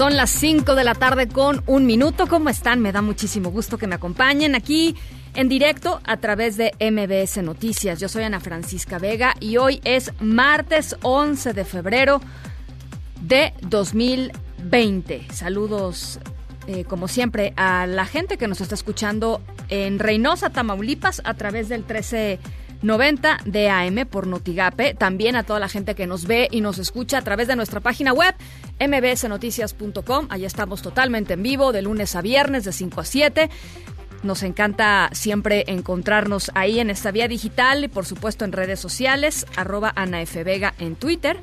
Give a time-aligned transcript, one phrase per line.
[0.00, 2.26] Son las 5 de la tarde con un minuto.
[2.26, 2.80] ¿Cómo están?
[2.80, 4.96] Me da muchísimo gusto que me acompañen aquí
[5.34, 8.00] en directo a través de MBS Noticias.
[8.00, 12.22] Yo soy Ana Francisca Vega y hoy es martes 11 de febrero
[13.20, 15.26] de 2020.
[15.34, 16.18] Saludos,
[16.66, 21.68] eh, como siempre, a la gente que nos está escuchando en Reynosa, Tamaulipas, a través
[21.68, 21.84] del
[22.82, 24.94] 1390 de AM por Notigape.
[24.94, 27.80] También a toda la gente que nos ve y nos escucha a través de nuestra
[27.80, 28.34] página web
[28.80, 30.26] mbsnoticias.com.
[30.30, 33.50] Allá estamos totalmente en vivo, de lunes a viernes, de 5 a 7.
[34.22, 39.46] Nos encanta siempre encontrarnos ahí en esta vía digital y por supuesto en redes sociales,
[39.56, 40.44] arroba Ana F.
[40.44, 41.40] Vega en Twitter,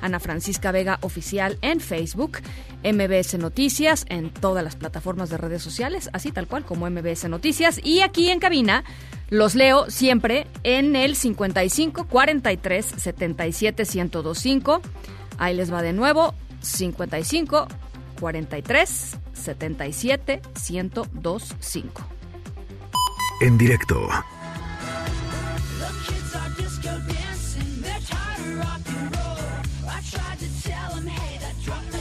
[0.00, 2.38] Ana Francisca Vega Oficial en Facebook,
[2.84, 7.80] MBS Noticias en todas las plataformas de redes sociales, así tal cual como MBS Noticias.
[7.82, 8.84] Y aquí en cabina
[9.28, 14.82] los leo siempre en el 55 43 77 1025.
[15.38, 17.68] Ahí les va de nuevo, 55
[18.18, 22.02] 43 77 1025.
[23.40, 24.08] En directo.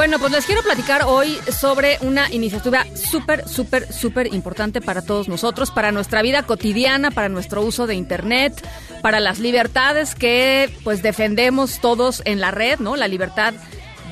[0.00, 5.28] Bueno, pues les quiero platicar hoy sobre una iniciativa súper, súper, súper importante para todos
[5.28, 8.66] nosotros, para nuestra vida cotidiana, para nuestro uso de Internet,
[9.02, 12.96] para las libertades que pues defendemos todos en la red, ¿no?
[12.96, 13.52] La libertad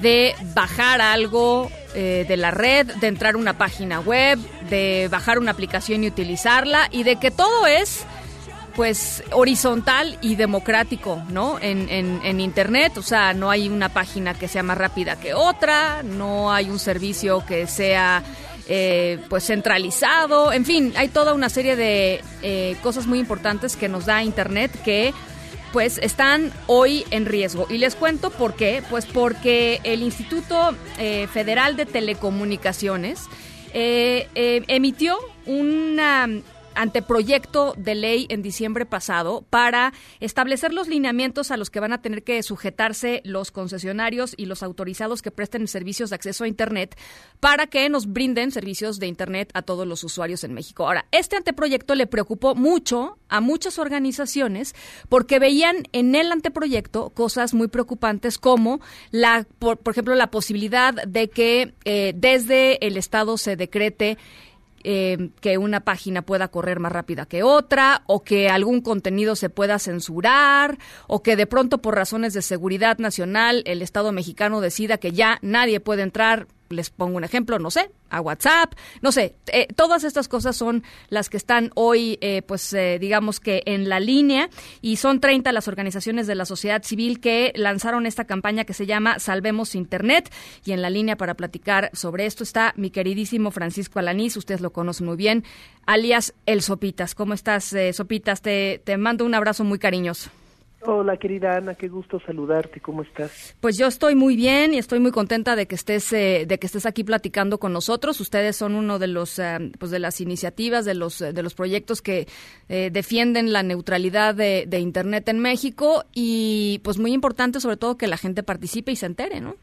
[0.03, 4.39] de bajar algo eh, de la red, de entrar a una página web,
[4.69, 8.05] de bajar una aplicación y utilizarla y de que todo es
[8.79, 11.59] pues horizontal y democrático, ¿no?
[11.61, 16.05] En, en, Internet, o sea, no hay una página que sea más rápida que otra,
[16.05, 18.23] no hay un servicio que sea
[18.69, 23.89] eh, pues centralizado, en fin, hay toda una serie de eh, cosas muy importantes que
[23.89, 25.13] nos da Internet que
[25.73, 27.67] pues están hoy en riesgo.
[27.69, 33.25] Y les cuento por qué, pues porque el Instituto eh, Federal de Telecomunicaciones
[33.75, 36.29] emitió una
[36.79, 42.01] anteproyecto de ley en diciembre pasado para establecer los lineamientos a los que van a
[42.01, 46.97] tener que sujetarse los concesionarios y los autorizados que presten servicios de acceso a Internet
[47.41, 50.87] para que nos brinden servicios de Internet a todos los usuarios en México.
[50.87, 54.75] Ahora, este anteproyecto le preocupó mucho a muchas organizaciones
[55.09, 58.81] porque veían en el anteproyecto cosas muy preocupantes como
[59.11, 64.17] la, por, por ejemplo, la posibilidad de que eh, desde el Estado se decrete
[64.85, 69.51] eh, que una página pueda correr más rápida que otra, o que algún contenido se
[69.51, 74.99] pueda censurar, o que de pronto por razones de seguridad nacional el Estado mexicano decida
[74.99, 79.37] que ya nadie puede entrar les pongo un ejemplo, no sé, a WhatsApp, no sé,
[79.53, 83.89] eh, todas estas cosas son las que están hoy, eh, pues eh, digamos que en
[83.89, 84.49] la línea
[84.81, 88.87] y son 30 las organizaciones de la sociedad civil que lanzaron esta campaña que se
[88.87, 90.33] llama Salvemos Internet
[90.65, 94.73] y en la línea para platicar sobre esto está mi queridísimo Francisco Alanís, ustedes lo
[94.73, 95.45] conocen muy bien,
[95.87, 97.15] alias El Sopitas.
[97.15, 98.43] ¿Cómo estás, Sopitas?
[98.43, 100.31] Te, te mando un abrazo muy cariñoso.
[100.81, 102.81] Hola, querida Ana, qué gusto saludarte.
[102.81, 103.57] ¿Cómo estás?
[103.61, 106.67] Pues yo estoy muy bien y estoy muy contenta de que estés eh, de que
[106.67, 108.21] estés aquí platicando con nosotros.
[108.21, 112.01] Ustedes son uno de los eh, pues de las iniciativas de los de los proyectos
[112.01, 112.29] que
[112.69, 117.97] eh, defienden la neutralidad de, de internet en México y pues muy importante sobre todo
[117.97, 119.57] que la gente participe y se entere, ¿no?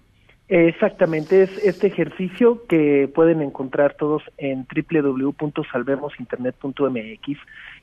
[0.47, 7.39] Exactamente, es este ejercicio que pueden encontrar todos en www.salvemosinternet.mx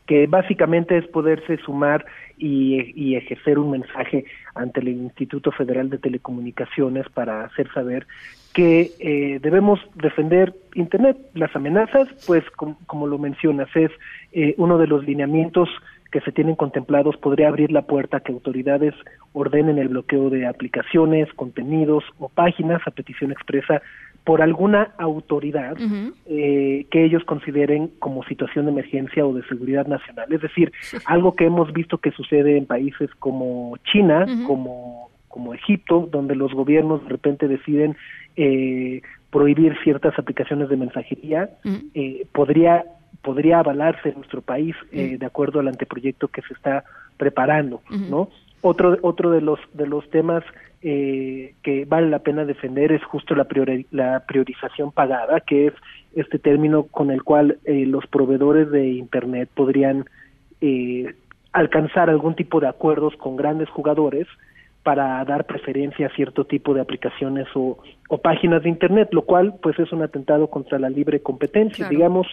[0.06, 2.04] que básicamente es poderse sumar
[2.36, 8.06] y, y, ejercer un mensaje ante el Instituto Federal de Telecomunicaciones para hacer saber
[8.52, 11.16] que eh, debemos defender Internet.
[11.34, 13.90] Las amenazas, pues como lo mencionas, es
[14.32, 15.68] eh, uno de los lineamientos
[16.10, 18.94] que se tienen contemplados podría abrir la puerta a que autoridades
[19.32, 23.80] ordenen el bloqueo de aplicaciones, contenidos o páginas a petición expresa
[24.24, 25.76] por alguna autoridad
[26.26, 30.32] eh, que ellos consideren como situación de emergencia o de seguridad nacional.
[30.32, 30.72] Es decir,
[31.06, 36.52] algo que hemos visto que sucede en países como China, como, como Egipto, donde los
[36.52, 37.96] gobiernos de repente deciden
[38.36, 41.50] eh, prohibir ciertas aplicaciones de mensajería,
[41.94, 42.84] eh, podría
[43.22, 46.84] podría avalarse en nuestro país eh, de acuerdo al anteproyecto que se está
[47.16, 48.30] preparando, ¿no?
[48.62, 50.42] Otro otro de los de los temas
[50.82, 53.46] eh, que vale la pena defender es justo la,
[53.90, 55.74] la priorización pagada, que es
[56.14, 60.06] este término con el cual eh, los proveedores de Internet podrían
[60.60, 61.14] eh,
[61.52, 64.26] alcanzar algún tipo de acuerdos con grandes jugadores
[64.82, 67.78] para dar preferencia a cierto tipo de aplicaciones o,
[68.08, 71.88] o páginas de Internet, lo cual pues es un atentado contra la libre competencia.
[71.88, 72.26] Digamos,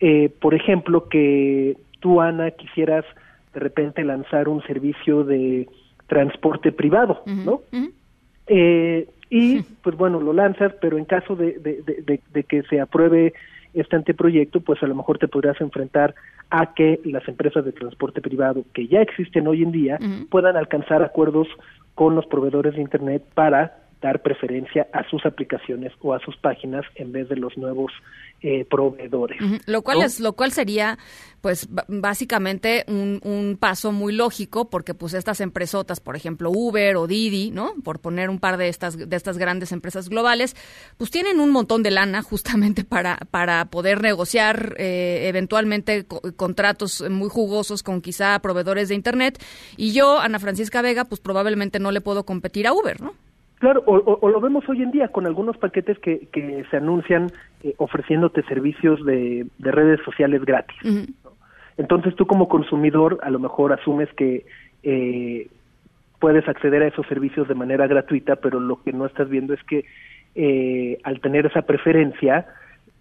[0.00, 3.04] eh, por ejemplo, que tú, Ana, quisieras
[3.52, 5.68] de repente lanzar un servicio de
[6.06, 7.62] transporte privado, ¿no?
[8.46, 13.32] eh, y pues bueno, lo lanzas, pero en caso de, de, de, que se apruebe
[13.74, 16.14] este anteproyecto, pues a lo mejor te podrías enfrentar
[16.50, 19.98] a que las empresas de transporte privado que ya existen hoy en día
[20.30, 21.48] puedan alcanzar acuerdos
[21.94, 26.84] con los proveedores de Internet para dar preferencia a sus aplicaciones o a sus páginas
[26.96, 27.92] en vez de los nuevos
[28.44, 29.38] eh, proveedores.
[29.66, 30.98] Lo cual es, lo cual sería,
[31.40, 37.06] pues, básicamente un, un, paso muy lógico, porque pues estas empresotas, por ejemplo, Uber o
[37.06, 37.72] Didi, ¿no?
[37.84, 40.56] Por poner un par de estas, de estas grandes empresas globales,
[40.96, 46.04] pues tienen un montón de lana justamente para, para poder negociar eh, eventualmente
[46.34, 49.40] contratos muy jugosos con quizá proveedores de internet.
[49.76, 53.14] Y yo, Ana Francisca Vega, pues probablemente no le puedo competir a Uber, ¿no?
[53.62, 57.30] Claro, o, lo vemos hoy en día con algunos paquetes que, que se anuncian
[57.62, 60.76] eh, ofreciéndote servicios de, de, redes sociales gratis.
[61.76, 64.44] Entonces tú como consumidor a lo mejor asumes que
[64.82, 65.46] eh,
[66.18, 69.62] puedes acceder a esos servicios de manera gratuita, pero lo que no estás viendo es
[69.62, 69.84] que
[70.34, 72.48] eh, al tener esa preferencia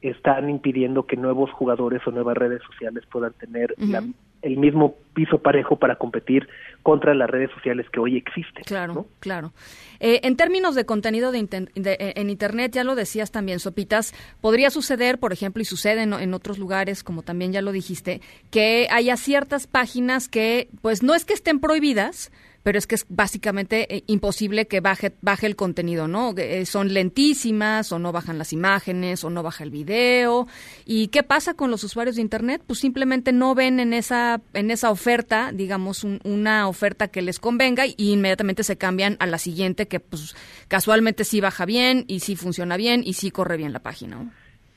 [0.04, 4.04] están impidiendo que nuevos jugadores o nuevas redes sociales puedan tener la,
[4.42, 6.48] el mismo piso parejo para competir
[6.84, 8.64] contra las redes sociales que hoy existen.
[8.64, 9.54] Claro, claro.
[10.00, 14.70] Eh, en términos de contenido de, eh, en Internet, ya lo decías también, Sopitas, podría
[14.70, 18.88] suceder, por ejemplo, y sucede en, en, otros lugares, como también ya lo dijiste, que
[18.90, 22.32] haya ciertas páginas que, pues no es que estén prohibidas,
[22.64, 26.34] pero es que es básicamente eh, imposible que baje, baje el contenido, ¿no?
[26.38, 30.48] Eh, son lentísimas o no bajan las imágenes o no baja el video.
[30.86, 32.62] ¿Y qué pasa con los usuarios de Internet?
[32.66, 37.86] Pues simplemente no ven en esa, en esa oferta, digamos, una oferta que les convenga
[37.86, 40.36] y inmediatamente se cambian a la siguiente que pues
[40.68, 44.32] casualmente sí baja bien y sí funciona bien y sí corre bien la página.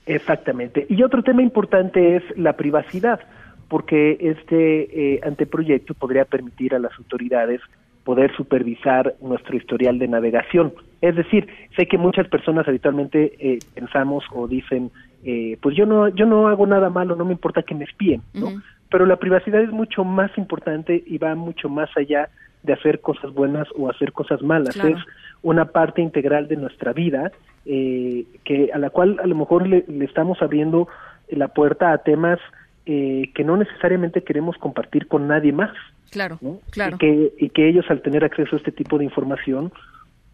[0.07, 0.87] Exactamente.
[0.89, 3.21] Y otro tema importante es la privacidad
[3.75, 7.61] porque este eh, anteproyecto podría permitir a las autoridades
[8.05, 10.73] poder supervisar nuestro historial de navegación.
[11.01, 14.93] Es decir, sé que muchas personas habitualmente eh, pensamos o dicen,
[15.25, 18.23] eh, pues yo no, yo no hago nada malo, no me importa que me espíen,
[18.33, 18.63] ¿no?
[18.93, 22.29] Pero la privacidad es mucho más importante y va mucho más allá
[22.63, 24.77] de hacer cosas buenas o hacer cosas malas.
[24.77, 24.99] Es
[25.43, 27.33] una parte integral de nuestra vida
[27.65, 30.87] que a la cual a lo mejor le estamos abriendo
[31.29, 32.39] la puerta a temas
[32.87, 35.73] eh, que no necesariamente queremos compartir con nadie más.
[36.11, 36.39] Claro,
[36.71, 36.97] claro.
[36.97, 39.73] Y que, y que ellos al tener acceso a este tipo de información,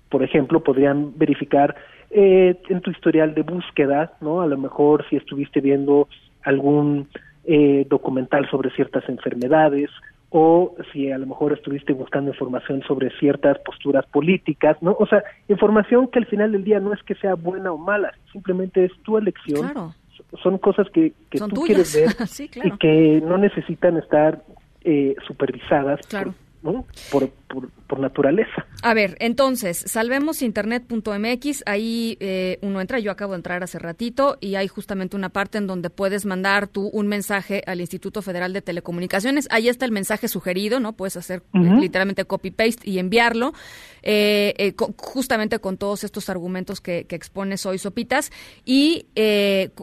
[0.09, 1.77] por ejemplo, podrían verificar
[2.11, 4.41] eh, en tu historial de búsqueda, ¿no?
[4.41, 6.09] A lo mejor si estuviste viendo
[6.43, 7.09] algún
[7.45, 9.89] eh, documental sobre ciertas enfermedades
[10.31, 14.97] o si a lo mejor estuviste buscando información sobre ciertas posturas políticas, ¿no?
[14.99, 18.13] O sea, información que al final del día no es que sea buena o mala,
[18.33, 19.95] simplemente es tu elección claro
[20.43, 22.15] son cosas que, que tú quieres ver
[22.65, 24.43] y que no necesitan estar
[24.83, 26.33] eh, supervisadas claro.
[26.33, 28.67] por, por, naturaleza.
[28.83, 34.55] A ver, entonces, salvemosinternet.mx, ahí eh, uno entra, yo acabo de entrar hace ratito, y
[34.55, 38.63] hay justamente una parte en donde puedes mandar tú un mensaje al Instituto Federal de
[38.63, 39.49] Telecomunicaciones.
[39.51, 40.93] Ahí está el mensaje sugerido, ¿no?
[40.93, 43.53] Puedes hacer eh, literalmente copy-paste y enviarlo,
[44.03, 48.31] eh, justamente con todos estos argumentos que, que expones hoy, Sopitas.
[48.65, 49.07] Y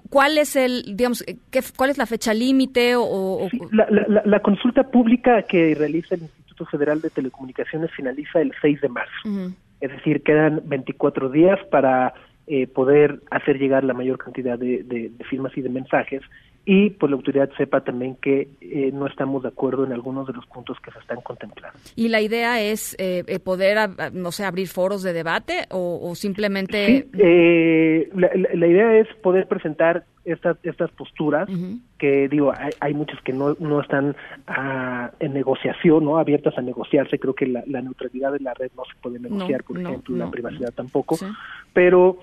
[0.09, 3.49] cuál es el, digamos, qué, cuál es la fecha límite o...
[3.71, 8.81] la, la, la, consulta pública que realiza el Instituto Federal de Telecomunicaciones finaliza el 6
[8.81, 9.53] de marzo.
[9.79, 12.13] Es decir, quedan 24 días para
[12.47, 16.21] eh, poder hacer llegar la mayor cantidad de, firmas y de mensajes
[16.69, 20.33] y pues la autoridad sepa también que eh, no estamos de acuerdo en algunos de
[20.33, 21.79] los puntos que se están contemplando.
[21.95, 23.77] ¿Y la idea es eh, eh, poder,
[24.11, 27.07] no sé, abrir foros de debate o, simplemente...?
[27.13, 31.47] Sí, eh, la, idea es poder presentar estas estas posturas
[31.97, 34.13] que digo hay, hay muchas que no, no están
[34.47, 37.17] ah, en negociación no abiertas a negociarse.
[37.17, 40.73] Creo que la, neutralidad de la red no se puede negociar por ejemplo la privacidad
[40.73, 41.17] tampoco.
[41.71, 42.17] Pero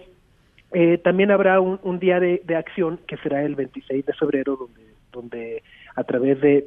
[0.74, 4.56] eh, también habrá un, un día de, de, acción que será el 26 de febrero
[4.56, 5.62] donde donde
[5.94, 6.66] a través de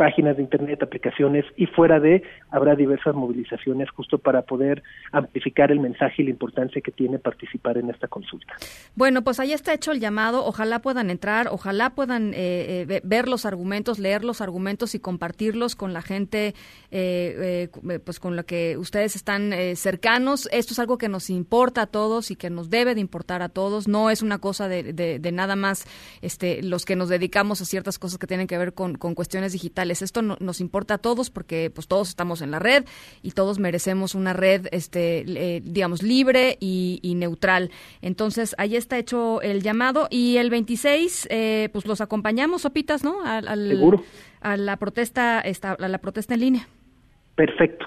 [0.00, 5.78] páginas de internet, aplicaciones y fuera de habrá diversas movilizaciones justo para poder amplificar el
[5.78, 8.54] mensaje y la importancia que tiene participar en esta consulta.
[8.96, 10.46] Bueno, pues ahí está hecho el llamado.
[10.46, 15.76] Ojalá puedan entrar, ojalá puedan eh, eh, ver los argumentos, leer los argumentos y compartirlos
[15.76, 16.54] con la gente,
[16.90, 17.68] eh,
[18.02, 20.48] pues con la que ustedes están cercanos.
[20.50, 23.50] Esto es algo que nos importa a todos y que nos debe de importar a
[23.50, 23.86] todos.
[23.86, 25.84] No es una cosa de, nada más
[26.22, 29.89] este, los que nos dedicamos a ciertas cosas que tienen que ver con cuestiones digitales
[29.90, 32.84] esto nos importa a todos porque pues todos estamos en la red
[33.22, 37.70] y todos merecemos una red, este, eh, digamos, libre y, neutral.
[38.00, 43.22] Entonces, ahí está hecho el llamado y el 26, eh, pues los acompañamos, Sopitas, ¿no?
[43.24, 43.48] Al,
[44.40, 46.68] A la protesta, esta, a la protesta en línea.
[47.34, 47.86] Perfecto.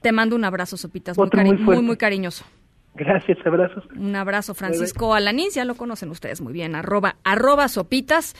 [0.00, 2.44] Te mando un abrazo, Sopitas, muy, muy, muy, cariñoso.
[2.94, 3.84] Gracias, abrazos.
[3.96, 8.34] Un abrazo, Francisco Alanín, ya lo conocen ustedes muy bien, arroba, arroba sopitas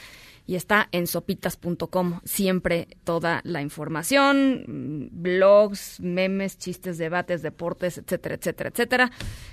[0.47, 8.71] y está en sopitas.com siempre toda la información, blogs, memes, chistes, debates, deportes, etcétera, etcétera,
[8.71, 9.13] etcétera.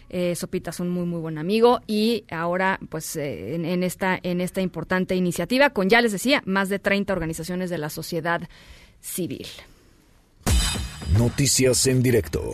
[0.09, 4.61] Eh, Sopitas un muy muy buen amigo y ahora pues eh, en, esta en esta
[4.61, 8.41] importante iniciativa con ya les decía más de 30 organizaciones de la sociedad
[8.99, 9.47] civil.
[11.17, 12.51] Noticias en directo.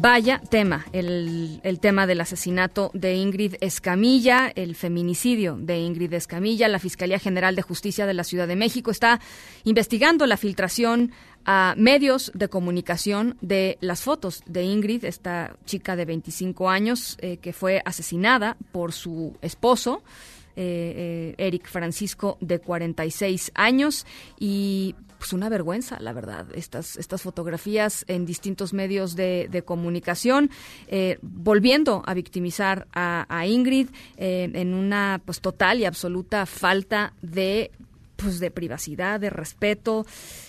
[0.00, 6.68] Vaya tema, el, tema del asesinato de Ingrid Escamilla, el feminicidio de Ingrid Escamilla.
[6.68, 9.18] La Fiscalía General de Justicia de la Ciudad de México está
[9.64, 11.10] investigando la filtración
[11.44, 17.38] a medios de comunicación de las fotos de Ingrid, esta chica de 25 años eh,
[17.38, 20.04] que fue asesinada por su esposo.
[20.54, 24.06] Eh, eh, Eric Francisco, de 46 años,
[24.40, 30.50] y pues una vergüenza, la verdad, estas, estas fotografías en distintos medios de, comunicación,
[30.86, 37.70] eh, volviendo a victimizar a, Ingrid eh, en una pues total y absoluta falta de
[38.16, 40.04] pues de privacidad, de respeto.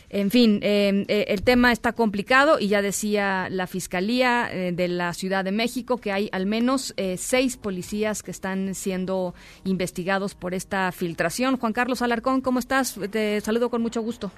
[0.09, 5.43] En fin, eh, el tema está complicado y ya decía la Fiscalía de la Ciudad
[5.43, 9.35] de México que hay al menos seis policías que están siendo
[9.65, 11.57] investigados por esta filtración.
[11.57, 12.95] Juan Carlos Alarcón, ¿cómo estás?
[13.11, 14.31] Te saludo con mucho gusto.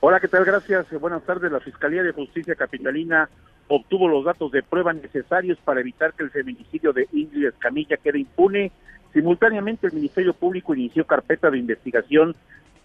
[0.00, 0.44] Hola, ¿qué tal?
[0.44, 0.86] Gracias.
[1.00, 1.50] Buenas tardes.
[1.50, 3.30] La Fiscalía de Justicia Capitalina
[3.68, 8.20] obtuvo los datos de prueba necesarios para evitar que el feminicidio de Ingrid Escamilla quede
[8.20, 8.72] impune.
[9.14, 12.36] Simultáneamente, el Ministerio Público inició carpeta de investigación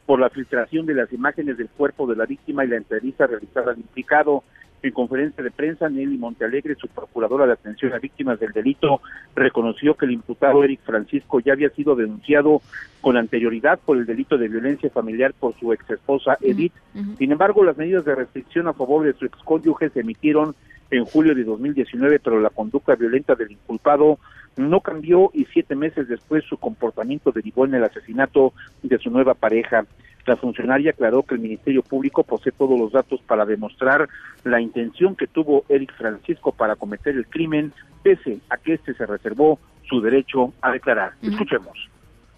[0.06, 3.74] por la filtración de las imágenes del cuerpo de la víctima y la entrevista realizada
[3.74, 4.44] al implicado.
[4.84, 9.02] En conferencia de prensa, Nelly Montealegre, su procuradora de atención a víctimas del delito,
[9.36, 12.62] reconoció que el imputado Eric Francisco ya había sido denunciado
[13.00, 16.74] con anterioridad por el delito de violencia familiar por su ex esposa Edith.
[17.18, 20.56] Sin embargo, las medidas de restricción a favor de su excónyuge se emitieron
[20.90, 24.20] en julio de 2019, pero la conducta violenta del inculpado
[24.58, 29.34] no cambió y siete meses después su comportamiento derivó en el asesinato de su nueva
[29.34, 29.86] pareja.
[30.26, 34.08] La funcionaria aclaró que el Ministerio Público posee todos los datos para demostrar
[34.44, 37.74] la intención que tuvo Eric Francisco para cometer el crimen,
[38.04, 39.60] pese a que éste se reservó
[39.90, 41.14] su derecho a declarar.
[41.22, 41.92] Escuchemos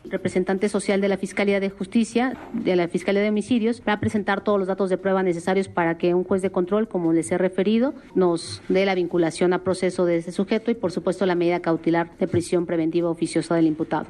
[0.05, 4.43] representante social de la Fiscalía de Justicia, de la Fiscalía de Homicidios, va a presentar
[4.43, 7.37] todos los datos de prueba necesarios para que un juez de control, como les he
[7.37, 11.61] referido, nos dé la vinculación a proceso de ese sujeto y, por supuesto, la medida
[11.61, 14.07] cautelar de prisión preventiva oficiosa del imputado.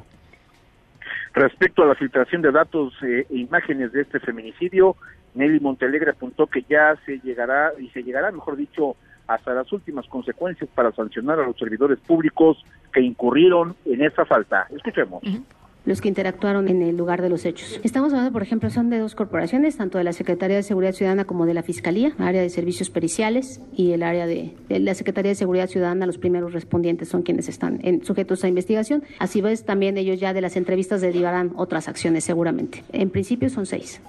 [1.33, 4.95] Respecto a la filtración de datos e imágenes de este feminicidio,
[5.33, 8.95] Nelly Montelegre apuntó que ya se llegará, y se llegará, mejor dicho,
[9.27, 14.67] hasta las últimas consecuencias para sancionar a los servidores públicos que incurrieron en esa falta.
[14.69, 15.23] Escuchemos
[15.85, 17.79] los que interactuaron en el lugar de los hechos.
[17.83, 21.25] Estamos hablando, por ejemplo, son de dos corporaciones, tanto de la Secretaría de Seguridad Ciudadana
[21.25, 25.35] como de la Fiscalía, área de servicios periciales y el área de, la Secretaría de
[25.35, 29.03] Seguridad Ciudadana, los primeros respondientes son quienes están en, sujetos a investigación.
[29.19, 32.83] Así ves, también ellos ya de las entrevistas derivarán otras acciones seguramente.
[32.91, 34.01] En principio son seis.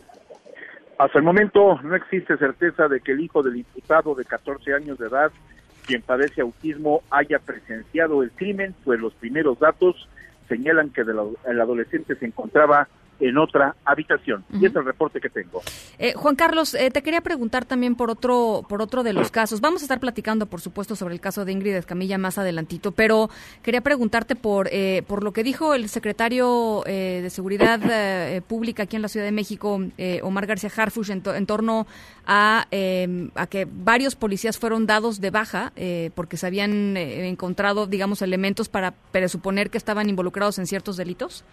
[0.99, 4.99] Hasta el momento no existe certeza de que el hijo del imputado de 14 años
[4.99, 5.33] de edad,
[5.87, 10.09] quien padece autismo, haya presenciado el crimen, pues los primeros datos
[10.48, 12.88] señalan que el adolescente se encontraba
[13.21, 14.44] en otra habitación.
[14.52, 15.62] Y es el reporte que tengo.
[15.99, 19.61] Eh, Juan Carlos, eh, te quería preguntar también por otro, por otro de los casos.
[19.61, 23.30] Vamos a estar platicando, por supuesto, sobre el caso de Ingrid Escamilla más adelantito, pero
[23.62, 27.80] quería preguntarte por, eh, por lo que dijo el secretario de Seguridad
[28.42, 29.80] Pública aquí en la Ciudad de México,
[30.23, 31.87] Omar García Harfush, en, en torno
[32.26, 32.66] a,
[33.35, 35.73] a, que varios policías fueron dados de baja
[36.14, 41.44] porque se habían encontrado, digamos, elementos para presuponer que estaban involucrados en ciertos delitos.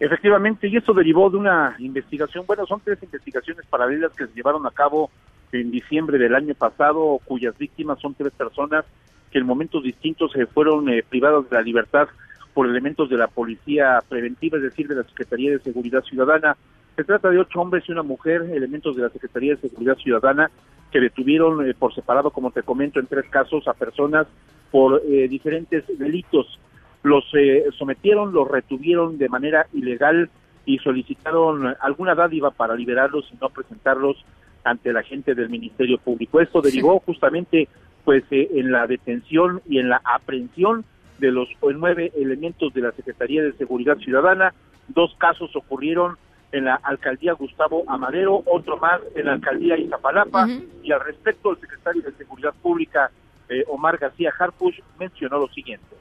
[0.00, 4.66] Efectivamente, y eso derivó de una investigación, bueno, son tres investigaciones paralelas que se llevaron
[4.66, 5.10] a cabo
[5.52, 8.84] en diciembre del año pasado, cuyas víctimas son tres personas
[9.30, 12.08] que en momentos distintos se fueron eh, privadas de la libertad
[12.54, 16.56] por elementos de la policía preventiva, es decir, de la Secretaría de Seguridad Ciudadana.
[16.96, 20.50] Se trata de ocho hombres y una mujer, elementos de la Secretaría de Seguridad Ciudadana,
[20.92, 24.26] que detuvieron eh, por separado, como te comento, en tres casos a personas
[24.70, 26.58] por eh, diferentes delitos
[27.04, 30.30] los eh, sometieron, los retuvieron de manera ilegal
[30.64, 34.16] y solicitaron alguna dádiva para liberarlos y no presentarlos
[34.64, 36.40] ante la gente del Ministerio Público.
[36.40, 37.68] Esto derivó justamente
[38.04, 40.84] pues eh, en la detención y en la aprehensión
[41.18, 44.54] de los nueve elementos de la Secretaría de Seguridad Ciudadana.
[44.88, 46.16] Dos casos ocurrieron
[46.52, 50.48] en la alcaldía Gustavo Amadero, otro más en la alcaldía Izapalapa,
[50.82, 53.10] y al respecto el secretario de Seguridad Pública,
[53.50, 55.96] eh, Omar García Harpuch, mencionó lo siguiente.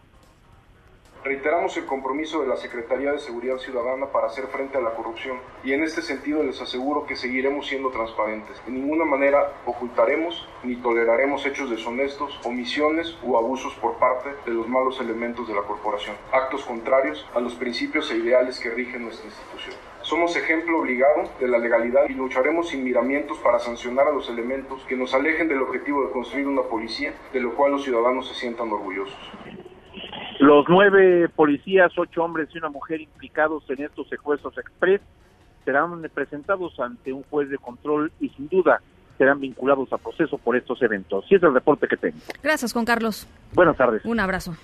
[1.24, 5.38] Reiteramos el compromiso de la Secretaría de Seguridad Ciudadana para hacer frente a la corrupción
[5.64, 8.62] y en este sentido les aseguro que seguiremos siendo transparentes.
[8.66, 14.68] De ninguna manera ocultaremos ni toleraremos hechos deshonestos, omisiones u abusos por parte de los
[14.68, 19.26] malos elementos de la corporación, actos contrarios a los principios e ideales que rigen nuestra
[19.26, 19.78] institución.
[20.02, 24.84] Somos ejemplo obligado de la legalidad y lucharemos sin miramientos para sancionar a los elementos
[24.90, 28.34] que nos alejen del objetivo de construir una policía de lo cual los ciudadanos se
[28.34, 29.32] sientan orgullosos.
[30.40, 35.02] Los nueve policías, ocho hombres y una mujer implicados en estos secuestros express
[35.66, 38.82] serán presentados ante un juez de control y sin duda
[39.18, 41.26] serán vinculados a proceso por estos eventos.
[41.30, 42.18] Y es el reporte que tengo.
[42.42, 43.28] Gracias, Juan Carlos.
[43.54, 44.04] Buenas tardes.
[44.06, 44.56] Un abrazo.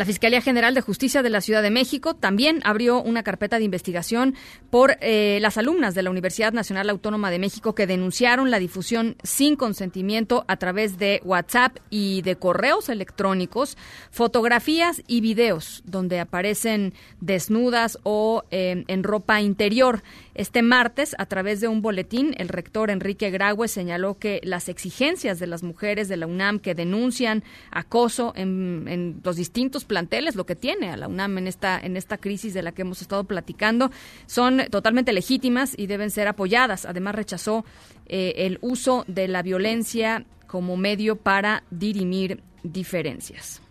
[0.00, 3.64] La Fiscalía General de Justicia de la Ciudad de México también abrió una carpeta de
[3.64, 4.34] investigación
[4.70, 9.16] por eh, las alumnas de la Universidad Nacional Autónoma de México que denunciaron la difusión
[9.22, 13.76] sin consentimiento a través de WhatsApp y de correos electrónicos,
[14.10, 20.02] fotografías y videos donde aparecen desnudas o eh, en ropa interior.
[20.34, 25.38] Este martes, a través de un boletín, el rector Enrique Graue señaló que las exigencias
[25.38, 30.54] de las mujeres de la UNAM que denuncian acoso en, los distintos planteles, lo que
[30.54, 33.90] tiene a la UNAM en esta, en esta crisis de la que hemos estado platicando,
[34.26, 36.86] son totalmente legítimas y deben ser apoyadas.
[36.86, 37.64] Además, rechazó
[38.06, 43.62] eh, el uso de la violencia como medio para dirimir diferencias.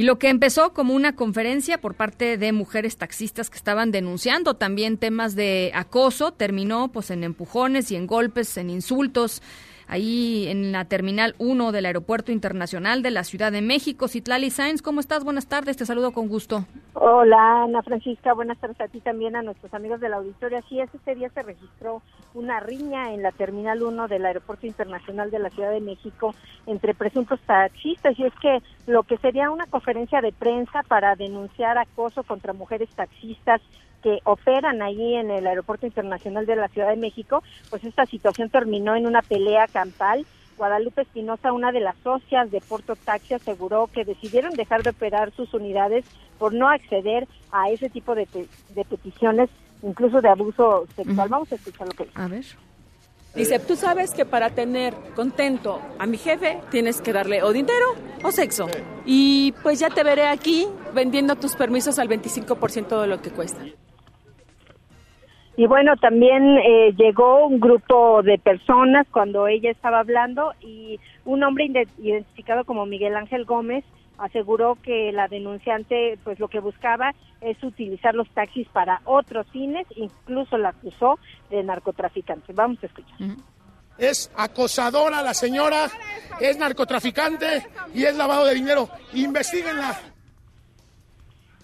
[0.00, 4.54] Y lo que empezó como una conferencia por parte de mujeres taxistas que estaban denunciando
[4.54, 9.42] también temas de acoso, terminó pues en empujones y en golpes, en insultos
[9.90, 14.06] ahí en la Terminal 1 del Aeropuerto Internacional de la Ciudad de México.
[14.06, 15.24] Citlali Sainz, ¿cómo estás?
[15.24, 16.64] Buenas tardes, te saludo con gusto.
[16.94, 20.62] Hola, Ana Francisca, buenas tardes a ti también, a nuestros amigos de la auditoría.
[20.68, 22.02] Sí, ese día se registró
[22.34, 26.34] una riña en la Terminal 1 del Aeropuerto Internacional de la Ciudad de México
[26.66, 31.78] entre presuntos taxistas y es que lo que sería una conferencia de prensa para denunciar
[31.78, 33.60] acoso contra mujeres taxistas
[34.02, 38.50] que operan ahí en el Aeropuerto Internacional de la Ciudad de México, pues esta situación
[38.50, 40.26] terminó en una pelea campal.
[40.56, 45.32] Guadalupe Espinosa, una de las socias de Porto Taxi, aseguró que decidieron dejar de operar
[45.32, 46.04] sus unidades
[46.38, 48.26] por no acceder a ese tipo de,
[48.88, 49.48] peticiones,
[49.82, 51.28] incluso de abuso sexual.
[51.28, 52.20] Vamos a escuchar lo que dice.
[52.20, 52.44] A ver.
[53.34, 57.94] Dice, tú sabes que para tener contento a mi jefe tienes que darle o dinero
[58.24, 58.66] o sexo.
[59.06, 63.60] Y pues ya te veré aquí vendiendo tus permisos al 25% de lo que cuesta.
[65.60, 71.42] Y bueno, también eh, llegó un grupo de personas cuando ella estaba hablando y un
[71.42, 71.66] hombre
[71.98, 73.84] identificado como Miguel Ángel Gómez
[74.16, 79.86] aseguró que la denunciante pues lo que buscaba es utilizar los taxis para otros fines,
[79.96, 81.18] incluso la acusó
[81.50, 82.54] de narcotraficante.
[82.54, 83.18] Vamos a escuchar.
[83.98, 85.88] Es acosadora la señora,
[86.40, 88.88] es narcotraficante y es lavado de dinero.
[89.12, 89.94] Investíguenla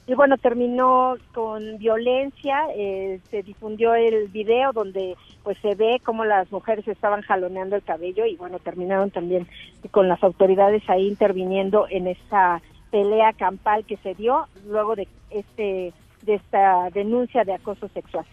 [0.08, 6.24] y bueno, terminó con violencia, eh, se difundió el video donde pues se ve cómo
[6.24, 9.48] las mujeres estaban jaloneando el cabello y bueno, terminaron también
[9.90, 15.92] con las autoridades ahí interviniendo en esta pelea campal que se dio luego de este
[16.22, 18.24] de esta denuncia de acoso sexual.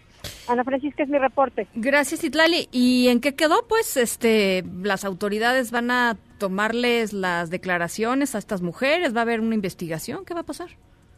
[0.48, 1.66] Ana Francisca es mi reporte.
[1.74, 2.68] Gracias, Itlali.
[2.70, 3.66] ¿Y en qué quedó?
[3.68, 9.40] Pues este las autoridades van a tomarles las declaraciones a estas mujeres, va a haber
[9.40, 10.70] una investigación, ¿qué va a pasar?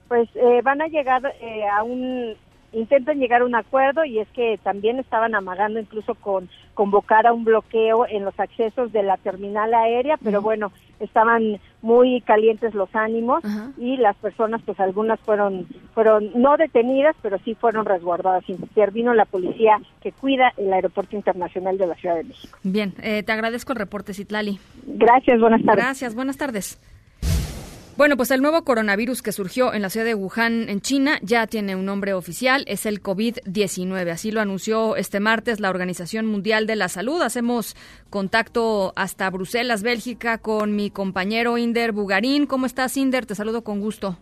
[0.08, 2.34] Pues eh, van a llegar eh, a un
[2.72, 7.32] intentan llegar a un acuerdo y es que también estaban amagando incluso con convocar a
[7.32, 12.94] un bloqueo en los accesos de la terminal aérea, pero bueno, estaban muy calientes los
[12.94, 13.42] ánimos
[13.78, 18.46] y las personas, pues algunas fueron, fueron no detenidas, pero sí fueron resguardadas.
[18.46, 22.58] Intervino la policía que cuida el Aeropuerto Internacional de la Ciudad de México.
[22.62, 24.58] Bien, eh, te agradezco el reporte, Citlali.
[24.86, 25.82] Gracias, buenas tardes.
[25.82, 26.78] Gracias, buenas tardes.
[27.96, 31.46] Bueno, pues el nuevo coronavirus que surgió en la ciudad de Wuhan, en China, ya
[31.46, 34.10] tiene un nombre oficial, es el COVID-19.
[34.10, 37.22] Así lo anunció este martes la Organización Mundial de la Salud.
[37.22, 37.74] Hacemos
[38.10, 42.44] contacto hasta Bruselas, Bélgica, con mi compañero Inder Bugarín.
[42.44, 43.24] ¿Cómo estás, Inder?
[43.24, 44.18] Te saludo con gusto.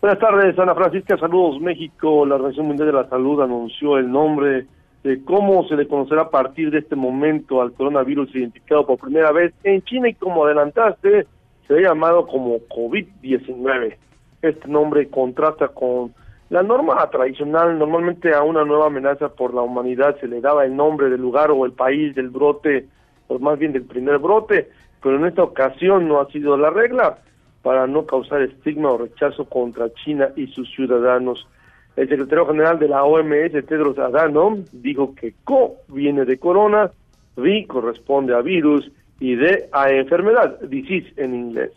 [0.00, 1.16] Buenas tardes, Ana Francisca.
[1.16, 2.26] Saludos, México.
[2.26, 4.66] La Organización Mundial de la Salud anunció el nombre
[5.04, 9.30] de cómo se le conocerá a partir de este momento al coronavirus identificado por primera
[9.30, 11.28] vez en China y como adelantaste,
[11.70, 13.94] se ha llamado como COVID-19.
[14.42, 16.12] Este nombre contrasta con
[16.48, 17.78] la norma tradicional.
[17.78, 21.52] Normalmente a una nueva amenaza por la humanidad se le daba el nombre del lugar
[21.52, 22.88] o el país del brote,
[23.28, 24.68] o más bien del primer brote,
[25.00, 27.18] pero en esta ocasión no ha sido la regla
[27.62, 31.46] para no causar estigma o rechazo contra China y sus ciudadanos.
[31.94, 36.90] El secretario general de la OMS, Tedros Adhanom, dijo que CO viene de corona,
[37.36, 41.70] VI corresponde a virus y de a enfermedad, disease en inglés.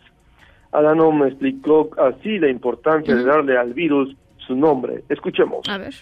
[0.72, 5.04] Adhanom me explicó así la importancia de darle al virus su nombre.
[5.08, 5.68] Escuchemos.
[5.68, 5.94] A ver.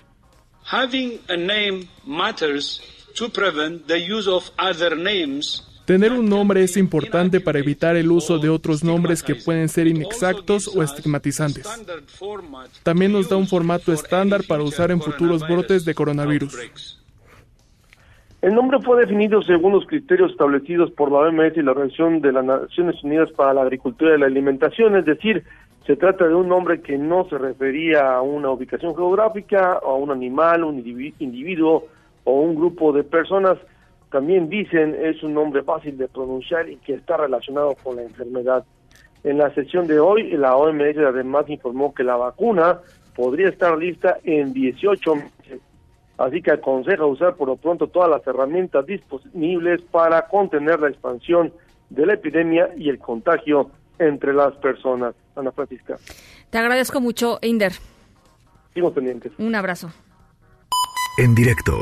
[0.65, 2.81] Having a name matters
[3.17, 8.11] to prevent the use of other names Tener un nombre es importante para evitar el
[8.13, 11.67] uso de otros nombres que pueden ser inexactos o estigmatizantes.
[12.85, 17.02] También nos da un formato estándar para usar en futuros brotes de coronavirus.
[18.43, 22.33] El nombre fue definido según los criterios establecidos por la OMS y la Organización de
[22.33, 25.45] las Naciones Unidas para la Agricultura y la Alimentación, es decir,
[25.87, 30.11] se trata de un nombre que no se refería a una ubicación geográfica, a un
[30.11, 31.87] animal, un individuo
[32.25, 33.59] o un grupo de personas.
[34.11, 38.65] También dicen es un nombre fácil de pronunciar y que está relacionado con la enfermedad.
[39.23, 42.81] En la sesión de hoy, la OMS además informó que la vacuna
[43.15, 45.61] podría estar lista en 18 meses
[46.19, 51.53] así que aconseja usar por lo pronto todas las herramientas disponibles para contener la expansión
[51.91, 55.15] de la epidemia y el contagio entre las personas.
[55.37, 55.97] Ana Francisca.
[56.51, 57.73] Te agradezco mucho, Inder.
[58.69, 59.33] Seguimos pendientes.
[59.39, 59.91] Un abrazo.
[61.19, 61.73] En directo.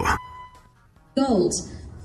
[1.17, 1.53] Gold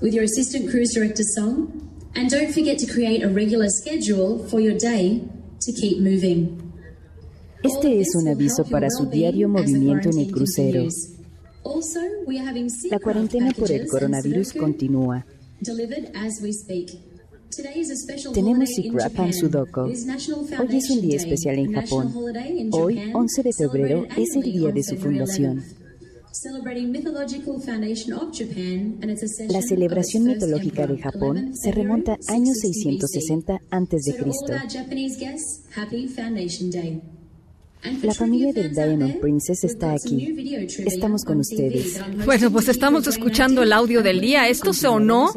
[0.00, 1.68] with your assistant cruise director song.
[2.14, 5.22] And don't forget to create a regular schedule for your day
[5.60, 6.66] to keep moving.
[7.62, 10.88] Este es un aviso para su diario movimiento en el crucero.
[12.90, 15.26] La cuarentena por el coronavirus continúa.
[18.34, 19.84] Tenemos Sikrapan Sudoko.
[19.84, 22.12] Hoy es un día especial en Japón.
[22.72, 25.62] Hoy, 11 de febrero, es el día de su fundación.
[29.48, 33.96] La celebración mitológica de Japón se remonta a años 660 a.C.
[38.02, 40.34] La familia del Diamond Princess está aquí.
[40.86, 42.00] Estamos con ustedes.
[42.24, 44.48] Bueno, pues estamos escuchando el audio del día.
[44.48, 45.30] Esto sonó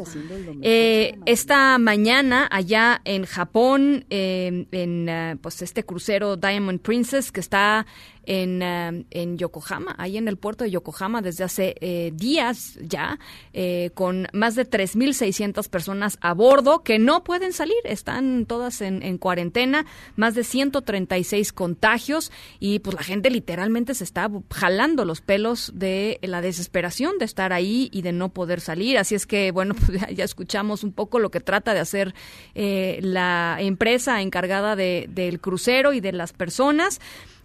[0.62, 7.40] eh, esta mañana allá en Japón, eh, en uh, pues este crucero Diamond Princess que
[7.40, 7.86] está
[8.24, 13.18] en, eh, en Yokohama, ahí en el puerto de Yokohama desde hace eh, días ya,
[13.52, 19.02] eh, con más de 3.600 personas a bordo que no pueden salir, están todas en,
[19.02, 25.20] en, cuarentena, más de 136 contagios y pues la gente literalmente se está jalando los
[25.20, 28.98] pelos de la desesperación de estar ahí y de no poder salir.
[28.98, 32.14] Así es que, bueno, pues ya, ya escuchamos un poco lo que trata de hacer
[32.54, 37.00] la empresa encargada de, del crucero y de las personas.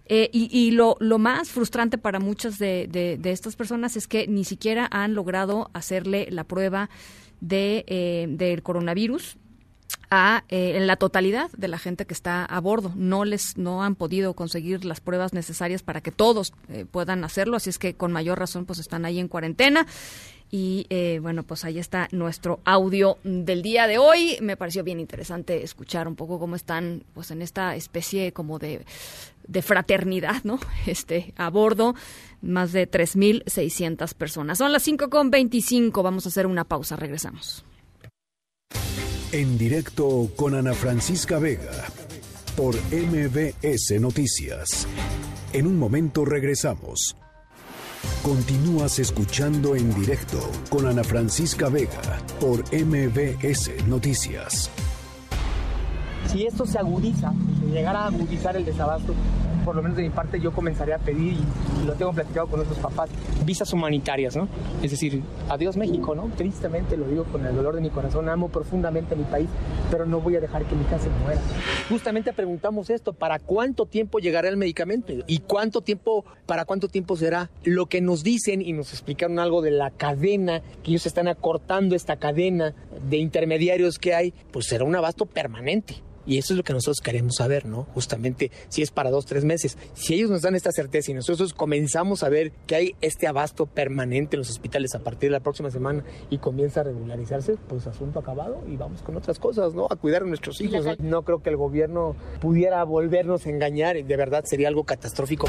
[0.08, 4.06] Eh, y, y lo, lo, más frustrante para muchas de, de, de, estas personas es
[4.06, 6.88] que ni siquiera han logrado hacerle la prueba
[7.40, 9.36] de, eh, del coronavirus
[10.10, 12.92] a eh, la totalidad de la gente que está a bordo.
[12.94, 17.56] No les no han podido conseguir las pruebas necesarias para que todos eh, puedan hacerlo,
[17.56, 19.86] así es que con mayor razón pues están ahí en cuarentena.
[20.48, 24.38] Y eh, bueno, pues ahí está nuestro audio del día de hoy.
[24.40, 28.84] Me pareció bien interesante escuchar un poco cómo están pues en esta especie como de,
[29.48, 30.58] de fraternidad, ¿no?
[30.86, 31.94] Este, a bordo,
[32.40, 34.58] más de 3.600 personas.
[34.58, 37.64] Son las 5.25, vamos a hacer una pausa, regresamos.
[39.32, 41.84] En directo con Ana Francisca Vega
[42.56, 44.86] por MBS Noticias.
[45.52, 47.16] En un momento regresamos.
[48.22, 54.70] Continúas escuchando en directo con Ana Francisca Vega por MBS Noticias.
[56.28, 59.14] Si esto se agudiza, si llegara a agudizar el desabasto,
[59.66, 61.34] por lo menos de mi parte, yo comenzaría a pedir,
[61.82, 63.10] y lo tengo platicado con nuestros papás,
[63.44, 64.46] visas humanitarias, ¿no?
[64.80, 66.30] Es decir, adiós México, ¿no?
[66.36, 69.48] Tristemente lo digo con el dolor de mi corazón, amo profundamente mi país,
[69.90, 71.40] pero no voy a dejar que mi casa muera.
[71.88, 75.12] Justamente preguntamos esto, ¿para cuánto tiempo llegará el medicamento?
[75.26, 77.50] ¿Y cuánto tiempo, para cuánto tiempo será?
[77.64, 81.96] Lo que nos dicen y nos explicaron algo de la cadena, que ellos están acortando
[81.96, 82.72] esta cadena
[83.10, 86.02] de intermediarios que hay, pues será un abasto permanente.
[86.26, 87.84] Y eso es lo que nosotros queremos saber, ¿no?
[87.94, 89.78] Justamente si es para dos, tres meses.
[89.94, 93.66] Si ellos nos dan esta certeza y nosotros comenzamos a ver que hay este abasto
[93.66, 97.86] permanente en los hospitales a partir de la próxima semana y comienza a regularizarse, pues
[97.86, 99.86] asunto acabado y vamos con otras cosas, ¿no?
[99.90, 100.84] A cuidar a nuestros hijos.
[100.84, 100.94] ¿no?
[100.98, 105.48] no creo que el gobierno pudiera volvernos a engañar de verdad sería algo catastrófico.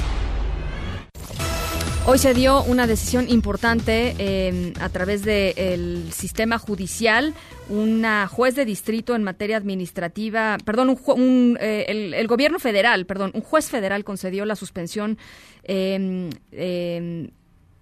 [2.09, 7.33] Hoy se dio una decisión importante eh, a través del sistema judicial.
[7.67, 13.31] Una juez de distrito en materia administrativa, perdón, un, un, eh, el, gobierno federal, perdón,
[13.33, 15.17] un juez federal concedió la suspensión
[15.63, 17.29] eh,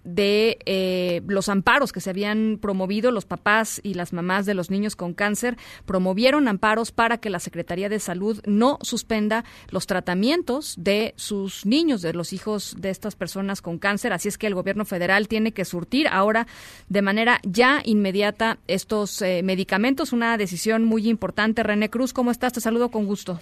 [0.06, 4.70] de eh, los amparos que se habían promovido, los papás y las mamás de los
[4.70, 10.74] niños con cáncer promovieron amparos para que la Secretaría de Salud no suspenda los tratamientos
[10.78, 14.12] de sus niños, de los hijos de estas personas con cáncer.
[14.12, 16.46] Así es que el gobierno federal tiene que surtir ahora
[16.88, 20.12] de manera ya inmediata estos eh, medicamentos.
[20.12, 21.62] Una decisión muy importante.
[21.62, 22.52] René Cruz, ¿cómo estás?
[22.52, 23.40] Te saludo con gusto.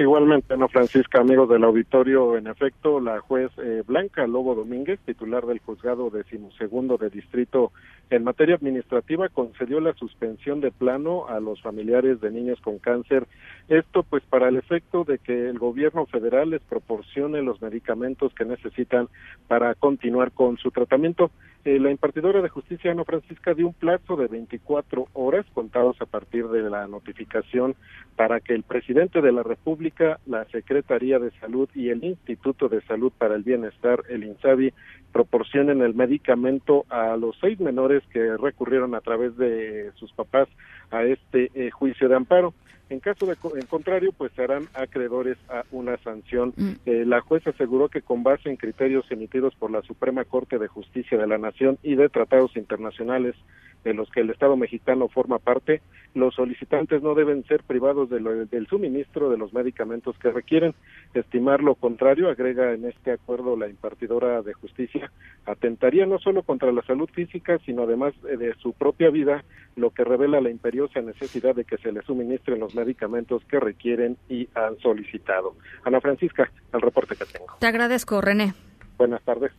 [0.00, 5.44] Igualmente, no Francisca, amigos del auditorio, en efecto, la juez eh, Blanca Lobo Domínguez, titular
[5.44, 7.70] del juzgado decimosegundo de distrito
[8.08, 13.26] en materia administrativa, concedió la suspensión de plano a los familiares de niños con cáncer.
[13.68, 18.46] Esto, pues, para el efecto de que el gobierno federal les proporcione los medicamentos que
[18.46, 19.06] necesitan
[19.48, 21.30] para continuar con su tratamiento.
[21.62, 26.06] Eh, la impartidora de justicia, Ana Francisca, dio un plazo de 24 horas contados a
[26.06, 27.74] partir de la notificación
[28.16, 32.80] para que el presidente de la República, la Secretaría de Salud y el Instituto de
[32.82, 34.72] Salud para el Bienestar, el INSABI,
[35.12, 40.48] proporcionen el medicamento a los seis menores que recurrieron a través de sus papás
[40.90, 42.54] a este eh, juicio de amparo.
[42.90, 46.52] En caso de en contrario, pues serán acreedores a una sanción.
[46.56, 46.70] Mm.
[46.86, 50.66] Eh, la jueza aseguró que con base en criterios emitidos por la Suprema Corte de
[50.66, 53.36] Justicia de la Nación y de tratados internacionales
[53.84, 55.80] de los que el Estado mexicano forma parte,
[56.14, 60.74] los solicitantes no deben ser privados de lo, del suministro de los medicamentos que requieren.
[61.14, 65.10] Estimar lo contrario, agrega en este acuerdo la impartidora de justicia,
[65.46, 69.44] atentaría no solo contra la salud física, sino además de su propia vida,
[69.76, 74.16] lo que revela la imperiosa necesidad de que se les suministren los medicamentos que requieren
[74.28, 75.54] y han solicitado.
[75.84, 77.56] Ana Francisca, el reporte que tengo.
[77.58, 78.54] Te agradezco, René.
[78.98, 79.52] Buenas tardes.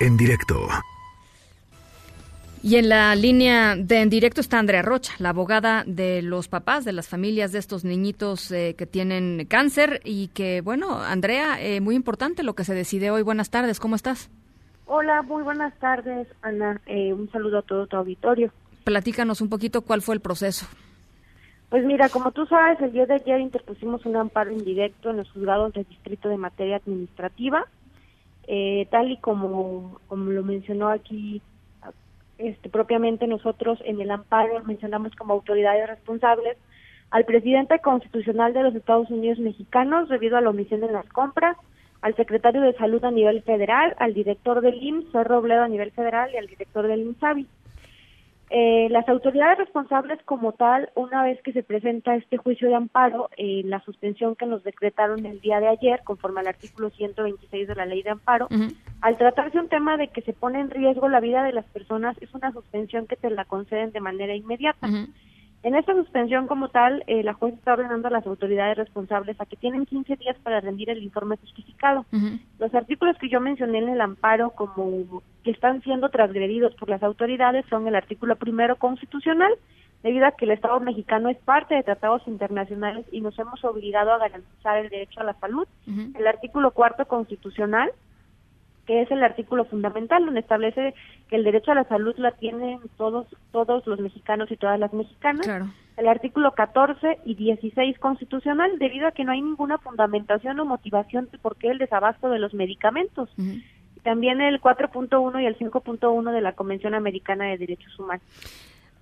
[0.00, 0.68] En directo.
[2.64, 6.86] Y en la línea de en directo está Andrea Rocha, la abogada de los papás,
[6.86, 10.00] de las familias de estos niñitos eh, que tienen cáncer.
[10.02, 13.20] Y que, bueno, Andrea, eh, muy importante lo que se decide hoy.
[13.20, 14.30] Buenas tardes, ¿cómo estás?
[14.86, 16.80] Hola, muy buenas tardes, Ana.
[16.86, 18.50] Eh, un saludo a todo tu auditorio.
[18.84, 20.66] Platícanos un poquito cuál fue el proceso.
[21.68, 25.30] Pues mira, como tú sabes, el día de ayer interpusimos un amparo indirecto en los
[25.32, 27.66] juzgados del Distrito de Materia Administrativa,
[28.90, 31.42] tal y como, como lo mencionó aquí
[32.38, 36.56] este, propiamente nosotros en el amparo mencionamos como autoridades responsables
[37.10, 41.56] al presidente constitucional de los Estados Unidos mexicanos debido a la omisión en las compras,
[42.02, 46.30] al secretario de Salud a nivel federal, al director del IMSS, Robledo a nivel federal
[46.34, 47.46] y al director del INSABI.
[48.56, 53.28] Eh, las autoridades responsables como tal, una vez que se presenta este juicio de amparo,
[53.36, 57.74] eh, la suspensión que nos decretaron el día de ayer, conforme al artículo 126 de
[57.74, 58.46] la ley de amparo,
[59.00, 62.16] al tratarse un tema de que se pone en riesgo la vida de las personas,
[62.22, 64.88] es una suspensión que te la conceden de manera inmediata.
[65.64, 69.46] En esta suspensión como tal, eh, la juez está ordenando a las autoridades responsables a
[69.46, 72.04] que tienen 15 días para rendir el informe justificado.
[72.58, 77.02] Los artículos que yo mencioné en el amparo como que están siendo transgredidos por las
[77.02, 79.54] autoridades son el artículo primero constitucional,
[80.02, 84.12] debido a que el Estado mexicano es parte de tratados internacionales y nos hemos obligado
[84.12, 85.66] a garantizar el derecho a la salud.
[85.86, 87.90] El artículo cuarto constitucional,
[88.86, 90.94] que es el artículo fundamental donde establece
[91.28, 94.92] que el derecho a la salud la tienen todos todos los mexicanos y todas las
[94.92, 95.48] mexicanas.
[95.96, 101.28] El artículo 14 y 16 constitucional debido a que no hay ninguna fundamentación o motivación
[101.30, 103.30] de por qué el desabasto de los medicamentos.
[104.02, 108.24] También el 4.1 y el 5.1 de la Convención Americana de Derechos Humanos.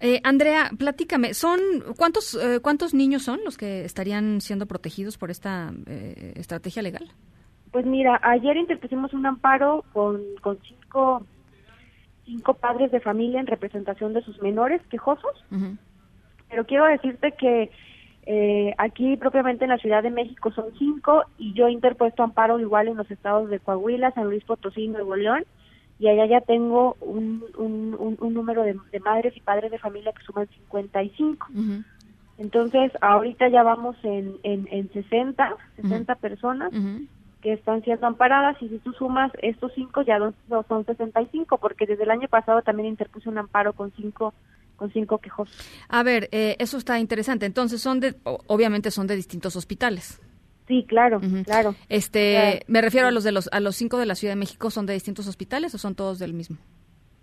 [0.04, 1.60] Eh, Andrea, platícame, ¿son
[1.96, 7.08] cuántos eh, cuántos niños son los que estarían siendo protegidos por esta eh, estrategia legal?
[7.72, 11.26] Pues mira, ayer interpusimos un amparo con, con cinco,
[12.24, 15.44] cinco padres de familia en representación de sus menores quejosos,
[16.48, 17.70] pero quiero decirte que
[18.24, 22.60] Eh, aquí propiamente en la Ciudad de México son cinco y yo he interpuesto amparo
[22.60, 25.44] igual en los estados de Coahuila, San Luis Potosí y Nuevo León.
[25.98, 30.24] Y allá ya tengo un, un, un, número de, madres y padres de familia que
[30.24, 31.46] suman 55.
[32.38, 36.72] Entonces, ahorita ya vamos en, en, en 60, 60 personas
[37.42, 40.34] que están siendo amparadas y si tú sumas estos cinco ya son,
[40.68, 44.32] son 65 porque desde el año pasado también interpuse un amparo con cinco
[44.76, 45.50] con cinco quejos.
[45.88, 47.46] A ver, eh, eso está interesante.
[47.46, 50.20] Entonces son de, obviamente son de distintos hospitales.
[50.66, 51.74] Sí, claro, claro.
[51.88, 54.70] Este, me refiero a los de los a los cinco de la Ciudad de México,
[54.70, 56.56] ¿son de distintos hospitales o son todos del mismo?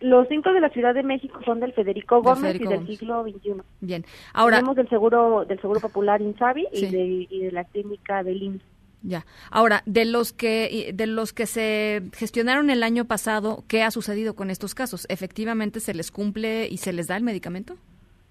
[0.02, 3.54] Los cinco de la Ciudad de México son del Federico Gómez y del siglo XXI.
[3.82, 4.06] Bien.
[4.34, 8.44] Ahora tenemos del seguro del seguro popular Insabi y, de, y de la clínica del
[8.44, 8.79] IMSS.
[9.02, 9.26] Ya.
[9.50, 14.36] Ahora, de los que de los que se gestionaron el año pasado, ¿qué ha sucedido
[14.36, 15.06] con estos casos?
[15.10, 17.76] ¿Efectivamente se les cumple y se les da el medicamento?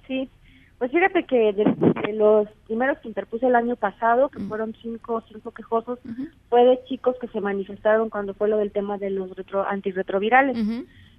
[0.06, 0.28] Sí.
[0.78, 5.50] Pues fíjate que de, los primeros que interpuse el año pasado, que fueron cinco, cinco
[5.50, 5.98] quejosos,
[6.48, 10.56] fue de chicos que se manifestaron cuando fue lo del tema de los retro, antirretrovirales.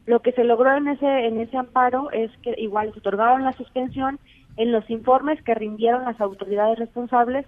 [0.06, 3.52] Lo que se logró en ese, en ese amparo es que igual se otorgaron la
[3.54, 4.18] suspensión
[4.56, 7.46] en los informes que rindieron las autoridades responsables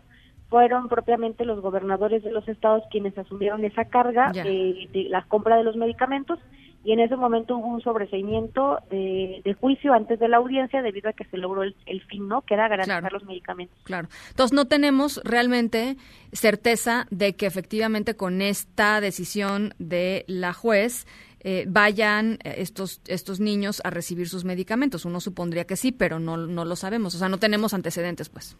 [0.51, 5.63] fueron propiamente los gobernadores de los estados quienes asumieron esa carga de la compra de
[5.63, 6.39] los medicamentos
[6.83, 11.13] y en ese momento hubo un sobreseimiento de, juicio antes de la audiencia debido a
[11.13, 12.41] que se logró el, fin, ¿no?
[12.41, 13.77] Que era garantizar los medicamentos.
[13.83, 14.09] Claro.
[14.29, 15.95] Entonces no tenemos realmente
[16.33, 21.07] certeza de que efectivamente con esta decisión de la juez
[21.39, 25.05] eh, vayan eh, estos estos niños a recibir sus medicamentos.
[25.05, 27.15] Uno supondría que sí, pero no no lo sabemos.
[27.15, 28.57] O sea, no tenemos antecedentes, pues.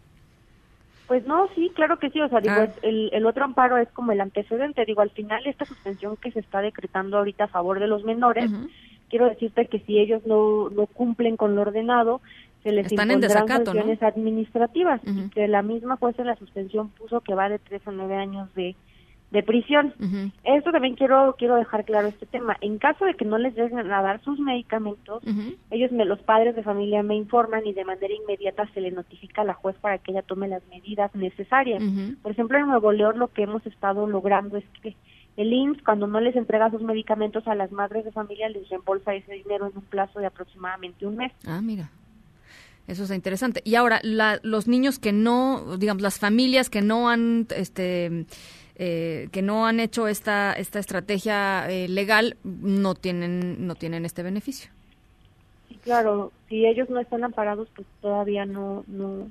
[1.12, 2.22] Pues no, sí, claro que sí.
[2.22, 2.68] O sea, digo, ah.
[2.80, 4.86] el, el, otro amparo es como el antecedente.
[4.86, 8.50] Digo, al final esta suspensión que se está decretando ahorita a favor de los menores,
[9.10, 12.22] quiero decirte que si ellos no, no cumplen con lo ordenado,
[12.62, 15.02] se les Están impondrán sanciones administrativas.
[15.04, 18.16] Y que la misma juez en la suspensión puso que va de tres a nueve
[18.16, 18.74] años de,
[19.32, 19.94] de prisión.
[20.44, 22.56] Esto también quiero quiero dejar claro este tema.
[22.60, 25.22] En caso de que no les lleguen a dar sus medicamentos,
[25.70, 29.42] ellos me los padres de familia me informan y de manera inmediata se le notifica
[29.42, 31.82] a la juez para que ella tome las medidas necesarias.
[32.22, 34.94] Por ejemplo, en Nuevo León lo que hemos estado logrando es que
[35.38, 39.14] el IMSS cuando no les entrega sus medicamentos a las madres de familia les reembolsa
[39.14, 41.32] ese dinero en un plazo de aproximadamente un mes.
[41.46, 41.90] Ah, mira.
[42.86, 43.62] Eso es interesante.
[43.64, 48.26] Y ahora, los niños que no, digamos, las familias que no han, este,
[48.76, 54.22] eh, que no han hecho esta esta estrategia eh, legal no tienen no tienen este
[54.22, 54.70] beneficio.
[55.68, 59.28] Sí, claro, si ellos no están amparados, pues todavía no no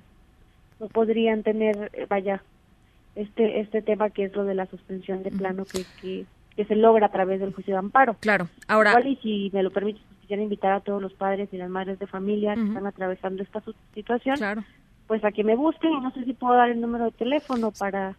[0.79, 2.43] no podrían tener, eh, vaya,
[3.15, 6.25] este este tema que es lo de la suspensión de plano que, que,
[6.65, 8.15] se logra a través del juicio de amparo.
[8.19, 8.47] Claro.
[8.67, 8.91] Ahora.
[8.91, 11.71] Igual y si me lo permites, pues, quisiera invitar a todos los padres y las
[11.71, 13.63] madres de familia que están atravesando esta
[13.95, 14.37] situación.
[14.37, 14.63] Claro.
[15.07, 17.71] Pues a que me busquen y no sé si puedo dar el número de teléfono
[17.71, 18.15] para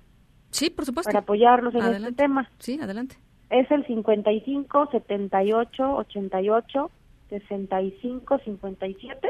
[0.52, 1.08] Sí, por supuesto.
[1.08, 2.48] Para apoyarlos en este tema.
[2.58, 3.16] Sí, adelante.
[3.50, 6.90] Es el 55 78 88
[7.30, 9.28] 65 57.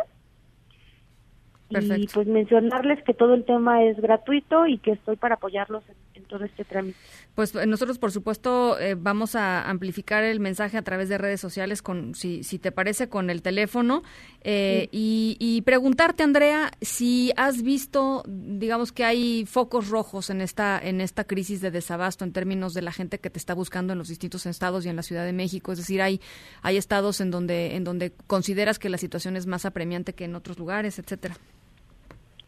[1.70, 1.96] Perfecto.
[1.96, 5.96] Y pues mencionarles que todo el tema es gratuito y que estoy para apoyarlos en
[6.20, 6.98] todo este trámite.
[7.34, 11.40] Pues eh, nosotros, por supuesto, eh, vamos a amplificar el mensaje a través de redes
[11.40, 14.02] sociales, con, si, si te parece, con el teléfono.
[14.42, 21.00] Eh, y, preguntarte, Andrea, si has visto, digamos que hay focos rojos en esta, en
[21.00, 24.08] esta crisis de desabasto en términos de la gente que te está buscando en los
[24.08, 25.72] distintos estados y en la Ciudad de México.
[25.72, 26.20] Es decir, hay,
[26.62, 30.34] hay estados en donde, en donde consideras que la situación es más apremiante que en
[30.34, 31.36] otros lugares, etcétera.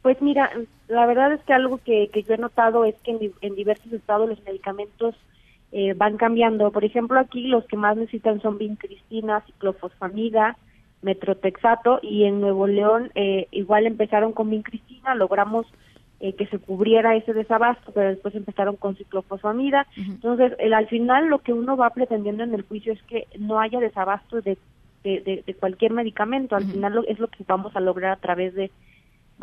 [0.05, 0.51] Pues mira,
[0.87, 4.45] la verdad es que algo que, yo he notado es que en, diversos estados los
[4.45, 5.15] medicamentos
[5.73, 6.71] eh, van cambiando.
[6.73, 10.59] Por ejemplo, aquí los que más necesitan son vincristina, ciclofosfamida,
[11.01, 15.65] metrotexato y en Nuevo León eh, igual empezaron con vincristina, logramos
[16.21, 19.87] eh, que se cubriera ese desabasto, pero después empezaron con ciclofosfamida.
[19.97, 23.59] Entonces, el, al final lo que uno va pretendiendo en el juicio es que no
[23.59, 24.59] haya desabasto de,
[25.03, 26.57] de, cualquier medicamento.
[26.57, 28.71] Al final es lo que vamos a lograr a través de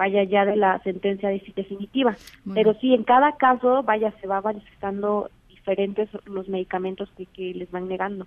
[0.02, 2.16] vaya ya de la sentencia definitiva.
[2.56, 7.88] Pero sí, en cada caso, vaya, se va manifestando diferentes los medicamentos que, les van
[7.88, 8.26] negando.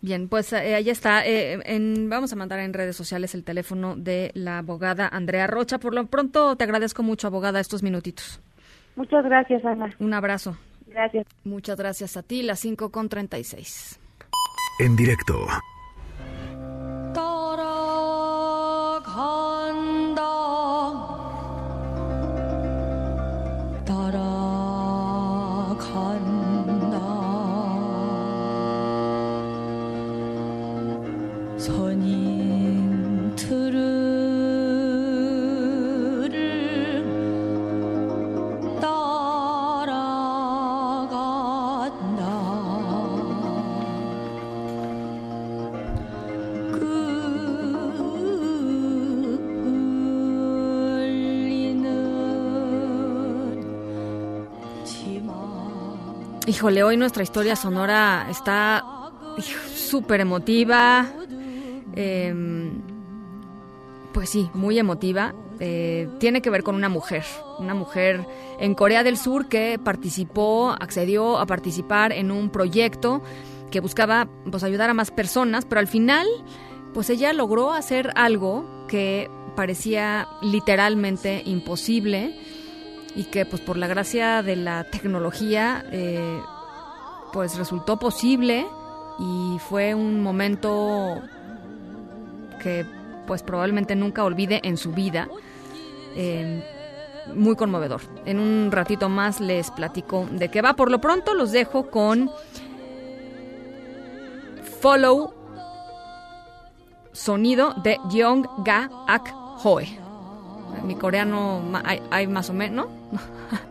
[0.00, 1.26] Bien, pues eh, ahí está.
[1.26, 5.76] Eh, en, vamos a mandar en redes sociales el teléfono de la abogada Andrea Rocha.
[5.76, 8.40] Por lo pronto, te agradezco mucho, abogada, estos minutitos.
[8.96, 9.94] Muchas gracias, Ana.
[9.98, 10.56] Un abrazo.
[10.86, 11.26] Gracias.
[11.44, 14.00] Muchas gracias a ti, las 5 con 36.
[14.78, 15.34] En directo.
[25.90, 26.29] upon
[56.60, 58.84] Híjole, hoy nuestra historia sonora está
[59.74, 61.10] súper emotiva.
[61.96, 62.82] Em,
[64.12, 65.34] pues sí, muy emotiva.
[65.58, 67.24] Eh, tiene que ver con una mujer,
[67.58, 68.26] una mujer
[68.58, 73.22] en Corea del Sur que participó, accedió a participar en un proyecto
[73.70, 76.26] que buscaba pues ayudar a más personas, pero al final
[76.92, 82.38] pues ella logró hacer algo que parecía literalmente imposible
[83.14, 86.40] y que pues por la gracia de la tecnología eh,
[87.32, 88.66] pues resultó posible
[89.18, 91.20] y fue un momento
[92.62, 92.86] que
[93.26, 95.28] pues probablemente nunca olvide en su vida.
[96.16, 96.64] Eh,
[97.34, 98.00] muy conmovedor.
[98.24, 100.74] En un ratito más les platico de qué va.
[100.74, 102.30] Por lo pronto los dejo con
[104.80, 105.34] Follow
[107.12, 109.32] sonido de Young Ga Ak
[109.62, 110.09] Hoe.
[110.84, 111.62] Mi coreano
[112.10, 113.18] hay, más o menos, ¿no?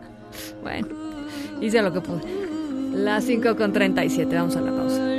[0.62, 0.88] bueno,
[1.60, 2.22] hice lo que pude.
[2.92, 5.09] Las 5 con 37, vamos a la pausa.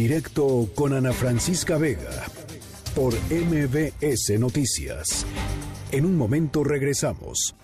[0.00, 2.24] Directo con Ana Francisca Vega
[2.94, 5.26] por MBS Noticias.
[5.92, 7.54] En un momento regresamos.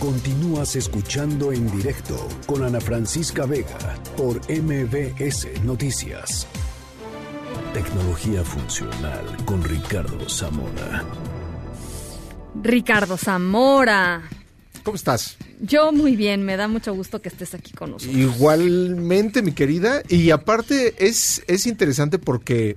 [0.00, 2.16] Continúas escuchando en directo
[2.46, 6.46] con Ana Francisca Vega por MBS Noticias.
[7.74, 11.04] Tecnología funcional con Ricardo Zamora.
[12.62, 14.22] Ricardo Zamora.
[14.88, 15.36] ¿Cómo estás?
[15.60, 18.16] Yo muy bien, me da mucho gusto que estés aquí con nosotros.
[18.16, 20.02] Igualmente, mi querida.
[20.08, 22.74] Y aparte es, es interesante porque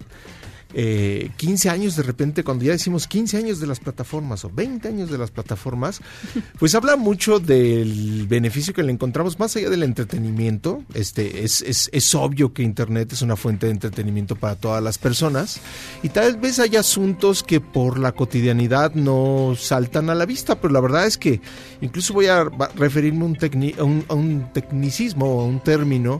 [0.74, 4.88] eh, 15 años de repente, cuando ya decimos 15 años de las plataformas o 20
[4.88, 6.01] años de las plataformas,
[6.59, 10.84] pues habla mucho del beneficio que le encontramos más allá del entretenimiento.
[10.93, 14.97] Este, es, es, es obvio que Internet es una fuente de entretenimiento para todas las
[14.97, 15.59] personas
[16.03, 20.74] y tal vez hay asuntos que por la cotidianidad no saltan a la vista, pero
[20.74, 21.41] la verdad es que
[21.82, 22.43] incluso voy a
[22.76, 23.38] referirme a un,
[23.78, 26.19] a un, a un tecnicismo o a un término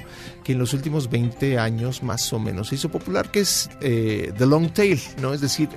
[0.52, 4.34] que en los últimos 20 años más o menos se hizo popular, que es eh,
[4.38, 5.34] The Long Tail, ¿no?
[5.34, 5.70] Es decir,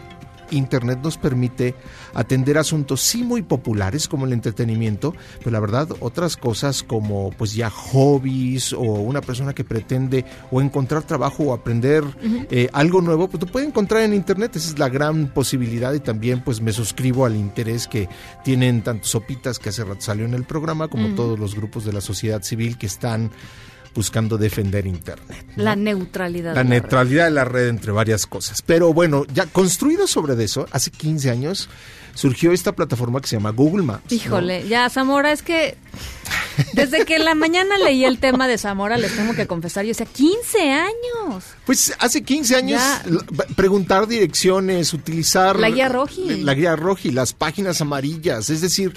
[0.50, 1.74] Internet nos permite
[2.12, 7.54] atender asuntos sí muy populares como el entretenimiento, pero la verdad otras cosas como pues
[7.54, 12.04] ya hobbies o una persona que pretende o encontrar trabajo o aprender
[12.50, 16.00] eh, algo nuevo, pues lo puede encontrar en Internet, esa es la gran posibilidad y
[16.00, 18.08] también pues me suscribo al interés que
[18.44, 21.92] tienen tanto Sopitas que hace rato salió en el programa como todos los grupos de
[21.92, 23.30] la sociedad civil que están
[23.94, 25.46] buscando defender Internet.
[25.56, 26.54] La neutralidad.
[26.54, 28.62] La de neutralidad de la red entre varias cosas.
[28.62, 31.68] Pero bueno, ya construido sobre eso, hace 15 años
[32.14, 34.04] surgió esta plataforma que se llama Google Maps.
[34.10, 34.16] ¿no?
[34.16, 35.76] Híjole, ya Zamora, es que
[36.74, 39.88] desde que en la mañana leí el tema de Zamora, les tengo que confesar, yo
[39.88, 41.44] decía, 15 años.
[41.66, 43.04] Pues hace 15 años Ya.
[43.56, 46.42] preguntar direcciones, utilizar La guía roji.
[46.42, 48.94] la guía roji, las páginas amarillas, es decir,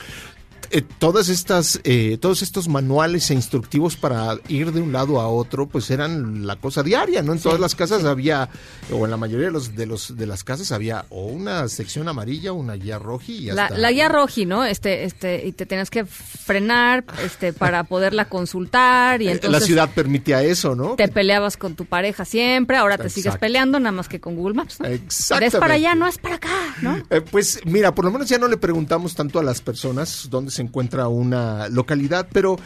[0.71, 5.27] eh, todas estas, eh, todos estos manuales e instructivos para ir de un lado a
[5.27, 7.33] otro, pues eran la cosa diaria, ¿no?
[7.33, 8.49] En todas las casas había,
[8.91, 12.07] o en la mayoría de los de los de las casas había o una sección
[12.07, 14.65] amarilla, una guía roji y hasta la guía roji, ¿no?
[14.65, 19.65] Este, este, y te tenías que frenar, este, para poderla consultar y Eh, entonces la
[19.65, 20.95] ciudad permitía eso, ¿no?
[20.95, 23.41] te peleabas con tu pareja siempre, ahora te sigues Exacto.
[23.41, 24.87] peleando, nada más que con Google Maps, ¿no?
[24.87, 25.59] Es Exactamente.
[25.59, 26.97] para allá, no es para acá, ¿no?
[27.09, 30.51] Eh, pues mira, por lo menos ya no le preguntamos tanto a las personas dónde
[30.57, 32.57] se encuentra una localidad, pero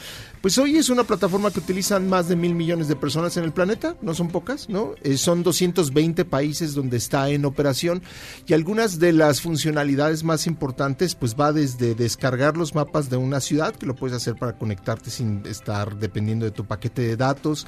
[0.42, 3.52] pues hoy es una plataforma que utilizan más de mil millones de personas en el
[3.52, 4.96] planeta, no son pocas, ¿no?
[5.04, 8.02] Eh, son 220 países donde está en operación
[8.48, 13.40] y algunas de las funcionalidades más importantes pues va desde descargar los mapas de una
[13.40, 17.68] ciudad, que lo puedes hacer para conectarte sin estar dependiendo de tu paquete de datos,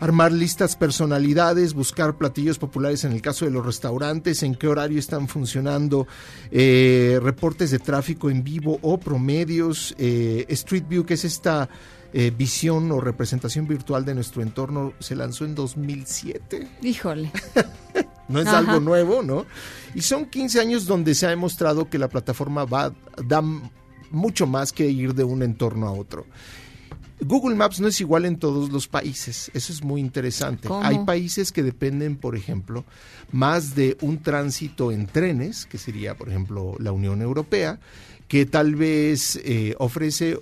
[0.00, 4.98] armar listas personalidades, buscar platillos populares en el caso de los restaurantes, en qué horario
[4.98, 6.06] están funcionando,
[6.50, 8.98] eh, reportes de tráfico en vivo o
[9.98, 11.68] eh, Street View, que es esta
[12.12, 16.68] eh, visión o representación virtual de nuestro entorno, se lanzó en 2007.
[16.82, 17.30] Híjole.
[18.26, 18.60] No es Ajá.
[18.60, 19.44] algo nuevo, ¿no?
[19.94, 23.42] Y son 15 años donde se ha demostrado que la plataforma va da
[24.10, 26.24] mucho más que ir de un entorno a otro.
[27.20, 30.68] Google Maps no es igual en todos los países, eso es muy interesante.
[30.68, 30.84] ¿Cómo?
[30.84, 32.84] Hay países que dependen, por ejemplo,
[33.30, 37.78] más de un tránsito en trenes, que sería, por ejemplo, la Unión Europea,
[38.28, 40.38] que tal vez eh, ofrece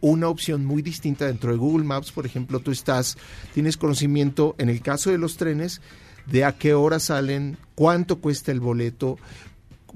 [0.00, 2.12] una opción muy distinta dentro de Google Maps.
[2.12, 3.18] Por ejemplo, tú estás,
[3.54, 5.80] tienes conocimiento, en el caso de los trenes,
[6.26, 9.18] de a qué hora salen, cuánto cuesta el boleto,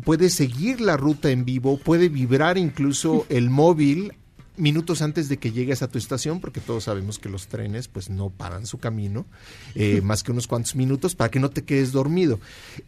[0.04, 4.12] puede seguir la ruta en vivo, puede vibrar incluso el móvil
[4.56, 8.10] minutos antes de que llegues a tu estación, porque todos sabemos que los trenes pues
[8.10, 9.26] no paran su camino,
[9.74, 12.38] eh, más que unos cuantos minutos, para que no te quedes dormido.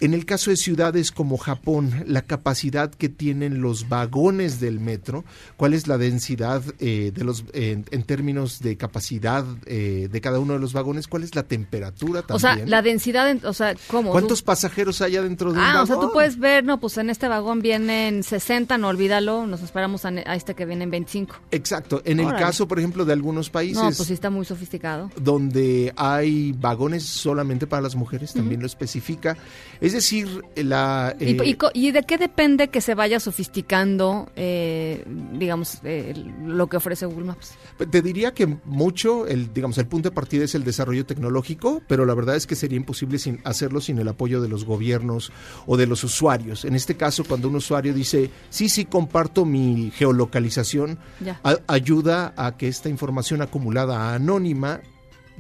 [0.00, 5.24] En el caso de ciudades como Japón, la capacidad que tienen los vagones del metro,
[5.56, 10.54] cuál es la densidad eh, de los en, términos de capacidad eh, de cada uno
[10.54, 12.36] de los vagones, cuál es la temperatura también.
[12.36, 14.12] O sea, la densidad, o sea, ¿cómo?
[14.12, 15.76] ¿Cuántos pasajeros hay adentro de un vagón?
[15.78, 19.46] Ah, o sea, tú puedes ver, no, pues en este vagón vienen 60, no olvídalo,
[19.46, 21.36] nos esperamos a, a este que viene en 25.
[21.57, 22.02] Exacto.
[22.04, 23.82] En el caso, por ejemplo, de algunos países.
[23.82, 25.11] No, pues sí está muy sofisticado.
[25.20, 29.36] Donde hay vagones solamente para las mujeres, también lo especifica.
[29.80, 31.16] Es decir, la.
[31.18, 36.76] ¿Y, eh, y, de qué depende que se vaya sofisticando, eh, digamos, eh, lo que
[36.76, 37.54] ofrece Google Maps?
[37.90, 42.04] Te diría que mucho, el, digamos, el punto de partida es el desarrollo tecnológico, pero
[42.04, 45.32] la verdad es que sería imposible sin hacerlo sin el apoyo de los gobiernos
[45.66, 46.64] o de los usuarios.
[46.64, 51.40] En este caso, cuando un usuario dice, sí, sí, comparto mi geolocalización, Ya.
[51.47, 54.80] A- ayuda a que esta información acumulada anónima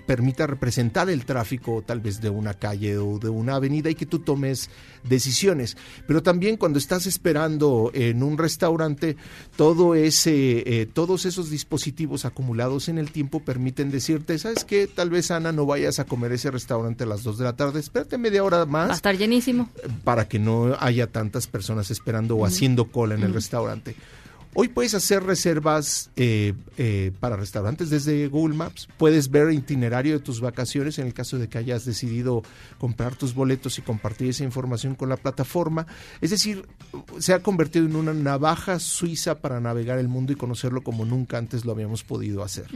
[0.06, 4.06] permita representar el tráfico tal vez de una calle o de una avenida y que
[4.06, 4.70] tú tomes
[5.02, 5.76] decisiones.
[6.06, 9.16] Pero también cuando estás esperando en un restaurante,
[9.56, 14.86] todo ese, eh, todos esos dispositivos acumulados en el tiempo permiten decirte, ¿sabes qué?
[14.86, 17.80] Tal vez Ana no vayas a comer ese restaurante a las 2 de la tarde,
[17.80, 19.70] espérate media hora más Va a estar llenísimo.
[20.04, 23.96] para que no haya tantas personas esperando o haciendo cola en el restaurante.
[24.54, 28.88] Hoy puedes hacer reservas eh, eh, para restaurantes desde Google Maps.
[28.96, 32.42] Puedes ver itinerario de tus vacaciones en el caso de que hayas decidido
[32.78, 35.86] comprar tus boletos y compartir esa información con la plataforma.
[36.20, 36.66] Es decir,
[37.18, 41.38] se ha convertido en una navaja suiza para navegar el mundo y conocerlo como nunca
[41.38, 42.66] antes lo habíamos podido hacer.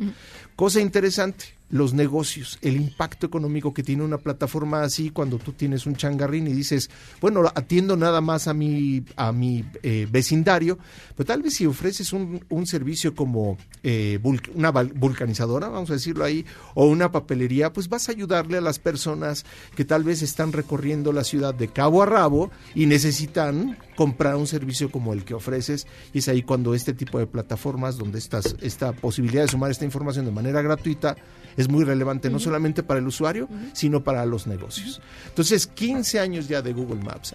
[0.56, 5.86] Cosa interesante, los negocios, el impacto económico que tiene una plataforma así cuando tú tienes
[5.86, 6.90] un changarrín y dices,
[7.20, 10.78] bueno, atiendo nada más a mi, a mi eh, vecindario,
[11.16, 14.18] pero tal vez si ofreces un, un servicio como eh,
[14.54, 16.44] una vulcanizadora, vamos a decirlo ahí,
[16.74, 19.44] o una papelería, pues vas a ayudarle a las personas
[19.76, 24.46] que tal vez están recorriendo la ciudad de cabo a rabo y necesitan comprar un
[24.46, 28.56] servicio como el que ofreces y es ahí cuando este tipo de plataformas donde estas,
[28.60, 31.16] esta posibilidad de sumar esta información de manera gratuita
[31.60, 35.00] es muy relevante no solamente para el usuario, sino para los negocios.
[35.28, 37.34] Entonces, 15 años ya de Google Maps.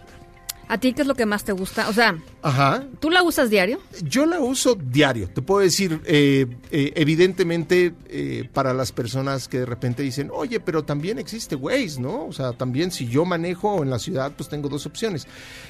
[0.68, 1.88] ¿A ti qué es lo que más te gusta?
[1.90, 2.84] O sea, Ajá.
[3.00, 3.80] ¿tú la usas diario?
[4.02, 5.30] Yo la uso diario.
[5.30, 10.60] Te puedo decir, eh, eh, evidentemente, eh, para las personas que de repente dicen, oye,
[10.60, 12.26] pero también existe Waze, ¿no?
[12.26, 15.28] O sea, también si yo manejo en la ciudad, pues tengo dos opciones.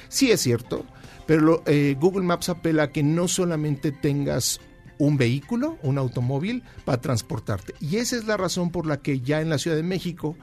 [0.08, 0.86] Sí es cierto,
[1.26, 1.62] pero lo-
[2.00, 4.60] Google Maps apela a que no solamente tengas
[4.98, 7.74] un vehículo, un automóvil, para transportarte.
[7.80, 10.36] Y esa es la razón por la que ya en la Ciudad de México,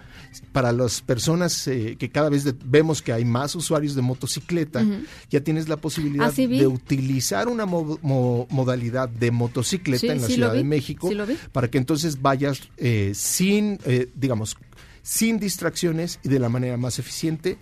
[0.52, 4.86] para las personas eh, que cada vez de- vemos que hay más usuarios de motocicleta,
[5.30, 10.08] ya tienes la posibilidad Ah, sí de utilizar una mo- mo- modalidad de motocicleta Sí,
[10.10, 11.10] en la sí Ciudad de México
[11.52, 14.58] para que entonces vayas eh, sin, eh, digamos,
[15.02, 17.58] sin distracciones y de la manera más eficiente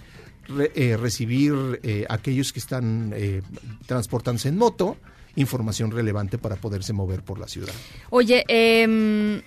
[0.47, 3.41] re- eh, recibir eh, aquellos que están eh,
[3.87, 4.97] transportándose en moto
[5.35, 7.73] información relevante para poderse mover por la ciudad.
[8.09, 9.41] Oye, em,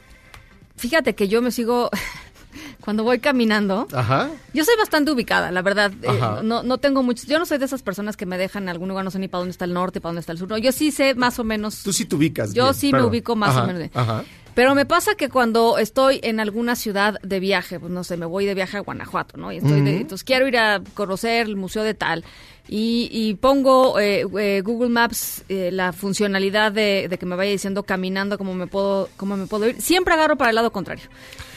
[0.76, 1.90] fíjate que yo me sigo,
[2.80, 4.30] cuando voy caminando, Ajá.
[4.52, 5.92] yo soy bastante ubicada, la verdad.
[6.02, 8.68] eh, no, no tengo muchos, yo no soy de esas personas que me dejan en
[8.70, 10.48] algún lugar, no sé ni para dónde está el norte, para dónde está el sur.
[10.48, 11.82] No, yo sí sé más o menos.
[11.82, 12.52] Tú sí te ubicas.
[12.54, 13.90] Yo bien, sí me ubico más o menos bien.
[13.94, 14.24] Ajá.
[14.54, 18.24] Pero me pasa que cuando estoy en alguna ciudad de viaje, pues no sé, me
[18.24, 19.50] voy de viaje a Guanajuato, ¿no?
[19.50, 20.00] Y estoy de- Ujú.
[20.02, 22.24] entonces quiero ir a conocer el museo de tal.
[22.66, 27.50] Y, y pongo eh, eh, Google Maps eh, la funcionalidad de, de que me vaya
[27.50, 29.80] diciendo caminando cómo me puedo cómo me puedo ir.
[29.82, 31.04] Siempre agarro para el lado contrario.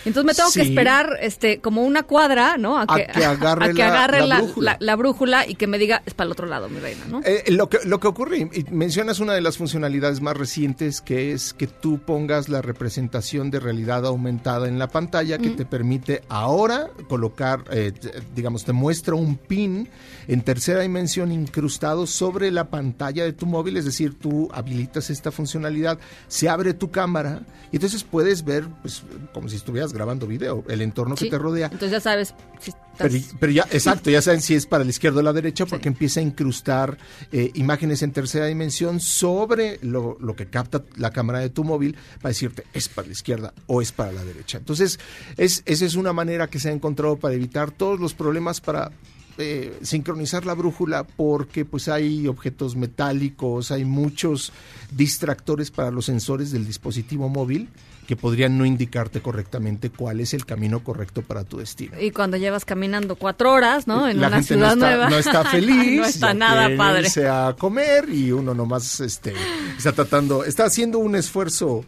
[0.06, 2.78] Entonces me tengo que esperar este como una cuadra, ¿no?
[2.80, 4.72] A que agarre a que agarre la la, brújula.
[4.74, 7.22] la- la brújula y que me diga es para el otro lado, mi reina, ¿no?
[7.26, 11.34] Eh, lo, que, lo que ocurre, y mencionas una de las funcionalidades más recientes, que
[11.34, 15.56] es que tú pongas la representación de realidad aumentada en la pantalla, que Mm.
[15.58, 17.92] te permite ahora colocar, eh,
[18.34, 19.90] digamos, te muestra un pin
[20.30, 25.32] en tercera dimensión incrustado sobre la pantalla de tu móvil, es decir, tú habilitas esta
[25.32, 27.42] funcionalidad, se abre tu cámara
[27.72, 31.26] y entonces puedes ver, pues, como si estuvieras grabando video, el entorno Sí.
[31.26, 31.66] que te rodea.
[31.68, 34.90] Entonces ya sabes si estás- Pero, pero ya, exacto, ya saben si es para la
[34.90, 36.98] izquierda o la derecha, porque empieza a incrustar
[37.32, 41.96] eh, imágenes en tercera dimensión sobre lo, lo que capta la cámara de tu móvil
[42.22, 44.58] para decirte es para la izquierda o es para la derecha.
[44.58, 45.00] Entonces,
[45.36, 48.92] es, esa es una manera que se ha encontrado para evitar todos los problemas para
[49.38, 54.52] eh, sincronizar la brújula porque pues hay objetos metálicos, hay muchos
[54.92, 57.70] distractores para los sensores del dispositivo móvil
[58.08, 62.00] que podrían no indicarte correctamente cuál es el camino correcto para tu destino.
[62.00, 64.08] Y cuando llevas caminando cuatro horas, ¿no?
[64.08, 65.10] En la una gente ciudad no está, nueva.
[65.10, 67.02] no está feliz, no está nada padre.
[67.02, 69.34] irse a comer y uno nomás este,
[69.78, 71.84] está tratando, está haciendo un esfuerzo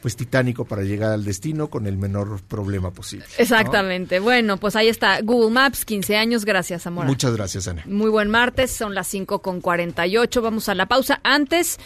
[0.00, 3.26] pues titánico para llegar al destino con el menor problema posible.
[3.26, 3.42] ¿no?
[3.42, 4.20] Exactamente.
[4.20, 5.20] Bueno, pues ahí está.
[5.22, 6.44] Google Maps, 15 años.
[6.44, 7.06] Gracias, amor.
[7.06, 7.82] Muchas gracias, Ana.
[7.86, 10.42] Muy buen martes, son las 5 con 48.
[10.42, 11.20] Vamos a la pausa.
[11.22, 11.78] Antes,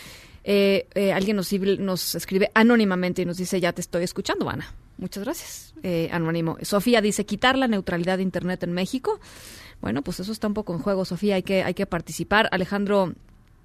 [0.44, 4.74] eh, eh, alguien nos, nos escribe anónimamente y nos dice, ya te estoy escuchando, Ana.
[4.98, 6.58] Muchas gracias, eh, anónimo.
[6.62, 9.20] Sofía dice, quitar la neutralidad de Internet en México.
[9.80, 12.48] Bueno, pues eso está un poco en juego, Sofía, hay que, hay que participar.
[12.52, 13.14] Alejandro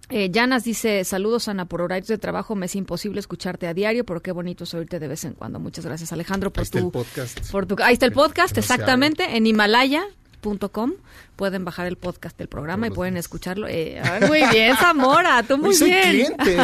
[0.10, 4.06] eh, Llanas dice, saludos Ana, por horarios de trabajo me es imposible escucharte a diario,
[4.06, 5.60] pero qué bonito es oírte de vez en cuando.
[5.60, 6.92] Muchas gracias Alejandro por Ahí tu...
[6.92, 7.52] podcast.
[7.52, 10.94] Por tu, ahí está el podcast, que no se exactamente, en himalaya.com
[11.36, 13.68] pueden bajar el podcast del programa y pueden escucharlo.
[13.68, 16.34] Eh, ay, muy bien, Zamora, tú muy soy bien.
[16.38, 16.58] cliente.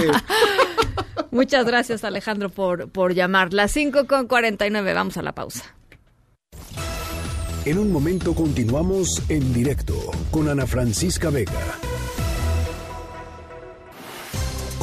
[1.31, 3.53] Muchas gracias Alejandro por, por llamar.
[3.53, 5.63] Las 5 con 49, vamos a la pausa.
[7.65, 9.95] En un momento continuamos en directo
[10.31, 11.51] con Ana Francisca Vega.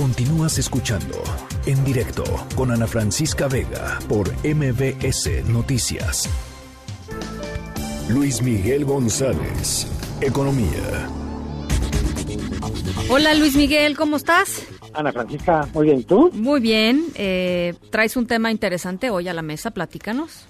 [0.01, 1.23] Continúas escuchando
[1.67, 2.25] en directo
[2.57, 6.27] con Ana Francisca Vega por MBS Noticias.
[8.09, 9.87] Luis Miguel González,
[10.23, 11.07] Economía.
[13.11, 14.67] Hola Luis Miguel, ¿cómo estás?
[14.95, 16.31] Ana Francisca, muy bien, ¿tú?
[16.33, 20.47] Muy bien, eh, traes un tema interesante hoy a la mesa, platícanos.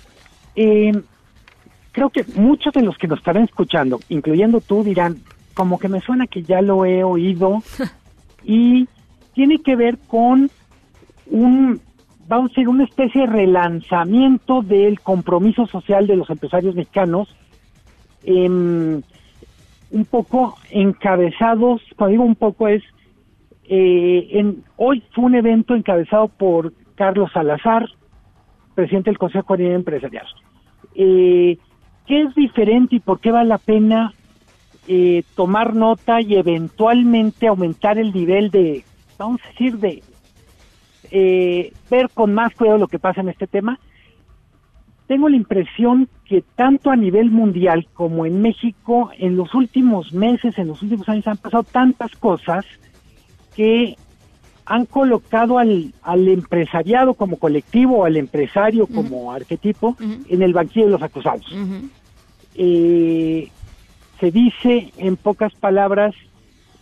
[0.54, 0.92] Eh,
[1.90, 5.20] creo que muchos de los que nos estarán escuchando, incluyendo tú, dirán,
[5.54, 7.64] como que me suena que ya lo he oído
[8.44, 8.86] y
[9.40, 10.50] tiene que ver con
[11.30, 11.80] un,
[12.28, 17.34] vamos a decir, una especie de relanzamiento del compromiso social de los empresarios mexicanos,
[18.24, 19.00] em,
[19.92, 22.82] un poco encabezados, cuando digo un poco es,
[23.64, 27.88] eh, en, hoy fue un evento encabezado por Carlos Salazar,
[28.74, 30.26] presidente del Consejo Coordinador Empresarial.
[30.94, 31.56] Eh,
[32.06, 34.12] ¿Qué es diferente y por qué vale la pena
[34.86, 38.84] eh, tomar nota y eventualmente aumentar el nivel de,
[39.24, 40.02] vamos a decir, de
[41.10, 43.78] eh, ver con más cuidado lo que pasa en este tema?
[45.06, 50.56] Tengo la impresión que tanto a nivel mundial como en México, en los últimos meses,
[50.56, 52.64] en los últimos años han pasado tantas cosas
[53.56, 53.96] que
[54.64, 59.96] han colocado al, al empresariado como colectivo, al empresario como arquetipo,
[60.28, 61.44] en el banquillo de los acusados.
[62.54, 63.48] Eh,
[64.20, 66.14] se dice, en pocas palabras,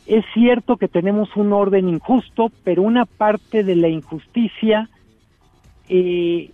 [0.09, 4.89] es cierto que tenemos un orden injusto, pero una parte de la injusticia
[5.91, 6.51] eh,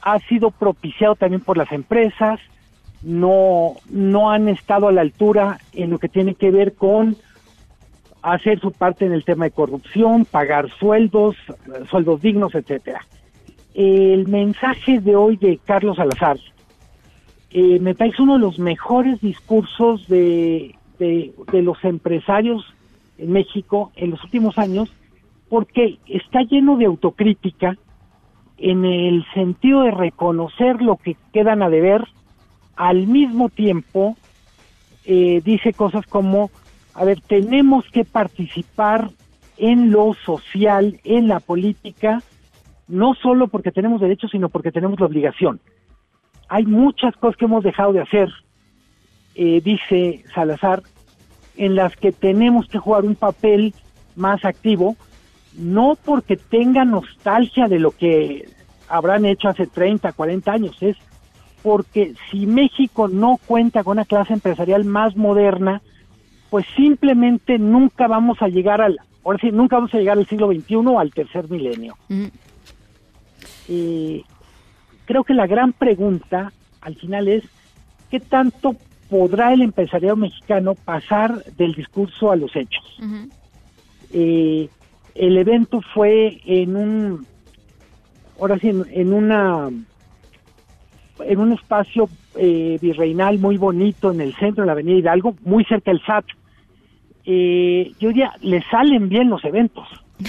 [0.00, 2.38] ha sido propiciado también por las empresas,
[3.02, 7.16] no, no han estado a la altura en lo que tiene que ver con
[8.22, 11.36] hacer su parte en el tema de corrupción, pagar sueldos,
[11.90, 13.04] sueldos dignos, etcétera.
[13.74, 16.38] El mensaje de hoy de Carlos Salazar
[17.50, 22.64] eh, me parece uno de los mejores discursos de, de, los empresarios
[23.18, 24.92] en México en los últimos años,
[25.48, 27.76] porque está lleno de autocrítica
[28.58, 32.04] en el sentido de reconocer lo que quedan a deber,
[32.76, 34.16] al mismo tiempo
[35.04, 36.50] eh, dice cosas como,
[36.94, 39.10] a ver, tenemos que participar
[39.56, 42.22] en lo social, en la política,
[42.88, 45.60] no solo porque tenemos derechos, sino porque tenemos la obligación.
[46.48, 48.28] Hay muchas cosas que hemos dejado de hacer,
[49.40, 50.82] eh, dice Salazar,
[51.56, 53.72] en las que tenemos que jugar un papel
[54.16, 54.96] más activo,
[55.56, 58.48] no porque tenga nostalgia de lo que
[58.88, 60.96] habrán hecho hace 30, 40 años, es
[61.62, 65.82] porque si México no cuenta con una clase empresarial más moderna,
[66.50, 70.48] pues simplemente nunca vamos a llegar al, ahora sí, nunca vamos a llegar al siglo
[70.52, 71.96] XXI o al tercer milenio.
[75.04, 77.44] Creo que la gran pregunta al final es,
[78.10, 78.74] ¿qué tanto
[79.08, 82.84] podrá el empresariado mexicano pasar del discurso a los hechos?
[84.12, 84.68] Eh,
[85.14, 87.26] el evento fue en un,
[88.40, 89.68] ahora sí, en, en una,
[91.20, 95.64] en un espacio eh, virreinal muy bonito en el centro de la Avenida Hidalgo, muy
[95.64, 96.24] cerca del SAT.
[97.24, 99.86] Eh, yo diría, le salen bien los eventos.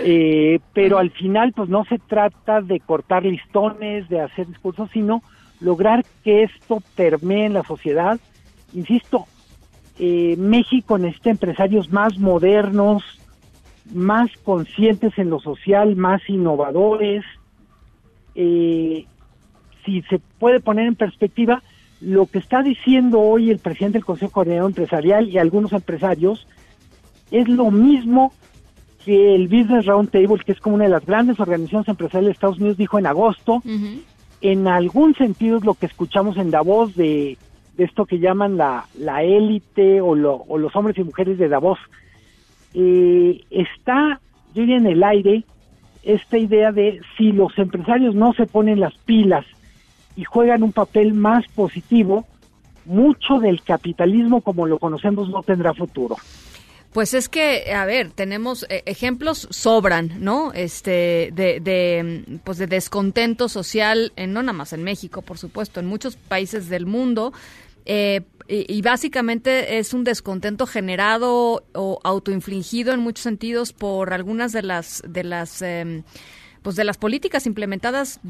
[0.00, 5.22] Eh, pero al final pues no se trata de cortar listones, de hacer discursos, sino
[5.60, 8.18] lograr que esto permee en la sociedad.
[8.74, 9.26] Insisto,
[9.98, 13.02] eh, México necesita empresarios más modernos,
[13.92, 17.24] más conscientes en lo social, más innovadores.
[18.34, 19.06] Eh,
[19.84, 21.62] si se puede poner en perspectiva,
[22.00, 26.46] lo que está diciendo hoy el presidente del Consejo Coordinador Empresarial y algunos empresarios
[27.30, 28.32] es lo mismo
[29.04, 32.58] que el Business Roundtable, que es como una de las grandes organizaciones empresariales de Estados
[32.58, 33.62] Unidos, dijo en agosto,
[34.40, 37.36] en algún sentido es lo que escuchamos en Davos de,
[37.76, 41.48] de esto que llaman la, la élite o, lo, o los hombres y mujeres de
[41.48, 41.78] Davos.
[42.74, 44.20] Eh, está,
[44.54, 45.44] yo diría, en el aire
[46.02, 49.44] esta idea de si los empresarios no se ponen las pilas
[50.16, 52.24] y juegan un papel más positivo,
[52.84, 56.16] mucho del capitalismo como lo conocemos no tendrá futuro.
[56.92, 60.52] Pues es que, a ver, tenemos eh, ejemplos sobran, ¿no?
[60.54, 65.80] Este, de, de, pues de descontento social, en, no nada más en México, por supuesto,
[65.80, 67.32] en muchos países del mundo.
[67.84, 74.62] Eh, y, básicamente es un descontento generado o autoinfligido en muchos sentidos por algunas de
[74.62, 76.02] las de las em,
[76.62, 78.20] pues de las políticas implementadas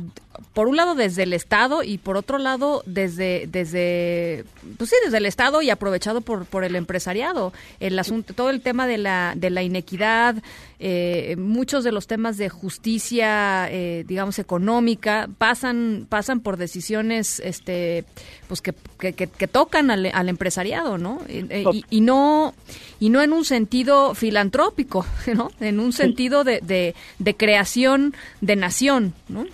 [0.55, 4.45] por un lado desde el Estado y por otro lado desde desde
[4.77, 7.53] pues sí desde el Estado y aprovechado por por el empresariado.
[7.81, 10.37] El asunto todo el tema de la de la inequidad
[10.81, 18.05] eh, muchos de los temas de justicia eh, digamos económica pasan pasan por decisiones este
[18.47, 18.73] pues que,
[19.13, 22.55] que, tocan al, al, empresariado no eh, y, y, no
[23.01, 28.55] y no en un sentido filantrópico no en un sentido de, de, de creación de
[28.55, 29.47] nación no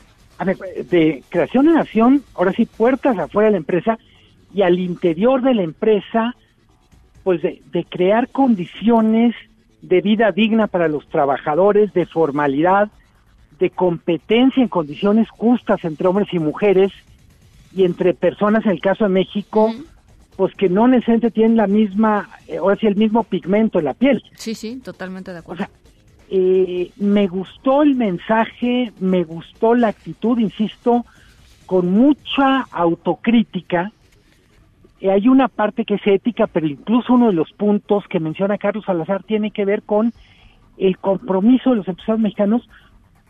[0.48, 3.98] a ver, de creación de nación, ahora sí, puertas afuera de la empresa
[4.54, 6.34] y al interior de la empresa,
[7.24, 9.34] pues de, crear condiciones
[9.82, 12.88] de vida digna para los trabajadores, de formalidad,
[13.58, 16.92] de competencia en condiciones justas entre hombres y mujeres
[17.74, 19.72] y entre personas, en el caso de México,
[20.36, 23.94] pues que no necesariamente tienen la misma, eh, ahora sí, el mismo pigmento en la
[23.94, 24.22] piel.
[24.36, 25.66] Sí, sí, totalmente de acuerdo.
[26.30, 31.04] Eh, me gustó el mensaje, me gustó la actitud, insisto,
[31.66, 33.92] con mucha autocrítica.
[35.00, 38.58] Eh, hay una parte que es ética, pero incluso uno de los puntos que menciona
[38.58, 40.12] Carlos Salazar tiene que ver con
[40.78, 42.68] el compromiso de los empresarios mexicanos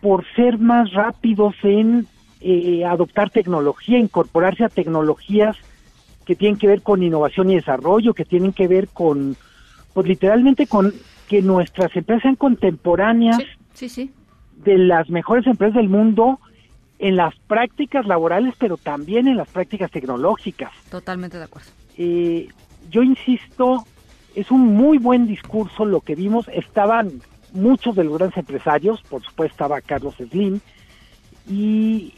[0.01, 2.07] por ser más rápidos en
[2.41, 5.57] eh, adoptar tecnología, incorporarse a tecnologías
[6.25, 9.37] que tienen que ver con innovación y desarrollo, que tienen que ver con,
[9.93, 10.93] pues literalmente con
[11.29, 13.39] que nuestras empresas sean contemporáneas
[14.57, 16.39] de las mejores empresas del mundo
[16.99, 20.73] en las prácticas laborales, pero también en las prácticas tecnológicas.
[20.91, 21.71] Totalmente de acuerdo.
[21.99, 22.49] Eh,
[22.91, 23.85] yo insisto,
[24.35, 26.49] es un muy buen discurso lo que vimos.
[26.49, 27.21] Estaban
[27.53, 30.61] muchos de los grandes empresarios, por supuesto estaba Carlos Slim,
[31.49, 32.13] y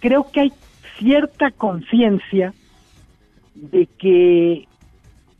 [0.00, 0.52] creo que hay
[0.98, 2.52] cierta conciencia
[3.54, 4.68] de que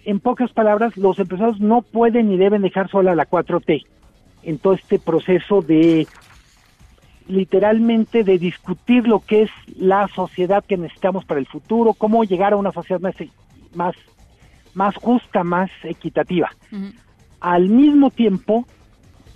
[0.05, 3.85] en pocas palabras, los empresarios no pueden ni deben dejar sola la 4T
[4.43, 6.07] en todo este proceso de
[7.27, 12.53] literalmente de discutir lo que es la sociedad que necesitamos para el futuro, cómo llegar
[12.53, 13.15] a una sociedad más
[13.75, 13.95] más,
[14.75, 16.51] más justa, más equitativa.
[17.41, 18.67] Al mismo tiempo,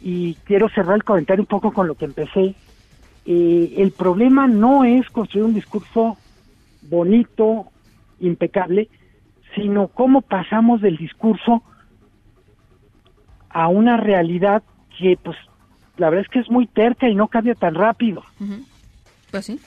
[0.03, 2.55] y quiero cerrar el comentario un poco con lo que empecé,
[3.25, 6.17] eh, el problema no es construir un discurso
[6.83, 7.67] bonito,
[8.21, 8.89] impecable,
[9.55, 11.63] sino cómo pasamos del discurso
[13.51, 14.63] a una realidad
[14.99, 15.37] que, pues,
[15.97, 18.23] la verdad es que es muy terca y no cambia tan rápido.
[19.31, 19.61] Pues sí.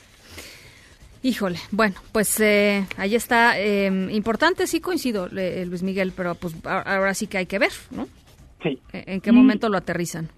[1.23, 3.59] Híjole, bueno, pues eh, ahí está.
[3.59, 8.07] Em, importante, sí coincido, Luis Miguel, pero pues ahora sí que hay que ver, ¿no?
[8.63, 8.79] Sí.
[8.91, 10.29] ¿E-, ¿En qué momento lo aterrizan?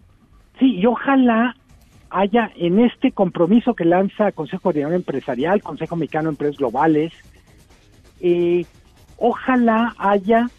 [0.60, 1.56] Sí, y ojalá
[2.10, 7.14] haya en este compromiso que lanza Consejo Coordinador Empresarial, Consejo Mexicano de Empresas Globales,
[8.20, 8.66] eh,
[9.18, 10.50] ojalá haya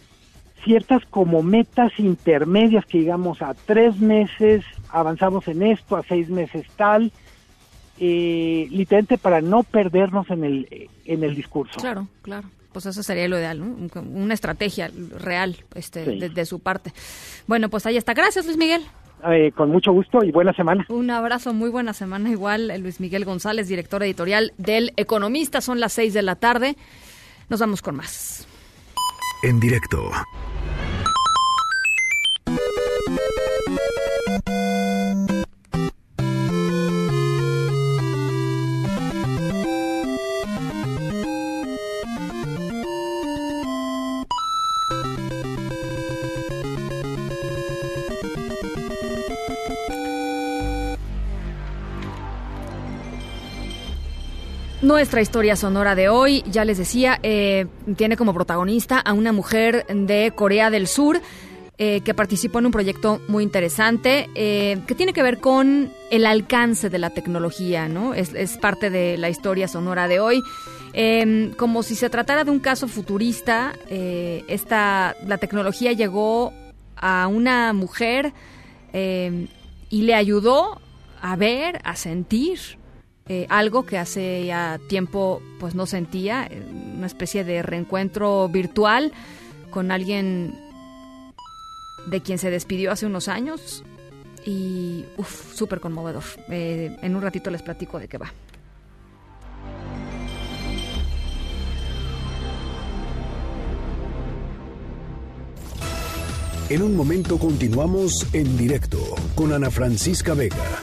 [0.65, 6.67] ciertas como metas intermedias que digamos a tres meses avanzamos en esto, a seis meses
[6.77, 7.13] tal,
[7.99, 11.81] eh, literalmente para no perdernos en el, en el discurso.
[11.81, 12.49] Claro, claro.
[12.73, 14.01] Pues eso sería lo ideal, ¿no?
[14.01, 14.91] Una estrategia
[15.21, 16.93] real este, de, su parte.
[17.47, 18.15] Bueno, pues ahí está.
[18.15, 18.83] Gracias, Luis Miguel.
[19.31, 20.85] Eh, con mucho gusto y buena semana.
[20.89, 22.31] Un abrazo, muy buena semana.
[22.31, 25.61] Igual, Luis Miguel González, director editorial del Economista.
[25.61, 26.77] Son las seis de la tarde.
[27.49, 28.47] Nos vamos con más.
[29.43, 30.11] En directo.
[54.85, 57.65] Nuestra historia sonora de hoy, ya les decía, eh,
[57.97, 61.23] tiene como protagonista a una mujer de Corea del Sur
[61.79, 66.27] eh, que participó en un proyecto muy interesante eh, que tiene que ver con el
[66.27, 68.13] alcance de la tecnología, ¿no?
[68.13, 70.43] Es, parte de la historia sonora de hoy.
[70.93, 76.53] Em, como si se tratara de un caso futurista, esta, la tecnología llegó
[76.97, 78.35] a una mujer
[78.93, 79.49] em,
[79.89, 80.79] y le ayudó
[81.23, 82.84] a ver, a sentir
[83.27, 86.63] eh, algo que hace ya tiempo pues no sentía, eh,
[86.97, 89.13] una especie de reencuentro virtual
[89.71, 90.55] con alguien
[92.07, 93.83] de quien se despidió hace unos años
[94.45, 96.25] y uff, súper conmovedor.
[96.51, 98.33] Eh, en un ratito les platico de qué va.
[106.71, 108.99] En un momento continuamos en directo
[109.35, 110.83] con Ana Francisca Vega.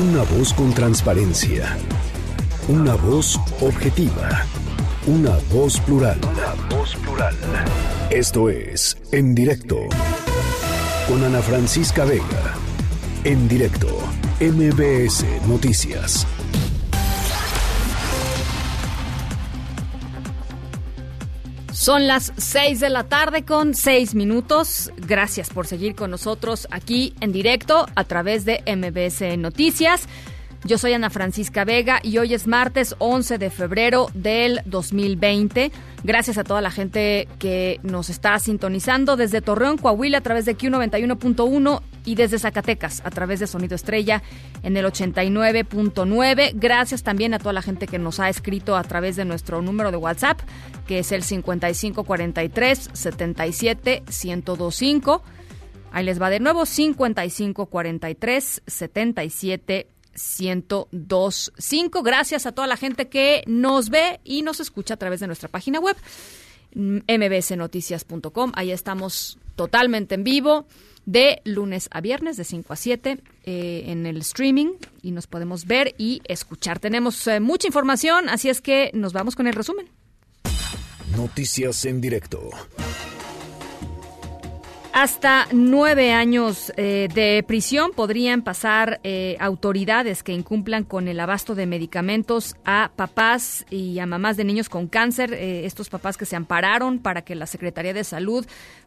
[0.00, 1.76] Una voz con transparencia.
[2.68, 4.46] Una voz objetiva.
[5.06, 6.18] Una voz plural.
[6.22, 7.36] Una voz plural.
[8.08, 9.76] Esto es En Directo
[11.06, 12.54] con Ana Francisca Vega.
[13.24, 13.88] En directo,
[14.40, 16.26] MBS Noticias.
[21.80, 24.92] Son las 6 de la tarde con 6 minutos.
[24.98, 30.06] Gracias por seguir con nosotros aquí en directo a través de MBS Noticias.
[30.64, 35.72] Yo soy Ana Francisca Vega y hoy es martes 11 de febrero del 2020.
[36.04, 40.58] Gracias a toda la gente que nos está sintonizando desde Torreón, Coahuila a través de
[40.58, 44.22] Q91.1 y desde Zacatecas a través de Sonido Estrella
[44.62, 46.52] en el 89.9.
[46.54, 49.90] Gracias también a toda la gente que nos ha escrito a través de nuestro número
[49.90, 50.40] de WhatsApp,
[50.86, 55.22] que es el 5543 77 1025.
[55.92, 59.88] Ahí les va de nuevo 5543 77
[60.40, 62.02] 1025.
[62.02, 65.48] Gracias a toda la gente que nos ve y nos escucha a través de nuestra
[65.48, 65.96] página web
[66.74, 68.52] mbsnoticias.com.
[68.54, 70.66] Ahí estamos totalmente en vivo
[71.10, 75.66] de lunes a viernes de 5 a 7 eh, en el streaming y nos podemos
[75.66, 76.78] ver y escuchar.
[76.78, 79.88] Tenemos eh, mucha información, así es que nos vamos con el resumen.
[81.16, 82.50] Noticias en directo.
[84.92, 91.54] Hasta nueve años eh, de prisión podrían pasar eh, autoridades que incumplan con el abasto
[91.54, 96.26] de medicamentos a papás y a mamás de niños con cáncer, eh, estos papás que
[96.26, 98.44] se ampararon para que la Secretaría de Salud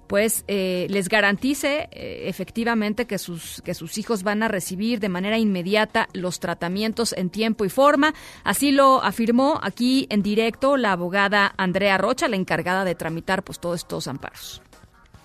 [0.07, 6.07] pues les garantice efectivamente que sus que sus hijos van a recibir de manera inmediata
[6.13, 8.13] los tratamientos en tiempo y forma.
[8.43, 13.59] Así lo afirmó aquí en directo la abogada Andrea Rocha, la encargada de tramitar pues
[13.59, 14.61] todos estos amparos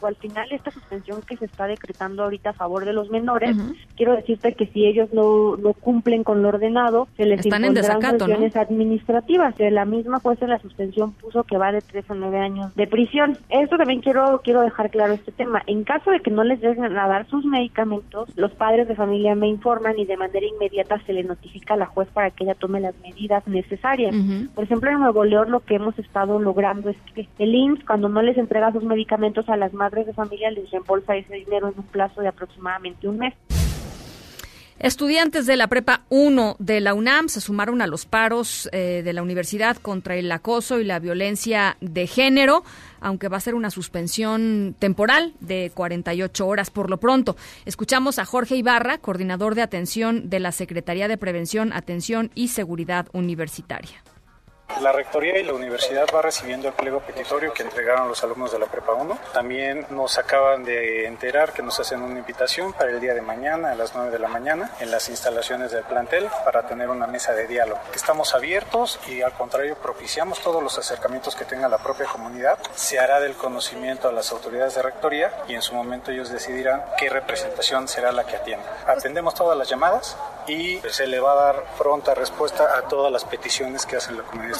[0.06, 3.56] al final esta suspensión que se está decretando ahorita a favor de los menores,
[3.96, 8.00] quiero decirte que si ellos no, no cumplen con lo ordenado, se les Están impondrán
[8.00, 8.60] sanciones ¿no?
[8.60, 9.54] administrativas.
[9.58, 12.86] La misma jueza en la suspensión puso que va de 3 a 9 años de
[12.86, 13.36] prisión.
[13.48, 15.62] Esto también quiero quiero dejar claro este tema.
[15.66, 19.34] En caso de que no les den a dar sus medicamentos, los padres de familia
[19.34, 22.54] me informan y de manera inmediata se le notifica a la juez para que ella
[22.54, 24.14] tome las medidas necesarias.
[24.54, 28.08] Por ejemplo, en Nuevo León lo que hemos estado logrando es que el IMSS cuando
[28.08, 31.78] no les entrega sus medicamentos a las madres de familia les reembolsa ese dinero en
[31.78, 33.34] un plazo de aproximadamente un mes.
[34.78, 39.12] Estudiantes de la Prepa 1 de la UNAM se sumaron a los paros eh, de
[39.12, 42.62] la universidad contra el acoso y la violencia de género,
[43.00, 47.34] aunque va a ser una suspensión temporal de 48 horas por lo pronto.
[47.64, 53.08] Escuchamos a Jorge Ibarra, coordinador de atención de la Secretaría de Prevención, Atención y Seguridad
[53.12, 54.00] Universitaria.
[54.82, 58.60] La Rectoría y la Universidad va recibiendo el pliego petitorio que entregaron los alumnos de
[58.60, 59.18] la Prepa 1.
[59.32, 63.72] También nos acaban de enterar que nos hacen una invitación para el día de mañana
[63.72, 67.32] a las 9 de la mañana en las instalaciones del plantel para tener una mesa
[67.32, 67.80] de diálogo.
[67.92, 72.58] Estamos abiertos y al contrario propiciamos todos los acercamientos que tenga la propia comunidad.
[72.76, 76.84] Se hará del conocimiento a las autoridades de Rectoría y en su momento ellos decidirán
[76.96, 78.84] qué representación será la que atienda.
[78.86, 80.16] Atendemos todas las llamadas
[80.46, 84.22] y se le va a dar pronta respuesta a todas las peticiones que hacen la
[84.22, 84.57] comunidad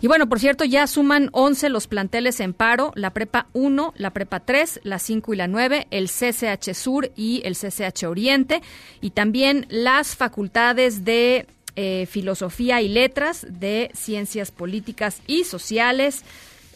[0.00, 4.10] y bueno, por cierto, ya suman 11 los planteles en paro, la Prepa 1, la
[4.10, 8.62] Prepa 3, la 5 y la 9, el CCH Sur y el CCH Oriente,
[9.00, 16.22] y también las facultades de eh, Filosofía y Letras, de Ciencias Políticas y Sociales,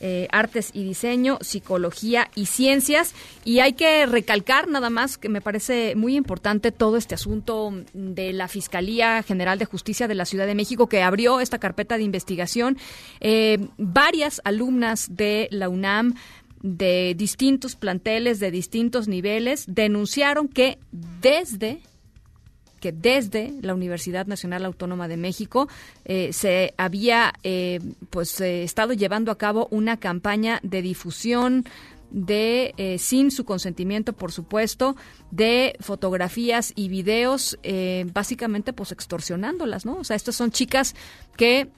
[0.01, 3.15] eh, artes y diseño, psicología y ciencias.
[3.45, 8.33] Y hay que recalcar nada más que me parece muy importante todo este asunto de
[8.33, 12.05] la Fiscalía General de Justicia de la Ciudad de México que abrió esta carpeta de
[12.05, 12.79] investigación.
[13.21, 16.15] Eh, varias alumnas de la UNAM
[16.63, 20.79] de distintos planteles, de distintos niveles, denunciaron que
[21.23, 21.81] desde
[22.81, 25.69] que desde la Universidad Nacional Autónoma de México
[26.05, 31.65] eh, se había eh, pues eh, estado llevando a cabo una campaña de difusión
[32.11, 34.97] de sin su consentimiento por supuesto
[35.31, 37.57] de fotografías y videos
[38.13, 40.97] básicamente pues extorsionándolas no o sea estas son chicas
[41.37, 41.69] que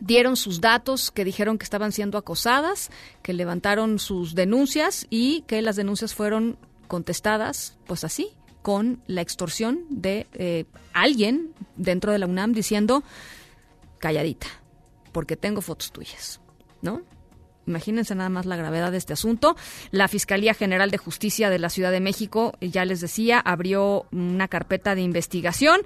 [0.00, 2.90] dieron sus datos, que dijeron que estaban siendo acosadas,
[3.22, 8.30] que levantaron sus denuncias y que las denuncias fueron contestadas, pues así,
[8.62, 13.02] con la extorsión de eh, alguien dentro de la UNAM diciendo,
[13.98, 14.46] calladita,
[15.12, 16.40] porque tengo fotos tuyas,
[16.82, 17.02] ¿no?
[17.66, 19.56] Imagínense nada más la gravedad de este asunto.
[19.92, 24.48] La Fiscalía General de Justicia de la Ciudad de México, ya les decía, abrió una
[24.48, 25.82] carpeta de investigación.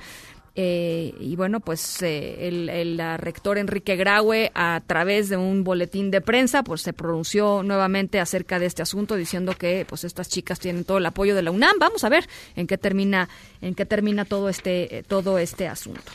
[0.56, 6.20] Eh, y bueno, pues eh, el, rector Enrique Graue, a través de un boletín de
[6.20, 10.84] prensa, pues se pronunció nuevamente acerca de este asunto, diciendo que pues estas chicas tienen
[10.84, 11.78] todo el apoyo de la UNAM.
[11.78, 13.28] Vamos a ver en qué termina,
[13.60, 16.12] en qué termina todo este, todo este asunto.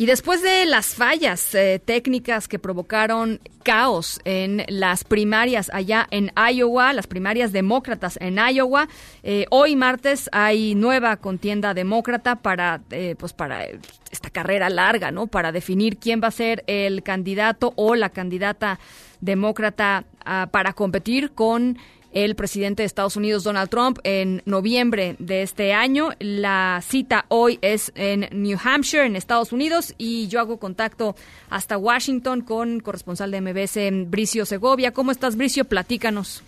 [0.00, 6.32] Y después de las fallas eh, técnicas que provocaron caos en las primarias allá en
[6.54, 8.88] Iowa, las primarias demócratas en Iowa,
[9.22, 13.66] eh, hoy martes hay nueva contienda demócrata para, eh, pues para
[14.10, 15.26] esta carrera larga, ¿no?
[15.26, 18.80] Para definir quién va a ser el candidato o la candidata
[19.20, 21.76] demócrata ah, para competir con
[22.12, 26.10] el presidente de Estados Unidos, Donald Trump, en noviembre de este año.
[26.18, 31.14] La cita hoy es en New Hampshire, en Estados Unidos, y yo hago contacto
[31.48, 34.92] hasta Washington con corresponsal de MBS, Bricio Segovia.
[34.92, 35.64] ¿Cómo estás, Bricio?
[35.64, 36.42] Platícanos.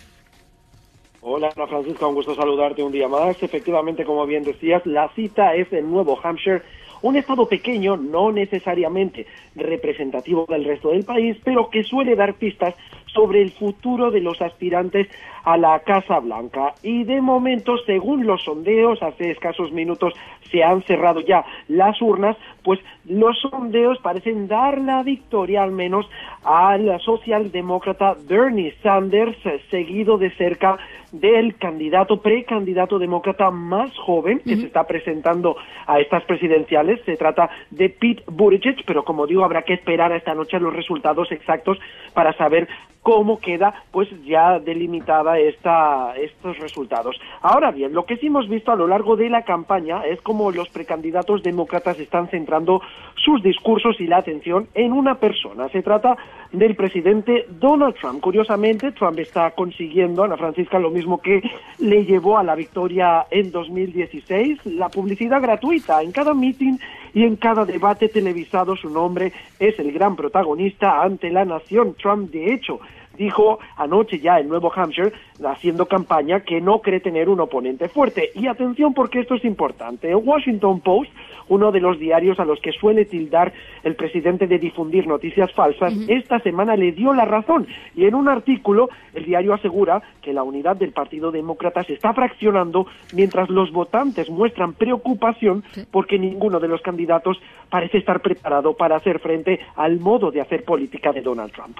[1.24, 3.40] Hola, Ana Francisca, un gusto saludarte un día más.
[3.40, 6.62] Efectivamente, como bien decías, la cita es en Nuevo Hampshire,
[7.00, 12.74] un estado pequeño, no necesariamente representativo del resto del país, pero que suele dar pistas
[13.12, 15.08] sobre el futuro de los aspirantes
[15.44, 16.74] a la Casa Blanca.
[16.82, 20.14] Y de momento, según los sondeos, hace escasos minutos
[20.50, 26.08] se han cerrado ya las urnas, pues los sondeos parecen dar la victoria al menos
[26.44, 29.36] al socialdemócrata Bernie Sanders,
[29.70, 30.78] seguido de cerca
[31.12, 37.00] del candidato, precandidato demócrata más joven que se está presentando a estas presidenciales.
[37.04, 40.74] Se trata de Pete Buttigieg, pero como digo, habrá que esperar a esta noche los
[40.74, 41.78] resultados exactos
[42.14, 42.68] para saber
[43.02, 47.20] cómo queda pues ya delimitada esta, estos resultados.
[47.40, 50.50] Ahora bien, lo que sí hemos visto a lo largo de la campaña es cómo
[50.52, 52.80] los precandidatos demócratas están centrando
[53.16, 55.68] sus discursos y la atención en una persona.
[55.68, 56.16] Se trata
[56.52, 58.20] del presidente Donald Trump.
[58.20, 61.42] Curiosamente, Trump está consiguiendo, Ana Francisca, lo mismo que
[61.78, 66.78] le llevó a la victoria en 2016, la publicidad gratuita en cada meeting
[67.14, 71.94] y en cada debate televisado su nombre es el gran protagonista ante la nación.
[71.94, 72.80] Trump, de hecho,
[73.16, 75.12] dijo anoche ya en Nuevo Hampshire,
[75.44, 78.30] haciendo campaña, que no cree tener un oponente fuerte.
[78.34, 80.10] Y atención porque esto es importante.
[80.10, 81.10] El Washington Post,
[81.48, 83.52] uno de los diarios a los que suele tildar
[83.82, 87.66] el presidente de difundir noticias falsas, esta semana le dio la razón.
[87.94, 92.12] Y en un artículo, el diario asegura que la unidad del Partido Demócrata se está
[92.12, 98.96] fraccionando mientras los votantes muestran preocupación porque ninguno de los candidatos parece estar preparado para
[98.96, 101.78] hacer frente al modo de hacer política de Donald Trump.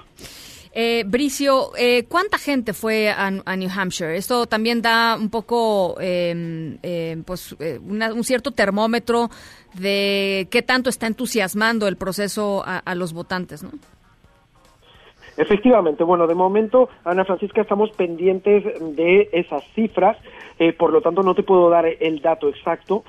[0.75, 4.17] Eh, Bricio, eh, ¿cuánta gente fue a, New Hampshire?
[4.17, 9.29] Esto también da un poco, em, em, pues, eh, un cierto termómetro
[9.75, 13.69] de qué tanto está entusiasmando el proceso a, los votantes, ¿no?
[15.37, 18.63] Efectivamente, bueno, de momento, Ana Francisca, estamos pendientes
[18.95, 20.17] de esas cifras,
[20.59, 23.03] eh, por lo tanto no te puedo dar el dato exacto,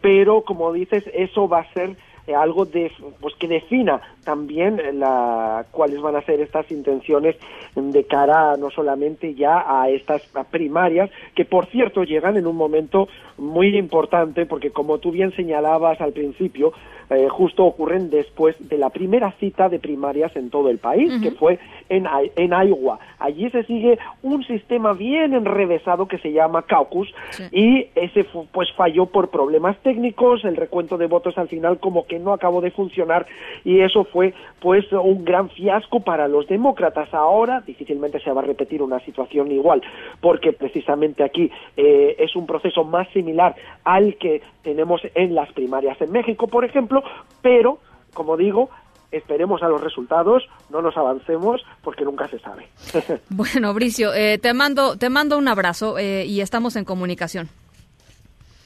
[0.00, 1.96] pero como dices, eso va a ser
[2.34, 7.36] algo de, pues que defina también la, cuáles van a ser estas intenciones
[7.74, 13.08] de cara no solamente ya a estas primarias, que por cierto llegan en un momento
[13.38, 16.72] muy importante, porque como tú bien señalabas al principio,
[17.08, 21.30] eh, justo ocurren después de la primera cita de primarias en todo el país, que
[21.30, 22.98] fue en, en Iowa.
[23.20, 27.14] Allí se sigue un sistema bien enrevesado que se llama caucus
[27.52, 32.15] y ese pues falló por problemas técnicos, el recuento de votos al final como que
[32.18, 33.26] no acabó de funcionar
[33.64, 37.12] y eso fue pues un gran fiasco para los demócratas.
[37.12, 39.82] Ahora difícilmente se va a repetir una situación igual
[40.20, 43.54] porque precisamente aquí eh, es un proceso más similar
[43.84, 47.02] al que tenemos en las primarias en México, por ejemplo,
[47.42, 47.78] pero
[48.14, 48.70] como digo,
[49.12, 52.66] esperemos a los resultados, no nos avancemos porque nunca se sabe.
[53.28, 57.48] bueno, Bricio, eh, te mando te mando un abrazo eh, y estamos en comunicación.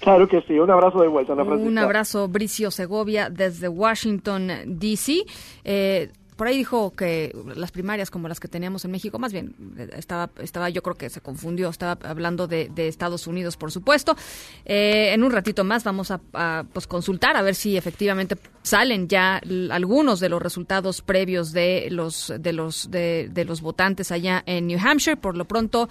[0.01, 1.34] Claro que sí, un abrazo de vuelta.
[1.34, 5.24] un abrazo, Bricio Segovia, desde Washington, D.C.
[5.64, 9.55] Eh, por ahí dijo que las primarias como las que teníamos en México, más bien,
[9.94, 14.16] estaba, estaba yo creo que se confundió, estaba hablando de, Estados Unidos, por supuesto.
[14.64, 19.42] Eh, en un ratito más vamos a, pues, consultar a ver si efectivamente salen ya
[19.70, 24.66] algunos de los resultados previos de los, de los, de, de los votantes allá en
[24.66, 25.18] New Hampshire.
[25.18, 25.90] Por lo pronto,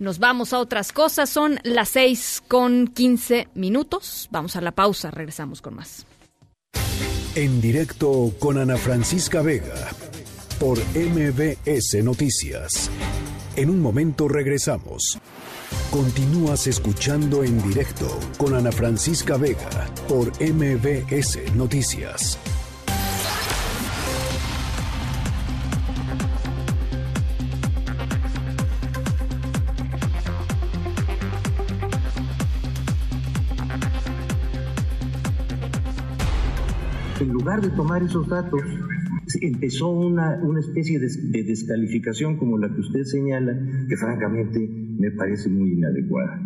[0.00, 1.30] nos vamos a otras cosas.
[1.30, 4.28] Son las seis con quince minutos.
[4.32, 5.12] Vamos a la pausa.
[5.12, 6.06] Regresamos con más.
[7.36, 9.90] En directo con Ana Francisca Vega
[10.58, 12.90] por MBS Noticias.
[13.54, 15.18] En un momento regresamos.
[15.90, 22.38] Continúas escuchando en directo con Ana Francisca Vega por MBS Noticias.
[37.40, 38.60] Lugar de tomar esos datos,
[39.40, 44.58] empezó una, una especie de, de descalificación como la que usted señala, que francamente
[44.98, 46.38] me parece muy inadecuada.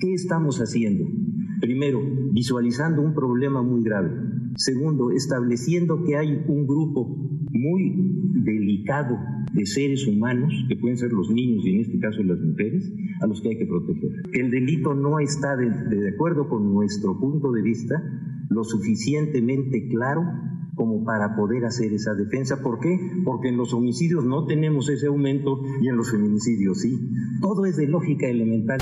[0.00, 1.04] ¿Qué estamos haciendo?
[1.60, 2.00] Primero,
[2.32, 4.10] visualizando un problema muy grave.
[4.54, 7.04] Segundo, estableciendo que hay un grupo
[7.50, 9.18] muy delicado
[9.52, 13.26] de seres humanos, que pueden ser los niños y en este caso las mujeres, a
[13.26, 14.10] los que hay que proteger.
[14.32, 18.02] El delito no está, de, de acuerdo con nuestro punto de vista,
[18.50, 20.22] lo suficientemente claro
[20.78, 22.62] como para poder hacer esa defensa.
[22.62, 22.98] ¿Por qué?
[23.24, 27.10] Porque en los homicidios no tenemos ese aumento y en los feminicidios sí.
[27.42, 28.78] Todo es de lógica elemental.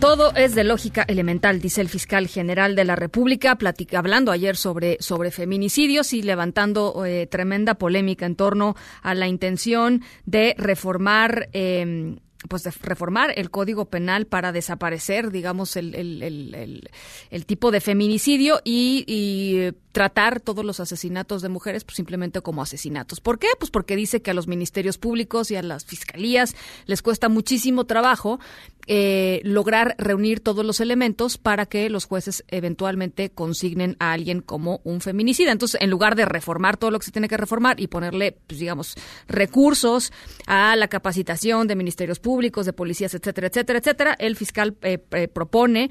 [0.00, 3.58] Todo es de lógica elemental, dice el fiscal general de la República,
[3.92, 10.02] hablando ayer sobre, sobre feminicidios y levantando eh, tremenda polémica en torno a la intención
[10.24, 11.50] de reformar.
[11.52, 12.16] Eh,
[12.48, 16.88] pues de reformar el código penal para desaparecer, digamos, el, el,
[17.30, 22.62] el, tipo de feminicidio y, y, tratar todos los asesinatos de mujeres pues, simplemente como
[22.62, 23.20] asesinatos.
[23.20, 23.48] ¿Por qué?
[23.58, 26.54] Pues porque dice que a los ministerios públicos y a las fiscalías
[26.86, 28.38] les cuesta muchísimo trabajo
[28.86, 34.80] eh, lograr reunir todos los elementos para que los jueces eventualmente consignen a alguien como
[34.82, 35.52] un feminicida.
[35.52, 38.58] Entonces, en lugar de reformar todo lo que se tiene que reformar y ponerle, pues,
[38.58, 38.96] digamos,
[39.28, 40.12] recursos
[40.46, 45.28] a la capacitación de ministerios públicos, de policías, etcétera, etcétera, etcétera, el fiscal eh, eh,
[45.28, 45.90] propone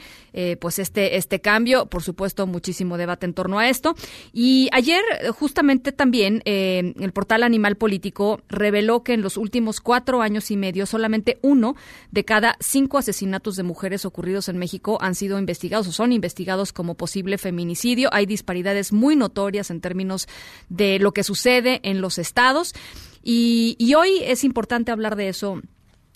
[0.59, 1.87] pues este, este cambio.
[1.87, 3.95] Por supuesto, muchísimo debate en torno a esto.
[4.31, 5.01] Y ayer,
[5.37, 10.57] justamente también, eh, el portal Animal Político reveló que en los últimos cuatro años y
[10.57, 11.75] medio, solamente uno
[12.11, 16.71] de cada cinco asesinatos de mujeres ocurridos en México han sido investigados o son investigados
[16.71, 18.09] como posible feminicidio.
[18.13, 20.27] Hay disparidades muy notorias en términos
[20.69, 22.73] de lo que sucede en los estados.
[23.21, 25.61] Y, y hoy es importante hablar de eso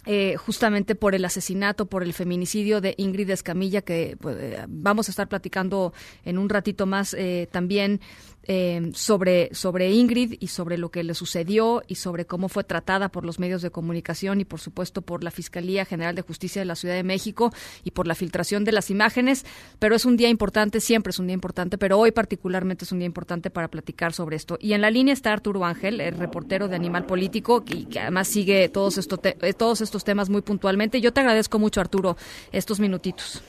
[0.05, 5.07] eh, justamente por el asesinato, por el feminicidio de Ingrid Escamilla, que pues, eh, vamos
[5.07, 5.93] a estar platicando
[6.25, 8.01] en un ratito más eh, también
[8.45, 13.07] eh, sobre, sobre Ingrid y sobre lo que le sucedió y sobre cómo fue tratada
[13.07, 16.65] por los medios de comunicación y por supuesto por la Fiscalía General de Justicia de
[16.65, 17.53] la Ciudad de México
[17.85, 19.45] y por la filtración de las imágenes.
[19.79, 22.99] Pero es un día importante, siempre es un día importante, pero hoy particularmente es un
[22.99, 24.57] día importante para platicar sobre esto.
[24.59, 28.67] Y en la línea está Arturo Ángel, el reportero de Animal Político, que además sigue
[28.67, 29.19] todos, estos
[29.57, 31.01] todos estos temas muy puntualmente.
[31.01, 32.17] Yo te agradezco mucho, Arturo,
[32.51, 33.43] estos minutitos.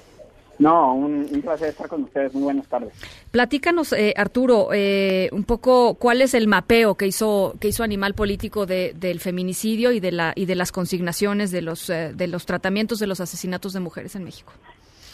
[0.59, 2.33] No, un, un, placer estar con ustedes.
[2.35, 2.93] Muy buenas tardes.
[3.31, 8.15] Platícanos, eh, Arturo, eh, un poco cuál es el mapeo que hizo que hizo Animal
[8.15, 12.29] Político de, del feminicidio y de la y de las consignaciones de los eh, de
[12.29, 14.53] los tratamientos de los asesinatos de mujeres en México.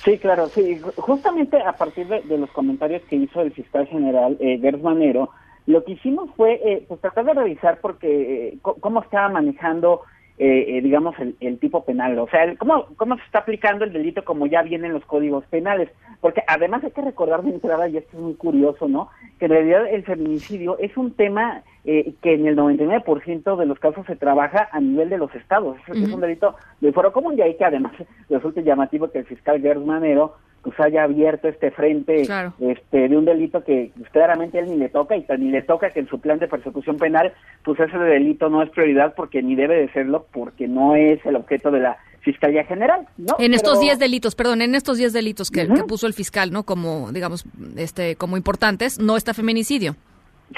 [0.05, 0.81] Sí, claro, sí.
[0.97, 5.31] Justamente a partir de, de los comentarios que hizo el fiscal general eh, Gers Manero,
[5.67, 10.03] lo que hicimos fue eh, pues tratar de revisar porque eh, cómo estaba manejando
[10.43, 12.19] eh, eh, digamos, el, el, tipo penal.
[12.19, 15.05] O sea, el, ¿cómo, ¿cómo se está aplicando el delito como ya viene en los
[15.05, 15.91] códigos penales?
[16.23, 19.11] Porque además hay que recordar de entrada, y esto es muy curioso, ¿no?
[19.39, 23.79] Que en realidad el feminicidio es un tema eh, que en el 99% de los
[23.79, 25.77] casos se trabaja a nivel de los estados.
[25.87, 26.05] Es, uh -huh.
[26.05, 27.93] es un delito de foro común y ahí que además
[28.31, 32.53] resulta llamativo que el fiscal Gers Manero pues haya abierto este frente claro.
[32.61, 35.91] este de un delito que pues, claramente él ni le toca y ni le toca
[35.91, 37.33] que en su plan de persecución penal
[37.65, 41.37] pues ese delito no es prioridad porque ni debe de serlo porque no es el
[41.37, 43.37] objeto de la Fiscalía General, ¿no?
[43.39, 45.77] En estos 10 delitos, perdón, en estos 10 delitos que, uh -huh.
[45.77, 46.65] que, puso el fiscal, ¿no?
[46.65, 49.97] Como, digamos, este, como importantes, no está feminicidio.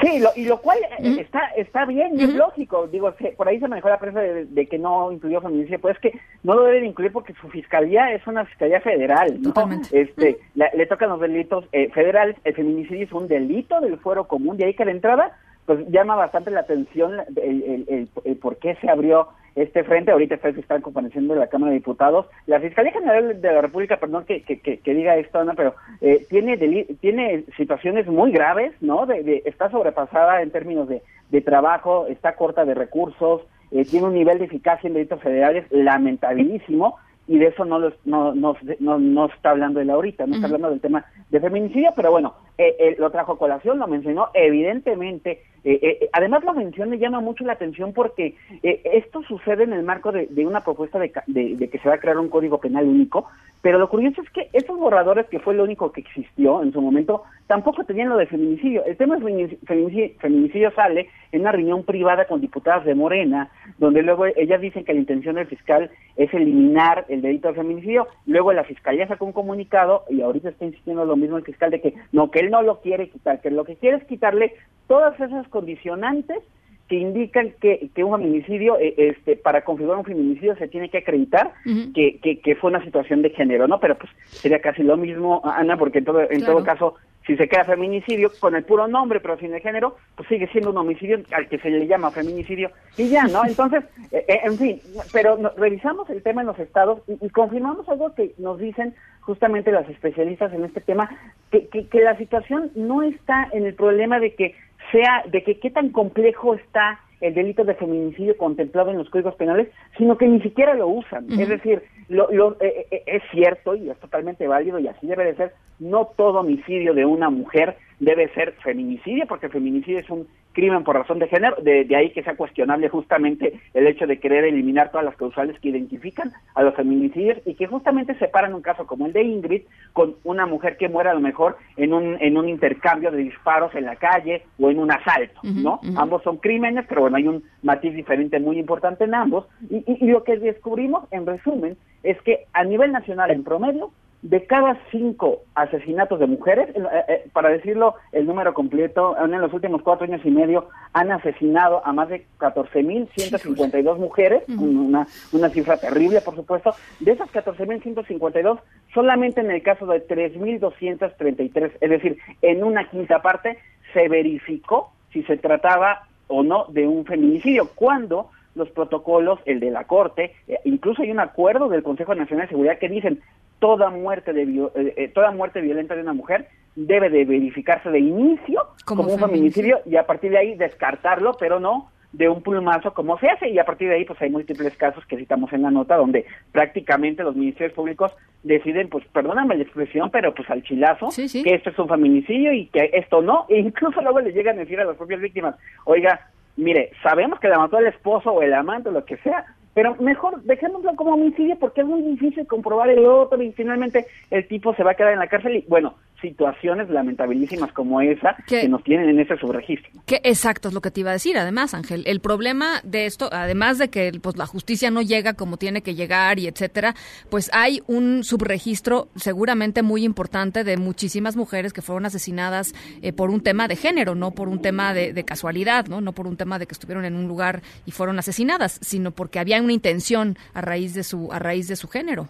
[0.01, 1.21] Sí, lo, y lo cual -huh.
[1.21, 2.87] está está bien y es lógico.
[2.87, 5.97] Digo, se, por ahí se manejó la prensa de, de, que no incluyó feminicidio, pues
[5.97, 9.53] es que no lo deben incluir porque su fiscalía es una fiscalía federal, ¿no?
[9.53, 9.89] Totalmente.
[10.01, 14.27] Este, la, le tocan los delitos eh, federales, el feminicidio es un delito del fuero
[14.27, 15.37] común, de ahí que la entrada
[15.67, 20.37] pues llama bastante la atención el, el, el, por qué se abrió este frente, ahorita
[20.37, 23.99] está el fiscal compareciendo de la Cámara de Diputados, la Fiscalía General de la República,
[23.99, 26.57] perdón que, que, que, que diga esto, Ana, pero eh, tiene
[27.01, 29.05] tiene situaciones muy graves, ¿no?
[29.05, 34.07] De, de, está sobrepasada en términos de, de trabajo, está corta de recursos, eh, tiene
[34.07, 36.97] un nivel de eficacia en delitos federales lamentabilísimo,
[37.29, 40.33] y de eso no, los, no, no, no, no está hablando él ahorita, no uh
[40.33, 40.37] -huh.
[40.37, 43.87] está hablando del tema de feminicidio, pero bueno, eh, eh, lo trajo a colación, lo
[43.87, 49.23] mencionó, evidentemente eh, eh, además la mención me llama mucho la atención porque eh, esto
[49.23, 51.99] sucede en el marco de, de una propuesta de, de- de que se va a
[52.01, 53.27] crear un código penal único,
[53.63, 56.81] pero lo curioso es que esos borradores, que fue lo único que existió en su
[56.81, 58.85] momento, tampoco tenían lo de feminicidio.
[58.85, 64.03] El tema feminici- feminicidio, feminicidio sale en una reunión privada con diputadas de Morena, donde
[64.03, 68.53] luego ellas dicen que la intención del fiscal es eliminar el delito de feminicidio, luego
[68.53, 71.95] la fiscalía sacó un comunicado y ahorita está insistiendo lo mismo el fiscal de que
[72.11, 74.55] no, que él no lo quiere quitar, que lo que quiere es quitarle
[74.89, 76.39] todas esas condicionantes
[76.89, 80.99] que indican que, que un feminicidio, eh, este, para configurar un feminicidio se tiene que
[80.99, 81.53] acreditar
[81.95, 83.81] que, que, que fue una situación de género, ¿no?
[83.81, 84.11] Pero pues
[84.43, 86.55] sería casi lo mismo, Ana, porque en todo, en Claro.
[86.55, 86.95] todo caso,
[87.27, 90.71] si se queda feminicidio con el puro nombre, pero sin el género, pues sigue siendo
[90.71, 93.45] un homicidio al que se le llama feminicidio y ya, ¿no?
[93.47, 94.83] Entonces, eh, eh, en fin,
[95.13, 98.95] pero no- revisamos el tema en los estados y, y confirmamos algo que nos dicen
[99.21, 101.09] justamente las especialistas en este tema,
[101.53, 104.57] que, que, que la situación no está en el problema de que
[104.91, 109.37] sea, de que qué tan complejo está el delito de feminicidio contemplado en los códigos
[109.37, 111.27] penales, sino que ni siquiera lo usan.
[111.41, 115.25] Es decir, lo, lo- eh, eh, es cierto y es totalmente válido y así debe
[115.27, 120.27] de ser, no todo homicidio de una mujer debe ser feminicidio, porque feminicidio es un
[120.53, 124.19] crimen por razón de género, de, de ahí que sea cuestionable justamente el hecho de
[124.21, 128.63] querer eliminar todas las causales que identifican a los feminicidios y que justamente separan un
[128.63, 129.63] caso como el de Ingrid
[129.93, 133.75] con una mujer que muere a lo mejor en un, en un intercambio de disparos
[133.75, 135.81] en la calle o en un asalto, ¿no?
[135.97, 140.05] Ambos son crímenes, pero bueno, hay un matiz diferente muy importante en ambos y, y-
[140.05, 143.91] y lo que descubrimos en resumen es que a nivel nacional en promedio
[144.23, 149.53] de cada cinco asesinatos de mujeres, eh, eh, para decirlo el número completo, en los
[149.53, 155.77] últimos cuatro años y medio han asesinado a más de 14.152 mujeres, una, una cifra
[155.77, 156.73] terrible, por supuesto.
[157.01, 158.61] De esas 14.152,
[158.95, 163.59] solamente en el caso de 3.233, es decir, en una quinta parte,
[163.93, 169.71] se verificó si se trataba o no de un feminicidio, cuando los protocolos, el de
[169.71, 173.21] la Corte, eh, incluso hay un acuerdo del Consejo Nacional de Seguridad que dicen
[173.59, 178.01] toda muerte de eh, eh, toda muerte violenta de una mujer debe de verificarse de
[178.01, 182.43] inicio Como como, un feminicidio y a partir de ahí descartarlo, pero no de un
[182.43, 185.53] plumazo como se hace y a partir de ahí pues hay múltiples casos que citamos
[185.53, 188.13] en la nota donde prácticamente los ministerios públicos
[188.43, 192.67] deciden pues perdóname la expresión pero pues al chilazo que esto es un feminicidio y
[192.67, 193.47] que esto no.
[193.49, 195.55] E incluso luego le llegan a decir a las propias víctimas
[195.85, 199.45] oiga mire sabemos que la mató el esposo o el amante o lo que sea
[199.75, 204.47] pero mejor dejémoslo como homicidio porque es muy difícil comprobar el otro y finalmente el
[204.47, 208.69] tipo se va a quedar en la cárcel y bueno situaciones lamentabilísimas como esa que
[208.69, 211.75] nos tienen en ese subregistro Que exacto es lo que te iba a decir, además,
[211.75, 212.05] Ángel.
[212.07, 215.95] El problema de esto, además de que pues la justicia no llega como tiene que
[215.95, 216.95] llegar y etcétera,
[217.29, 222.73] pues hay un subregistro seguramente muy importante de muchísimas mujeres que fueron asesinadas
[223.03, 226.01] eh, por un tema de género, no por un tema de, de casualidad, ¿no?
[226.01, 229.39] no por un tema de que estuvieron en un lugar y fueron asesinadas, sino porque
[229.39, 232.29] había una intención a raíz de su a raíz de su género.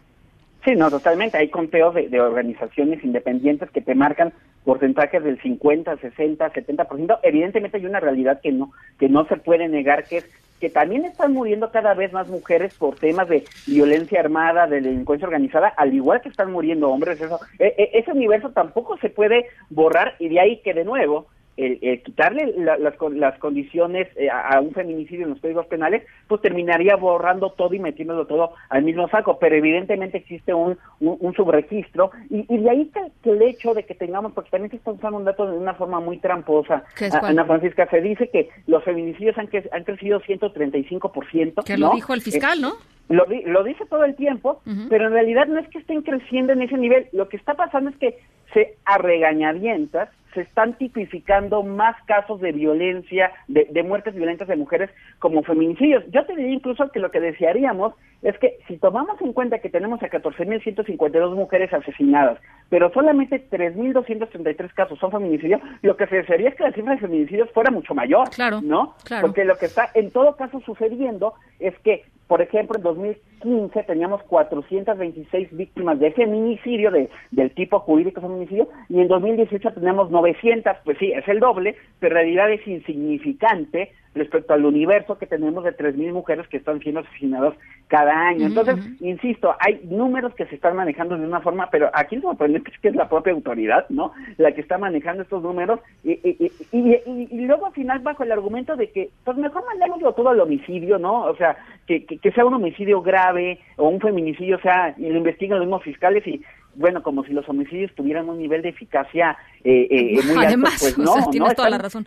[0.65, 1.39] Sí, no, totalmente.
[1.39, 4.33] Hay conteos de, organizaciones independientes que te marcan
[4.65, 7.19] porcentajes del 50, 60, 70%.
[7.23, 10.31] Evidentemente hay una realidad que no que no se puede negar que es
[10.61, 15.27] que también están muriendo cada vez más mujeres por temas de violencia armada, de delincuencia
[15.27, 17.21] organizada, al igual que están muriendo hombres.
[17.21, 21.27] Eso, e- e- ese universo tampoco se puede borrar y de ahí que de nuevo
[21.57, 25.67] el, el quitarle la- las, las condiciones eh, a, a un feminicidio en los códigos
[25.67, 29.39] penales, pues terminaría borrando todo y metiéndolo todo al mismo saco.
[29.39, 32.91] Pero evidentemente existe un, un, un subregistro y, y de ahí
[33.23, 35.75] que, el hecho de que tengamos, porque también se está usando un dato de una
[35.75, 36.85] forma muy tramposa.
[37.27, 41.65] Ana Francisca, se dice que los feminicidios han, cre- han crecido 135%.
[41.65, 42.73] Que lo dijo el fiscal, Eh, ¿no?
[43.09, 46.53] lo, di- lo dice todo el tiempo, pero en realidad no es que estén creciendo
[46.53, 47.09] en ese nivel.
[47.13, 48.19] Lo que está pasando es que
[48.55, 54.57] se a regañadientas se están tipificando más casos de violencia, de, de muertes violentas de
[54.57, 56.05] mujeres como feminicidios.
[56.11, 59.69] Yo te diría incluso que lo que desearíamos es que si tomamos en cuenta que
[59.69, 62.39] tenemos a 14.152 mujeres asesinadas,
[62.69, 67.01] pero solamente 3.233 casos son feminicidios, lo que se desearía es que la cifra de
[67.01, 68.29] feminicidios fuera mucho mayor,
[68.63, 68.95] ¿no?
[69.05, 69.27] claro.
[69.27, 74.23] Porque lo que está en todo caso sucediendo es que, por ejemplo, en 2015 teníamos
[74.23, 80.97] 426 víctimas de feminicidio, de, del tipo jurídico feminicidio, y en 2018 tenemos 900, pues
[80.97, 85.77] sí, es el doble, pero en realidad es insignificante respecto al universo que tenemos de
[85.77, 87.55] 3.000 mujeres que están siendo asesinadas
[87.89, 88.47] cada año.
[88.47, 92.71] Entonces, insisto, hay números que se están manejando de una forma, pero aquí lo sorprendente
[92.71, 94.13] es que es la propia autoridad, ¿no?
[94.39, 98.33] La que está manejando estos números y, y, y, y- luego al final bajo el
[98.33, 101.25] argumento de que, pues mejor mandémoslo todo al homicidio, ¿no?
[101.25, 101.57] O sea,
[101.87, 105.59] que, que, que sea un homicidio grave o un feminicidio, o sea, y lo investiguen
[105.59, 106.43] los mismos fiscales y,
[106.75, 110.97] bueno, como si los homicidios tuvieran un nivel de eficacia eh, eh, muy además, alto,
[110.97, 112.07] pues no, tienes toda la razón.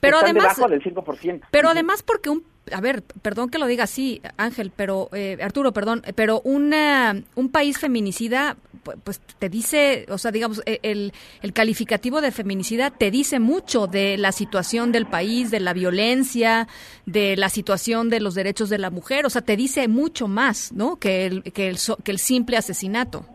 [0.00, 1.42] Pero además, debajo del 5%.
[1.50, 5.72] Pero además porque un a ver, perdón que lo diga así, Ángel, pero eh, Arturo,
[5.72, 8.56] perdón, pero una, un país feminicida,
[9.04, 11.12] pues te dice, o sea, digamos, e, el,
[11.42, 16.66] el calificativo de feminicida te dice mucho de la situación del país, de la violencia,
[17.04, 20.72] de la situación de los derechos de la mujer, o sea, te dice mucho más,
[20.72, 20.96] ¿no?
[20.96, 23.26] Que el, que el, que el simple asesinato.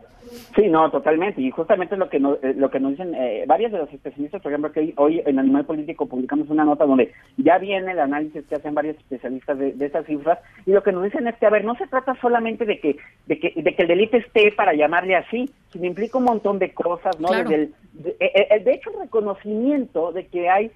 [0.54, 1.40] Sí, no, totalmente.
[1.40, 4.40] Y justamente lo que nos, eh, lo que nos dicen eh, varios de los especialistas,
[4.40, 8.44] por ejemplo, que hoy en Animal Político publicamos una nota donde ya viene el análisis
[8.46, 11.46] que hacen varios especialistas de, de estas cifras y lo que nos dicen es que,
[11.46, 12.96] a ver, no se trata solamente de que,
[13.26, 16.72] de que, de que el delito esté para llamarle así, sino implica un montón de
[16.72, 17.28] cosas, ¿no?
[17.28, 17.48] Claro.
[17.48, 20.70] Desde el, de, eh, de hecho, el reconocimiento de que hay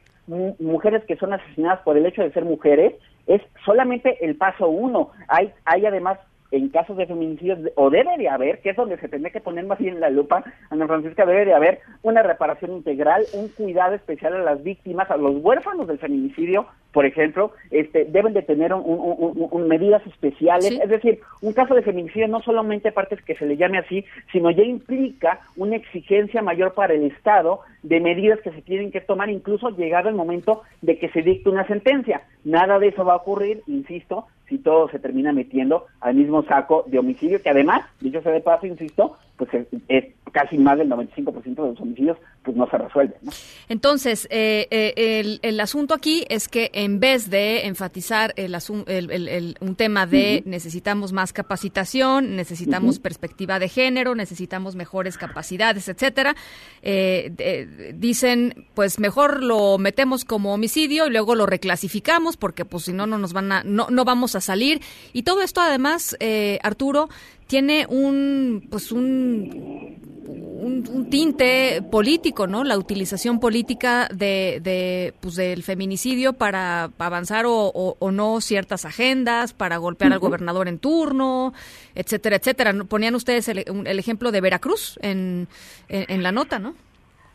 [0.58, 2.94] mujeres que son asesinadas por el hecho de ser mujeres
[3.26, 5.10] es solamente el paso uno.
[5.28, 6.18] Hay, hay además
[6.50, 9.64] en casos de feminicidios, o debe de haber, que es donde se tendría que poner
[9.66, 14.34] más bien la lupa, Ana Francisca, debe de haber una reparación integral, un cuidado especial
[14.34, 16.66] a las víctimas, a los huérfanos del feminicidio,
[16.96, 21.74] por ejemplo, este, deben de tener un, un, un, medidas especiales, es decir, un caso
[21.74, 26.40] de feminicidio no solamente parte que se le llame así, sino ya implica una exigencia
[26.40, 30.62] mayor para el Estado de medidas que se tienen que tomar, incluso llegado el momento
[30.80, 32.22] de que se dicte una sentencia.
[32.44, 36.84] Nada de eso va a ocurrir, insisto, si todo se termina metiendo al mismo saco
[36.86, 40.88] de homicidio, que además, dicho sea de paso, insisto, pues es, es casi más del
[40.90, 43.16] 95% de los homicidios pues no se resuelven.
[43.22, 43.32] ¿no?
[43.68, 48.54] Entonces, eh, eh, el, el, asunto aquí es que en vez de enfatizar el,
[48.86, 50.50] el, el un tema de uh -huh.
[50.50, 53.02] necesitamos más capacitación, necesitamos uh -huh.
[53.02, 56.36] perspectiva de género, necesitamos mejores capacidades, etcétera,
[56.82, 62.84] eh, de, dicen, pues mejor lo metemos como homicidio y luego lo reclasificamos porque pues
[62.84, 64.80] si no no nos van a no no vamos a salir
[65.12, 67.08] y todo esto además eh, Arturo
[67.46, 69.96] tiene un pues un,
[70.26, 72.64] un, un, tinte político, ¿no?
[72.64, 78.84] La utilización política de, de pues del feminicidio para avanzar o, o, o, no ciertas
[78.84, 80.16] agendas, para golpear uh -huh.
[80.16, 81.52] al gobernador en turno,
[81.94, 82.74] etcétera, etcétera.
[82.88, 85.46] Ponían ustedes el, el ejemplo de Veracruz en,
[85.88, 86.74] en, en, la nota, ¿no?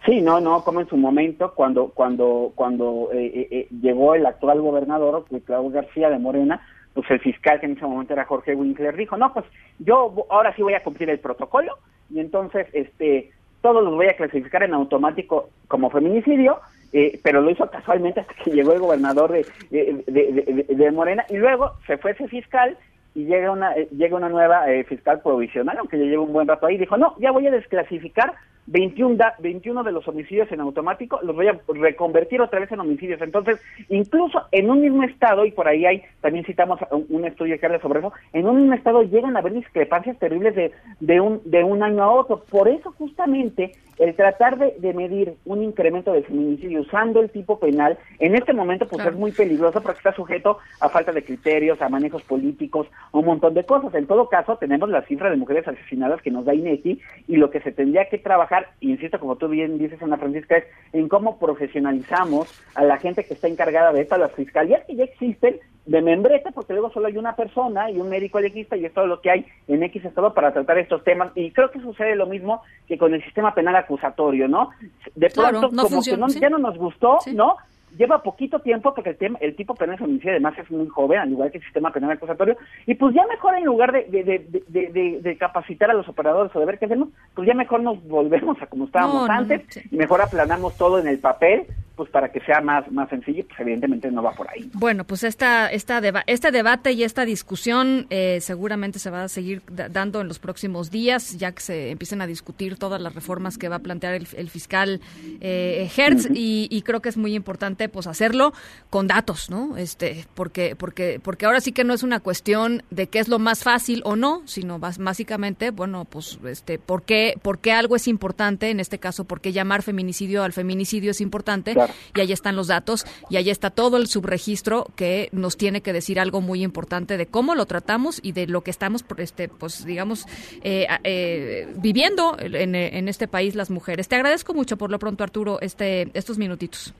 [0.06, 4.60] Sí, no, no, como en su momento cuando cuando cuando eh, eh, llegó el actual
[4.60, 6.60] gobernador, Claudio García de Morena,
[6.94, 9.46] pues el fiscal que en ese momento era Jorge Winkler dijo, no, pues
[9.80, 11.78] yo ahora sí voy a cumplir el protocolo
[12.10, 13.32] y entonces este
[13.62, 16.60] todos los voy a clasificar en automático como feminicidio,
[16.94, 21.26] eh, pero lo hizo casualmente hasta que llegó el gobernador de, de, de, de, Morena
[21.30, 22.76] y luego se fue ese fiscal
[23.14, 26.66] y llega una llega una nueva eh, fiscal provisional, aunque ya lleva un buen rato
[26.66, 28.34] ahí, dijo, no, ya voy a desclasificar
[28.68, 32.80] 21, da, 21 de los homicidios en automático los voy a reconvertir otra vez en
[32.80, 33.22] homicidios.
[33.22, 33.60] Entonces,
[33.90, 37.66] incluso en un mismo estado, y por ahí hay, también citamos un, un estudio que
[37.66, 41.42] habla sobre eso, en un mismo estado llegan a haber discrepancias terribles de, de, un,
[41.46, 42.44] de un año a otro.
[42.50, 47.60] Por eso, justamente, el tratar de, de medir un incremento de feminicidio usando el tipo
[47.60, 49.12] penal, en este momento, pues claro.
[49.12, 53.26] es muy peligroso porque está sujeto a falta de criterios, a manejos políticos, a un
[53.26, 53.94] montón de cosas.
[53.94, 57.52] En todo caso, tenemos la cifra de mujeres asesinadas que nos da INEGI y lo
[57.52, 61.40] que se tendría que trabajar insisto, como tú bien dices, Ana Francisca, es en cómo
[61.40, 65.60] profesionalizamos a la gente que está encargada de esto, a las fiscalías que ya existen
[65.86, 69.08] de membrete, porque luego solo hay una persona y un médico legista y es todo
[69.08, 71.32] lo que hay en X estado para tratar estos temas.
[71.36, 74.70] Y creo que sucede lo mismo que con el sistema penal acusatorio, ¿no?
[75.16, 76.40] De pronto, claro, no como que no, ¿sí?
[76.40, 77.34] ya no nos gustó, ¿Sí?
[77.34, 77.58] ¿no?
[77.98, 81.20] Lleva poquito tiempo porque el, tema, el tipo penal de homicidio además es muy joven,
[81.20, 84.24] al igual que el sistema penal acusatorio, y pues ya mejor en lugar de, de,
[84.24, 87.82] de, de, de capacitar a los operadores o de ver qué hacemos, pues ya mejor
[87.82, 89.82] nos volvemos a como estábamos no, antes, no, sí.
[89.92, 91.66] y mejor aplanamos todo en el papel,
[91.96, 94.62] pues para que sea más, más sencillo, pues evidentemente no va por ahí.
[94.74, 94.80] ¿no?
[94.80, 99.28] Bueno, pues esta, esta deba este debate y esta discusión eh, seguramente se va a
[99.28, 103.58] seguir dando en los próximos días, ya que se empiecen a discutir todas las reformas
[103.58, 105.02] que va a plantear el, el fiscal
[105.42, 106.36] eh, Hertz, uh -huh.
[106.36, 108.54] y, y creo que es muy importante pues hacerlo
[108.90, 109.78] con datos, ¿no?
[109.78, 113.40] Este, porque, porque, porque ahora sí que no es una cuestión de qué es lo
[113.40, 118.08] más fácil o no, sino básicamente, bueno, pues, este, por qué, por qué algo es
[118.08, 121.94] importante, en este caso, por qué llamar feminicidio al feminicidio es importante, claro.
[122.16, 125.94] y ahí están los datos, y ahí está todo el subregistro que nos tiene que
[125.94, 129.86] decir algo muy importante de cómo lo tratamos y de lo que estamos, este, pues,
[129.86, 130.26] digamos,
[130.64, 134.08] eh, eh, viviendo en, en este país las mujeres.
[134.08, 136.94] Te agradezco mucho por lo pronto, Arturo, este, estos minutitos.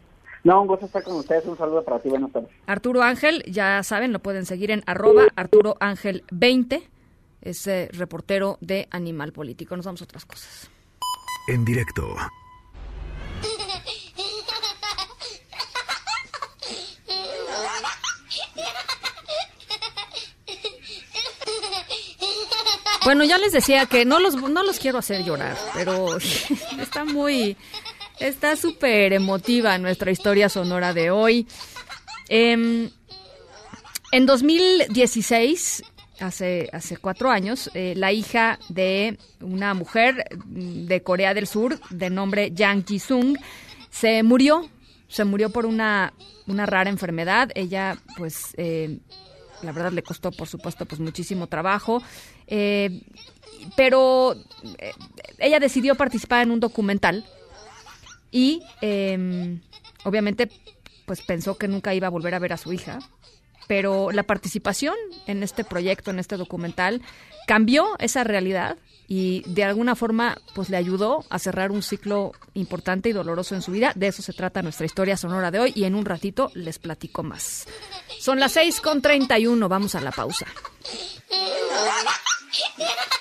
[0.44, 1.46] No, un gusto estar con ustedes.
[1.46, 2.10] Un saludo para ti.
[2.10, 2.50] Buenas tardes.
[2.66, 6.88] Arturo Ángel, ya saben, lo pueden seguir en arroba Arturo Ángel 20.
[7.42, 9.76] Es eh, reportero de Animal Político.
[9.76, 10.70] Nos vamos a otras cosas.
[11.48, 12.16] En directo.
[23.04, 26.18] Bueno, ya les decía que no los, no los quiero hacer llorar, pero
[26.80, 27.58] está muy,
[28.22, 31.48] está súper emotiva nuestra historia sonora de hoy.
[32.30, 32.90] Em,
[34.12, 35.84] en 2016,
[36.20, 42.10] hace, hace cuatro años, eh, la hija de una mujer de Corea del Sur de
[42.10, 43.38] nombre Yang Ji-sung
[43.90, 44.70] se murió,
[45.08, 46.14] se murió por una,
[46.48, 47.50] una rara enfermedad.
[47.56, 49.00] Ella, pues, eh,
[49.64, 52.02] la verdad le costó, por supuesto, pues muchísimo trabajo.
[52.48, 53.02] Eh,
[53.76, 54.36] pero
[54.80, 54.92] eh,
[55.40, 57.26] ella decidió participar en un documental
[58.32, 59.62] y em,
[60.04, 60.50] obviamente
[61.06, 63.00] pues pensó que nunca iba a volver a ver a su hija.
[63.68, 64.96] Pero la participación
[65.28, 67.02] en este proyecto, en este documental,
[67.48, 68.78] cambió esa realidad
[69.08, 73.62] y de alguna forma pues le ayudó a cerrar un ciclo importante y doloroso en
[73.62, 73.92] su vida.
[73.96, 77.24] De eso se trata nuestra historia sonora de hoy y en un ratito les platico
[77.24, 77.68] más.
[78.20, 80.46] Son las 6 con 31, vamos a la pausa.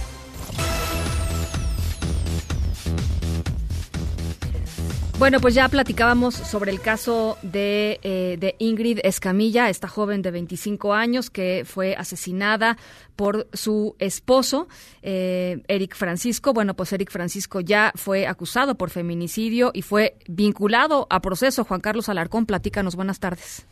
[5.21, 10.31] Bueno, pues ya platicábamos sobre el caso de, eh, de, Ingrid Escamilla, esta joven de
[10.31, 12.75] 25 años que fue asesinada
[13.15, 14.67] por su esposo,
[15.03, 16.53] eh, Eric Francisco.
[16.53, 21.65] Bueno, pues Eric Francisco ya fue acusado por feminicidio y fue vinculado a proceso.
[21.65, 23.67] Juan Carlos Alarcón, platícanos, buenas tardes.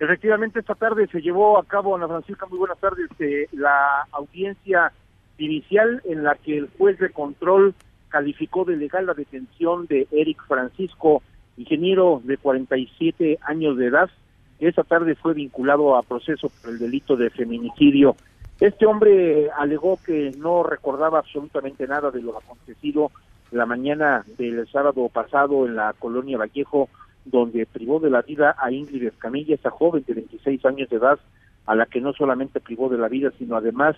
[0.00, 4.90] Efectivamente, esta tarde se llevó a cabo, Ana Francisca, muy buenas tardes, eh, la audiencia
[5.38, 7.76] inicial en la que el juez de control
[8.10, 11.22] calificó de legal la detención de Eric Francisco,
[11.56, 14.10] ingeniero de 47 años de edad,
[14.58, 18.16] que esa tarde fue vinculado a proceso por el delito de feminicidio.
[18.60, 23.10] Este hombre alegó que no recordaba absolutamente nada de lo acontecido
[23.50, 26.88] la mañana del sábado pasado en la colonia Vallejo,
[27.24, 31.18] donde privó de la vida a Ingrid Escamilla, esa joven de 26 años de edad,
[31.66, 33.96] a la que no solamente privó de la vida, sino además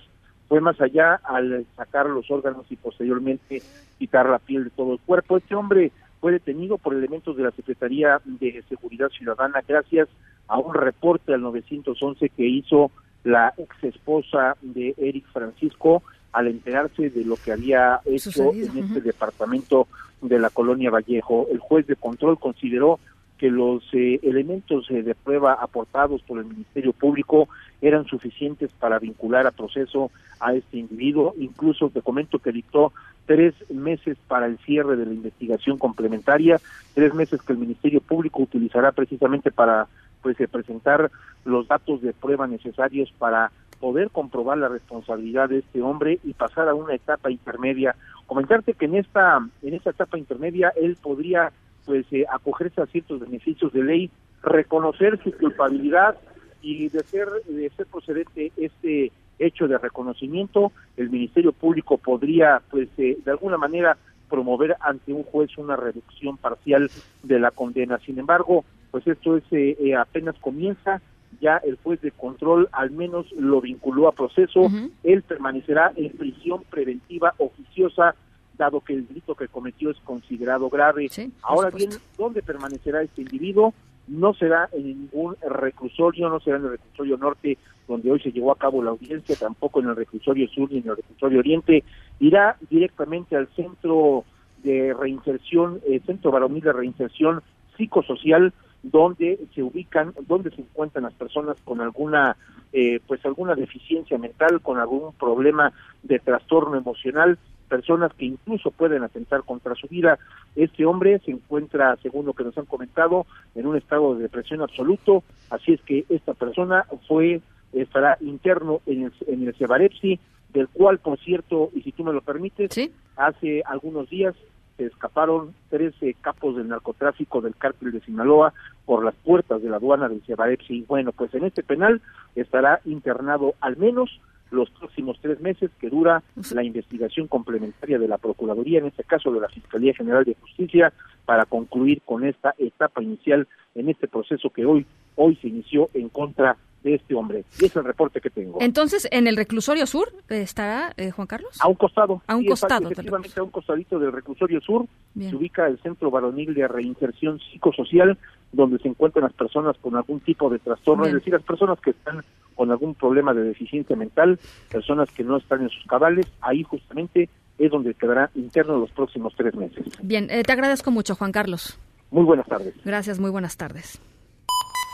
[0.52, 3.62] fue más allá al sacar los órganos y posteriormente
[3.98, 5.38] quitar la piel de todo el cuerpo.
[5.38, 10.10] Este hombre fue detenido por elementos de la Secretaría de Seguridad Ciudadana gracias
[10.48, 12.90] a un reporte al 911 que hizo
[13.24, 16.02] la ex esposa de Eric Francisco
[16.32, 19.88] al enterarse de lo que había hecho en este departamento
[20.20, 21.46] de la colonia Vallejo.
[21.50, 23.00] El juez de control consideró
[23.42, 27.48] que los eh, elementos eh, de prueba aportados por el Ministerio Público
[27.80, 31.34] eran suficientes para vincular a proceso a este individuo.
[31.36, 32.92] Incluso te comento que dictó
[33.26, 36.60] tres meses para el cierre de la investigación complementaria,
[36.94, 39.88] tres meses que el Ministerio Público utilizará precisamente para
[40.22, 41.10] pues eh, presentar
[41.44, 43.50] los datos de prueba necesarios para
[43.80, 47.96] poder comprobar la responsabilidad de este hombre y pasar a una etapa intermedia.
[48.26, 51.50] Comentarte que en esta en esta etapa intermedia él podría
[51.84, 54.10] pues eh, acogerse a ciertos beneficios de ley,
[54.42, 56.16] reconocer su culpabilidad
[56.60, 62.88] y de ser de ser procedente este hecho de reconocimiento, el Ministerio Público podría pues
[62.98, 63.96] eh, de alguna manera
[64.28, 66.90] promover ante un juez una reducción parcial
[67.22, 67.98] de la condena.
[67.98, 71.02] Sin embargo, pues esto es eh, apenas comienza,
[71.40, 74.70] ya el juez de control al menos lo vinculó a proceso,
[75.02, 78.14] él permanecerá en prisión preventiva oficiosa
[78.56, 81.08] dado que el delito que cometió es considerado grave.
[81.42, 83.74] Ahora bien, ¿dónde permanecerá este individuo?
[84.08, 87.58] No será en ningún reclusorio, no será en el reclusorio norte,
[87.88, 90.88] donde hoy se llevó a cabo la audiencia, tampoco en el reclusorio sur ni en
[90.88, 91.84] el reclusorio oriente.
[92.20, 94.24] Irá directamente al centro
[94.62, 97.42] de reinserción, eh, centro varonil de reinserción
[97.76, 98.52] psicosocial,
[98.82, 102.36] donde se ubican, donde se encuentran las personas con alguna,
[102.72, 105.72] eh, pues alguna deficiencia mental, con algún problema
[106.02, 107.38] de trastorno emocional
[107.72, 110.18] personas que incluso pueden atentar contra su vida.
[110.56, 113.24] Este hombre se encuentra, según lo que nos han comentado,
[113.54, 117.40] en un estado de depresión absoluto, así es que esta persona fue
[117.72, 120.20] estará interno en el, en el Cebarepsi,
[120.52, 122.78] del cual, por cierto, y si tú me lo permites,
[123.16, 124.34] hace algunos días
[124.76, 128.52] se escaparon 13 capos del narcotráfico del cártel de Sinaloa
[128.84, 130.84] por las puertas de la aduana del Cebarepsi.
[130.86, 132.02] Bueno, pues en este penal
[132.34, 134.20] estará internado al menos
[134.52, 136.22] los próximos tres meses que dura
[136.52, 140.92] la investigación complementaria de la Procuraduría, en este caso de la Fiscalía General de Justicia,
[141.24, 146.08] para concluir con esta etapa inicial en este proceso que hoy, hoy se inició en
[146.08, 147.44] contra de este hombre.
[147.60, 148.58] Y es el reporte que tengo.
[148.60, 151.56] Entonces, ¿en el reclusorio sur estará eh, Juan Carlos?
[151.60, 152.22] A un costado.
[152.26, 152.90] A un costado.
[152.90, 154.86] Efectivamente, a un costadito del reclusorio sur
[155.18, 158.18] se ubica el Centro Varonil de Reinserción Psicosocial,
[158.52, 161.90] donde se encuentran las personas con algún tipo de trastorno, es decir, las personas que
[161.90, 162.22] están
[162.52, 164.38] con algún problema de deficiencia mental,
[164.70, 169.34] personas que no están en sus cabales, ahí justamente es donde quedará interno los próximos
[169.36, 169.84] tres meses.
[170.02, 171.78] Bien, eh, te agradezco mucho, Juan Carlos.
[172.10, 172.74] Muy buenas tardes.
[172.84, 174.00] Gracias, muy buenas tardes.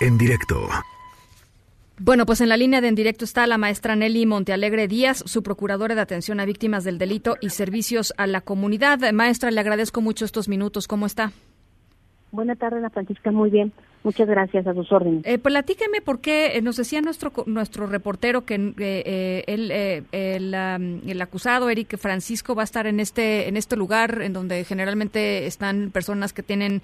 [0.00, 0.56] En directo.
[2.00, 5.42] Bueno, pues en la línea de en directo está la maestra Nelly Montealegre Díaz, su
[5.42, 9.00] procuradora de atención a víctimas del delito y servicios a la comunidad.
[9.12, 10.86] Maestra, le agradezco mucho estos minutos.
[10.86, 11.32] ¿Cómo está?
[12.30, 13.32] Buenas tardes, Ana Francisca.
[13.32, 13.72] Muy bien.
[14.04, 15.26] Muchas gracias a sus órdenes.
[15.26, 20.54] Eh, platíqueme por qué eh, nos decía nuestro nuestro reportero que eh, eh el, el,
[20.54, 25.46] el, acusado Eric Francisco va a estar en este en este lugar en donde generalmente
[25.46, 26.82] están personas que tienen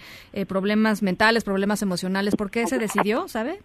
[0.48, 2.34] problemas mentales, problemas emocionales.
[2.36, 3.58] ¿Por qué se decidió, sabe?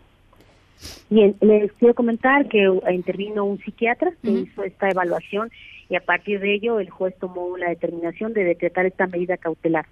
[1.10, 5.50] Bien, les quiero comentar que intervino un psiquiatra que hizo esta evaluación
[5.90, 9.88] y a partir de ello el juez tomó la determinación de decretar esta medida cautelar.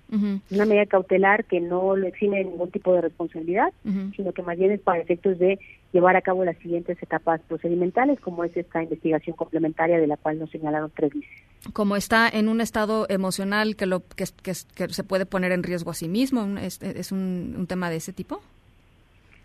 [0.52, 3.74] Una medida cautelar que no lo exime de ningún tipo de responsabilidad,
[4.15, 5.60] sino que más bien es para efectos de
[5.91, 10.38] llevar a cabo las siguientes etapas procedimentales, como es esta investigación complementaria de la cual
[10.38, 11.30] nos señalaron tres veces.
[11.74, 15.95] Como está en un estado emocional que, lo, que, se puede poner en riesgo a
[15.95, 18.41] sí mismo, ¿es, es un, un tema de ese tipo?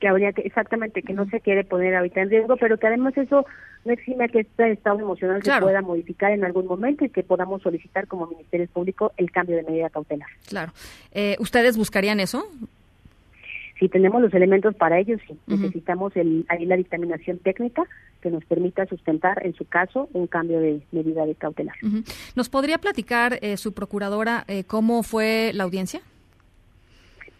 [0.02, 3.16] Que habría que, exactamente, que no se quiere poner ahorita en riesgo, pero que además
[3.16, 3.46] eso
[3.84, 7.62] no exime que este estado emocional se pueda modificar en algún momento y que podamos
[7.62, 10.28] solicitar como Ministerio Público el cambio de medida cautelar.
[10.48, 10.72] Claro.
[11.12, 12.44] Eh, ¿Ustedes buscarían eso?
[13.78, 15.38] Si tenemos los elementos para ello, sí.
[15.46, 17.84] Necesitamos el, ahí la dictaminación técnica
[18.22, 21.76] que nos permita sustentar, en su caso, un cambio de medida de cautelar.
[22.34, 26.00] ¿Nos podría platicar, eh, su procuradora, eh, cómo fue la audiencia?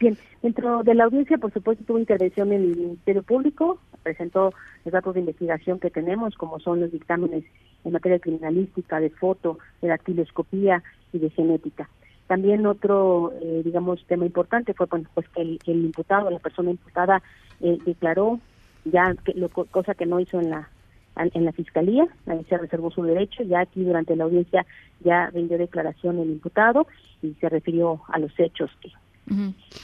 [0.02, 4.52] Bien, dentro de la audiencia, por supuesto, tuvo intervención en el Ministerio Público, presentó
[4.84, 7.44] los datos de investigación que tenemos, como son los dictámenes
[7.84, 11.88] en materia criminalística, de foto, de dactiloscopía y de genética.
[12.26, 17.22] También otro, eh, digamos, tema importante fue pues que el, imputado, la persona imputada,
[17.60, 18.40] eh, declaró
[18.84, 20.68] ya que, lo, cosa que no hizo en la
[21.14, 24.64] en la fiscalía, ahí se reservó su derecho, ya aquí durante la audiencia
[25.04, 26.86] ya rindió declaración el imputado
[27.20, 28.90] y se refirió a los hechos que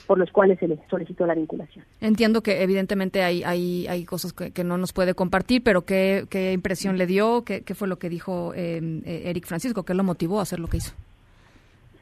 [0.06, 1.84] por los cuales se le solicitó la vinculación.
[2.00, 6.52] Entiendo que evidentemente hay, hay, hay cosas que, no nos puede compartir, pero ¿qué, qué
[6.52, 7.44] impresión le dio?
[7.44, 9.84] ¿Qué, qué fue lo que dijo eh, eh, Eric Francisco?
[9.84, 10.92] ¿Qué lo motivó a hacer lo que hizo?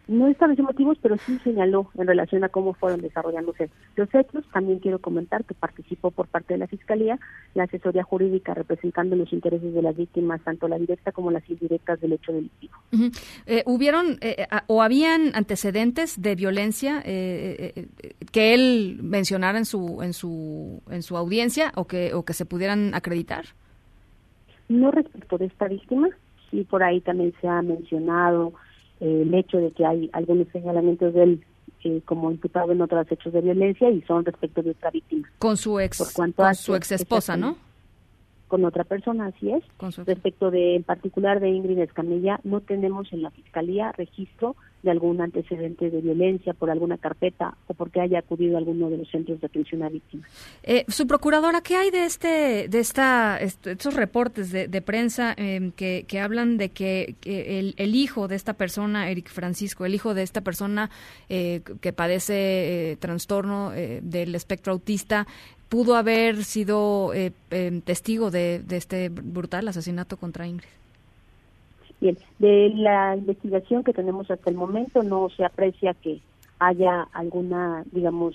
[0.08, 4.44] No estableció motivos, pero sí señaló en relación a cómo fueron desarrollándose los hechos.
[4.52, 7.18] También quiero comentar que participó por parte de la Fiscalía
[7.54, 12.00] la asesoría jurídica representando los intereses de las víctimas, tanto la directa como las indirectas
[12.00, 12.74] del hecho delictivo.
[13.46, 17.88] Eh, ¿Hubieron eh, o habían antecedentes de violencia eh,
[18.30, 22.46] que él mencionara en su en su en su audiencia o que o que se
[22.46, 23.46] pudieran acreditar?
[24.68, 26.08] No respecto de esta víctima,
[26.50, 28.52] sí por ahí también se ha mencionado
[29.00, 31.44] el hecho de que hay algunos señalamientos de él
[31.84, 35.28] eh, como imputado en otros hechos de violencia y son respecto de otra víctima.
[35.38, 37.56] Con su ex, con su ex esposa, ¿no?
[38.48, 39.64] Con otra persona, así es.
[40.06, 44.54] Respecto de, en particular de Ingrid Escamilla, no tenemos en la Fiscalía registro
[44.86, 48.98] de algún antecedente de violencia por alguna carpeta o porque haya acudido a alguno de
[48.98, 50.30] los centros de atención a víctimas.
[50.62, 56.04] Eh, su procuradora, ¿qué hay de este, de esta, estos reportes de, prensa em, que,
[56.06, 60.22] que, hablan de que, el, el, hijo de esta persona, Eric Francisco, el hijo de
[60.22, 60.90] esta persona
[61.28, 65.26] eh, que padece eh, trastorno del espectro autista,
[65.68, 70.68] pudo haber sido em, testigo de este brutal asesinato contra Ingrid?
[72.00, 76.20] Bien, de la investigación que tenemos hasta el momento no se aprecia que
[76.58, 78.34] haya alguna, digamos,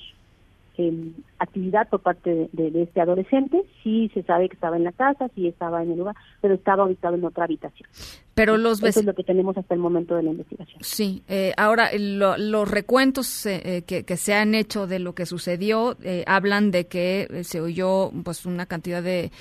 [0.77, 3.63] em, actividad por parte de, este adolescente.
[3.83, 6.85] Sí se sabe que estaba en la casa, sí estaba en el lugar, pero estaba
[6.85, 7.89] ubicado en otra habitación.
[8.33, 10.79] Pero los Eso es lo que tenemos hasta el momento de la investigación.
[10.81, 15.25] Sí, eh, ahora los recuentos eh, eh, que, que, se han hecho de lo que
[15.25, 19.31] sucedió hablan de que se oyó pues una cantidad de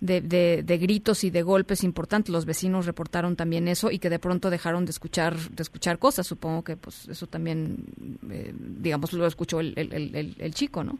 [0.00, 0.20] de,
[0.64, 2.32] de, gritos y de golpes importantes.
[2.32, 6.26] Los vecinos reportaron también eso y que de pronto dejaron de escuchar de escuchar cosas.
[6.26, 7.84] Supongo que pues eso también,
[8.30, 10.98] eh, digamos, lo escuchó el, el, el chico, ¿no?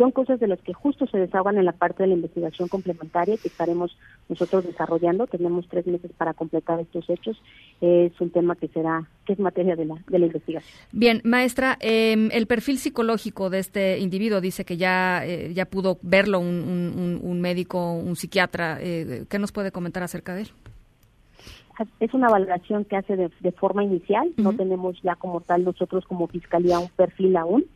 [0.00, 3.36] Son cosas de las que justo se desahogan en la parte de la investigación complementaria
[3.36, 3.94] que estaremos
[4.30, 5.26] nosotros desarrollando.
[5.26, 7.36] Tenemos tres meses para completar estos hechos.
[7.82, 10.72] Es un tema que será, que es materia de la, de la investigación.
[10.90, 15.98] Bien, maestra, em, el perfil psicológico de este individuo dice que ya, eh, ya pudo
[16.00, 18.78] verlo un, un, médico, un psiquiatra.
[18.80, 20.48] Eh, ¿Qué nos puede comentar acerca de él?
[21.98, 24.32] Es una valoración que hace de, forma inicial.
[24.38, 27.66] No tenemos ya como tal nosotros como fiscalía un perfil aún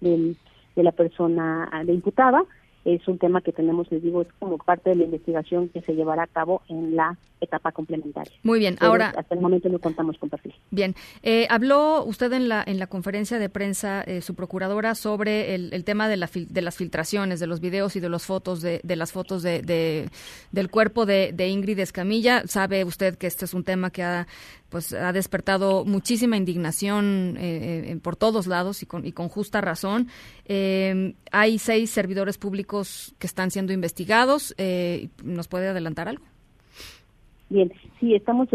[0.00, 0.36] del
[0.76, 2.44] de la persona ah, de imputada.
[2.84, 5.94] Es un tema que tenemos, les digo, es como parte de la investigación que se
[5.94, 8.32] llevará a cabo en la etapa complementaria.
[8.42, 9.12] Muy bien, ahora...
[9.16, 10.54] Hasta el momento no contamos con perfil.
[10.70, 15.54] Bien, eh, habló usted en la, en la conferencia de prensa, eh, su procuradora, sobre
[15.54, 18.80] el, tema de, la de las filtraciones, de los videos y de las fotos, de,
[18.82, 20.08] de las fotos de,
[20.50, 22.46] del cuerpo de, Ingrid Escamilla.
[22.46, 24.26] Sabe usted que este es un tema que ha
[24.72, 30.08] pues ha despertado muchísima indignación eh, por todos lados y con, y con justa razón.
[30.48, 34.56] hay seis servidores públicos que están siendo investigados.
[35.22, 36.24] ¿Nos puede adelantar algo?
[37.50, 37.70] Bien,
[38.00, 38.48] sí, estamos,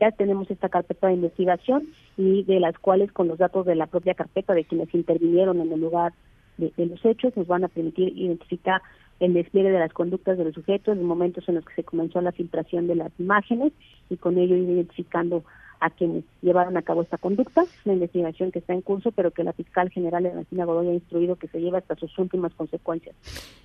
[0.00, 3.86] ya tenemos esta carpeta de investigación y de las cuales con los datos de la
[3.86, 6.12] propia carpeta de quienes intervinieron en el lugar
[6.56, 8.80] de, los hechos nos van a permitir identificar
[9.24, 12.20] el despliegue de las conductas de los sujetos, los momentos en los que se comenzó
[12.20, 13.72] la filtración de las imágenes
[14.10, 15.44] y con ello identificando
[15.80, 17.64] a quienes llevaron a cabo esta conducta.
[17.84, 21.36] Una investigación que está en curso, pero que la fiscal general Ernestina Godoy ha instruido
[21.36, 23.14] que se lleva hasta sus últimas consecuencias.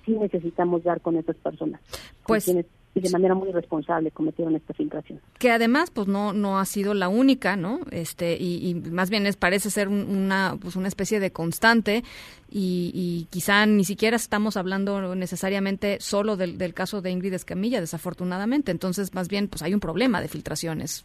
[0.04, 1.80] Sí necesitamos dar con estas personas.
[2.26, 5.20] Pues quienes y de manera muy responsable cometieron esta filtración.
[5.38, 7.80] Que además, pues no no ha sido la única, ¿no?
[7.90, 12.02] Este y, más bien es parece ser una pues una especie de constante
[12.50, 18.72] y, quizá ni siquiera estamos hablando necesariamente solo del, del caso de Ingrid Escamilla, desafortunadamente.
[18.72, 21.04] Entonces, más bien, pues hay un problema de filtraciones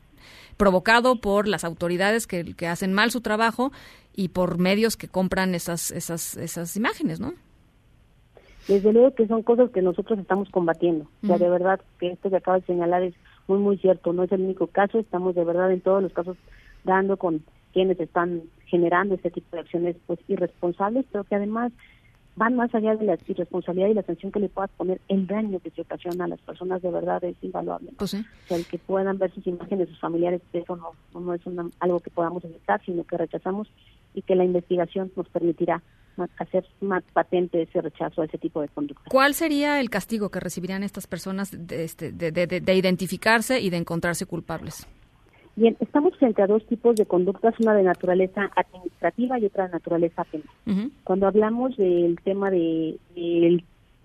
[0.58, 3.72] provocado por las autoridades que, que hacen mal su trabajo
[4.16, 7.34] y por medios que compran esas esas esas imágenes, ¿no?
[8.68, 11.08] Desde luego que son cosas que nosotros estamos combatiendo.
[11.24, 13.14] O sea, de verdad que esto que acaba de señalar es
[13.48, 14.14] muy, muy cierto.
[14.14, 16.38] No es el único caso, estamos de verdad en todos los casos
[16.84, 17.44] dando con
[17.74, 21.72] quienes están generando este tipo de acciones pues irresponsables, pero que además
[22.36, 25.60] van más allá de la irresponsabilidad y la sanción que le puedas poner, el daño
[25.60, 27.92] que se ocasiona a las personas de verdad es invaluable.
[27.98, 28.18] Pues o
[28.48, 31.42] sea, el que puedan ver sus imágenes, sus familiares, eso no, no es
[31.80, 33.70] algo que podamos aceptar, sino que rechazamos
[34.14, 35.82] y que la investigación nos permitirá
[36.38, 39.10] hacer más patente ese rechazo a ese tipo de conducta.
[39.10, 44.26] ¿Cuál sería el castigo que recibirían estas personas de, este, de, identificarse y de encontrarse
[44.26, 44.88] culpables?
[45.56, 49.74] Bien, estamos frente a dos tipos de conductas, una de naturaleza administrativa y otra de
[49.74, 50.92] naturaleza penal.
[51.04, 52.98] Cuando hablamos del tema de,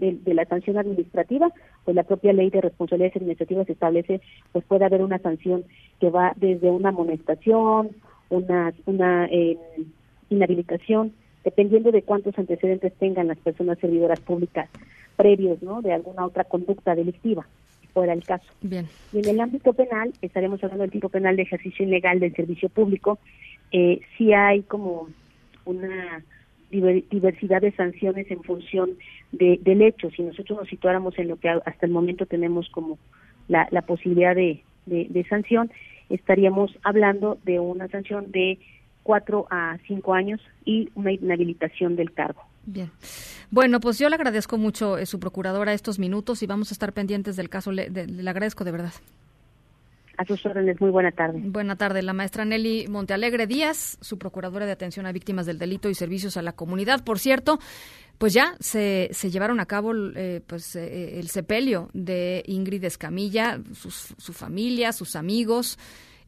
[0.01, 1.53] de, la sanción administrativa,
[1.85, 4.21] pues la propia ley de responsabilidades administrativas establece,
[4.53, 5.65] pues puede haber una sanción
[6.01, 7.91] que va desde una amonestación,
[8.31, 9.59] una, una eh,
[10.31, 11.13] inhabilitación,
[11.45, 14.69] dependiendo de cuántos antecedentes tengan las personas servidoras públicas
[15.17, 15.83] previos, ¿no?
[15.83, 17.47] De alguna otra conducta delictiva,
[17.81, 18.47] si fuera el caso.
[18.63, 18.87] Bien.
[19.13, 22.69] Y en el ámbito penal, estaremos hablando del tipo penal de ejercicio ilegal del servicio
[22.69, 23.19] público,
[23.73, 25.09] eh, sí hay como
[25.65, 26.23] una
[26.71, 28.91] diversidad de sanciones en función
[29.33, 30.09] de, del hecho.
[30.11, 32.97] Si nosotros nos situáramos en lo que hasta el momento tenemos como
[33.49, 35.71] la, la posibilidad de, de sanción,
[36.09, 38.59] estaríamos hablando de una sanción de
[39.03, 42.43] cuatro a cinco años y una inhabilitación del cargo.
[42.67, 42.91] Bien.
[43.51, 46.93] Bueno, pues yo le agradezco mucho eh, su procuradora estos minutos y vamos a estar
[46.93, 47.73] pendientes del caso.
[47.73, 48.93] Le, le agradezco de verdad.
[50.19, 51.41] A sus órdenes, muy buena tarde.
[51.43, 52.03] Buena tarde.
[52.03, 56.37] La maestra Nelly Montealegre Díaz, su procuradora de atención a víctimas del delito y servicios
[56.37, 57.03] a la comunidad.
[57.03, 57.59] Por cierto,
[58.19, 63.61] pues ya se, se llevaron a cabo eh, pues eh, el sepelio de Ingrid Escamilla,
[63.73, 65.79] su familia, sus amigos.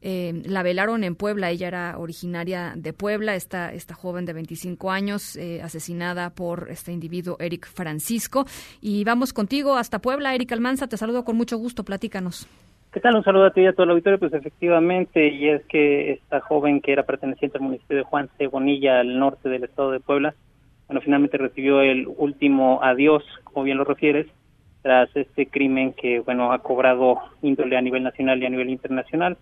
[0.05, 4.91] Eh, la velaron en Puebla, ella era originaria de Puebla, esta, esta joven de 25
[4.91, 8.45] años, eh, asesinada por este individuo, Eric Francisco.
[8.81, 12.47] Y vamos contigo hasta Puebla, Eric Almanza, te saludo con mucho gusto, platícanos.
[12.91, 13.15] ¿Qué tal?
[13.15, 14.19] Un saludo a ti y a todo el auditorio.
[14.19, 18.99] Pues efectivamente, y es que esta joven que era perteneciente al municipio de Juan Cegonilla,
[18.99, 20.35] al norte del estado de Puebla,
[20.87, 24.27] bueno, finalmente recibió el último adiós, como bien lo refieres,
[24.83, 29.37] tras este crimen que, bueno, ha cobrado índole a nivel nacional y a nivel internacional.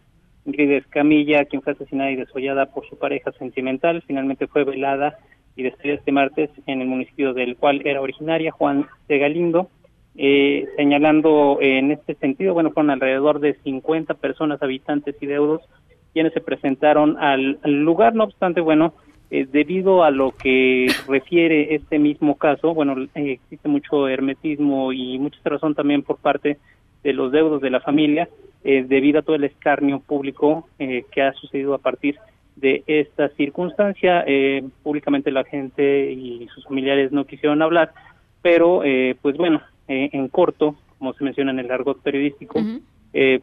[0.46, 5.18] Ingrid Escamilla, quien fue asesinada y desollada por su pareja sentimental, finalmente fue velada
[5.56, 9.70] y despedida este martes en el municipio del cual era originaria, Juan de Galindo,
[10.16, 15.62] eh, señalando en este sentido, bueno, fueron alrededor de 50 personas, habitantes y deudos,
[16.14, 18.94] quienes se presentaron al, lugar, no obstante, bueno,
[19.30, 25.18] eh, debido a lo que refiere este mismo caso, bueno, eh, existe mucho hermetismo y
[25.20, 26.58] mucha razón también por parte
[27.04, 28.28] de los deudos de la familia,
[28.64, 32.18] eh, debido a todo el escarnio público eh, que ha sucedido a partir
[32.56, 34.24] de esta circunstancia.
[34.28, 37.92] Eh, públicamente la gente y sus familiares no quisieron hablar,
[38.44, 38.82] pero
[39.22, 42.60] pues bueno, en corto, como se menciona en el argot periodístico,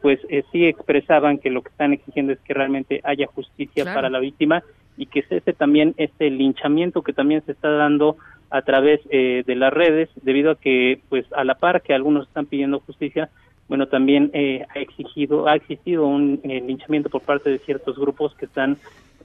[0.01, 0.21] pues
[0.51, 4.65] sí expresaban que lo que están exigiendo es que realmente haya justicia para la víctima
[4.97, 8.17] y que cese también este linchamiento que también se está dando
[8.51, 12.47] a través de las redes, debido a que, pues, a la par que algunos están
[12.47, 13.31] pidiendo justicia,
[13.69, 18.35] bueno, también eh, ha exigido, ha existido un eh, linchamiento por parte de ciertos grupos
[18.35, 18.79] que están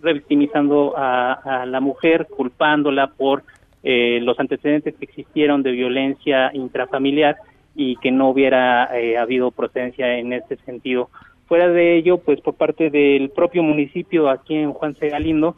[0.03, 3.43] revictimizando a, la mujer, culpándola por
[3.83, 7.37] eh, los antecedentes que existieron de violencia intrafamiliar
[7.75, 11.09] y que no hubiera eh, habido procedencia en este sentido.
[11.47, 15.09] Fuera de ello, pues por parte del propio municipio aquí en Juan C.
[15.09, 15.55] Galindo,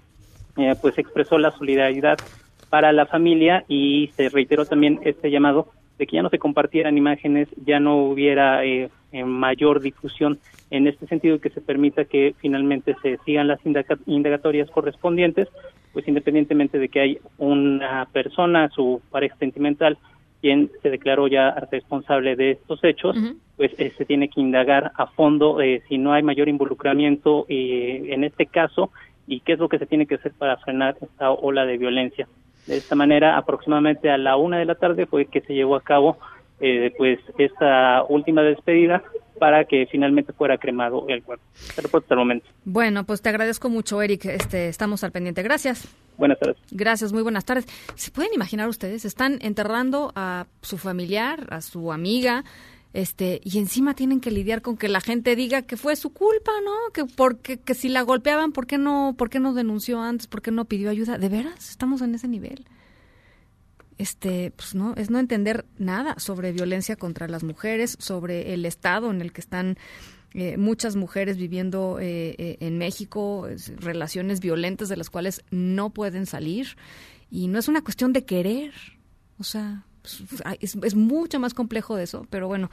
[0.58, 2.18] eh, pues expresó la solidaridad
[2.70, 5.68] para la familia y se reiteró también este llamado
[5.98, 8.90] de que ya no se compartieran imágenes, ya no hubiera eh,
[9.26, 10.40] mayor difusión
[10.70, 13.60] en este sentido que se permita que finalmente se sigan las
[14.06, 15.48] indagatorias correspondientes,
[15.94, 19.98] pues independientemente de que hay una persona, su pareja sentimental,
[20.42, 23.18] quien se declaró ya responsable de estos hechos,
[23.58, 28.10] pues eh, se tiene que indagar a fondo eh, si no hay mayor involucramiento eh,
[28.10, 28.92] en este caso
[29.26, 32.28] y qué es lo que se tiene que hacer para frenar esta ola de violencia.
[32.68, 35.82] De esta manera, aproximadamente a la una de la tarde fue que se llevó a
[35.82, 36.18] cabo
[36.98, 39.04] pues esta última despedida
[39.40, 41.44] para que finalmente fuera cremado el cuerpo.
[41.70, 42.48] hasta el momento.
[42.64, 44.26] Bueno, pues te agradezco mucho, Eric.
[44.26, 45.44] Este, estamos al pendiente.
[45.44, 45.88] Gracias.
[46.18, 46.58] Buenas tardes.
[46.72, 47.66] Gracias, muy buenas tardes.
[47.96, 49.04] ¿Se pueden imaginar ustedes?
[49.04, 52.46] Están enterrando a su familiar, a su amiga,
[52.96, 56.52] este, y encima tienen que lidiar con que la gente diga que fue su culpa,
[56.64, 56.92] ¿no?
[56.94, 60.28] Que porque que si la golpeaban, ¿por qué no, por qué no denunció antes?
[60.28, 61.18] ¿Por qué no pidió ayuda?
[61.18, 61.70] ¿De veras?
[61.70, 62.66] Estamos en ese nivel
[63.98, 69.12] este, pues no, es no entender nada sobre violencia contra las mujeres, sobre el estado
[69.12, 69.78] en el que están
[70.34, 73.48] eh, muchas mujeres viviendo eh, eh, en México,
[73.78, 76.76] relaciones violentas de las cuales no pueden salir.
[77.32, 78.74] Y no es una cuestión de querer,
[79.40, 79.86] o sea,
[80.60, 82.70] es, es, mucho más complejo de eso, pero bueno,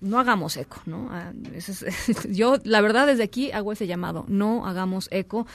[0.00, 1.08] no hagamos eco, ¿no?
[1.10, 1.32] Ah,
[2.30, 5.46] yo, la verdad, desde aquí hago ese llamado, no hagamos eco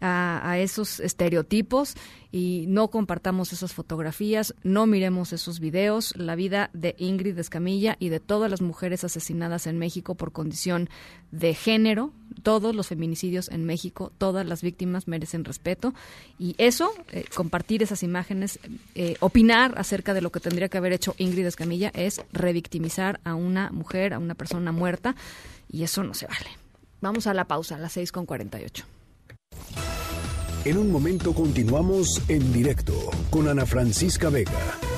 [0.00, 1.94] a, a esos estereotipos
[2.30, 6.14] y no compartamos esas fotografías, no miremos esos videos.
[6.16, 10.88] La vida de Ingrid Escamilla y de todas las mujeres asesinadas en México por condición
[11.30, 12.12] de género,
[12.42, 15.94] todos los feminicidios en México, todas las víctimas merecen respeto
[16.38, 18.58] y eso, eh, compartir esas imágenes,
[18.94, 23.34] eh, opinar acerca de lo que tendría que haber hecho Ingrid Escamilla es revictimizar a
[23.34, 25.14] una mujer, a una persona muerta
[25.70, 26.50] y eso no se vale.
[27.00, 28.84] Vamos a la pausa, a las 6 con 48.
[30.64, 32.92] En un momento continuamos en directo
[33.30, 34.97] con Ana Francisca Vega.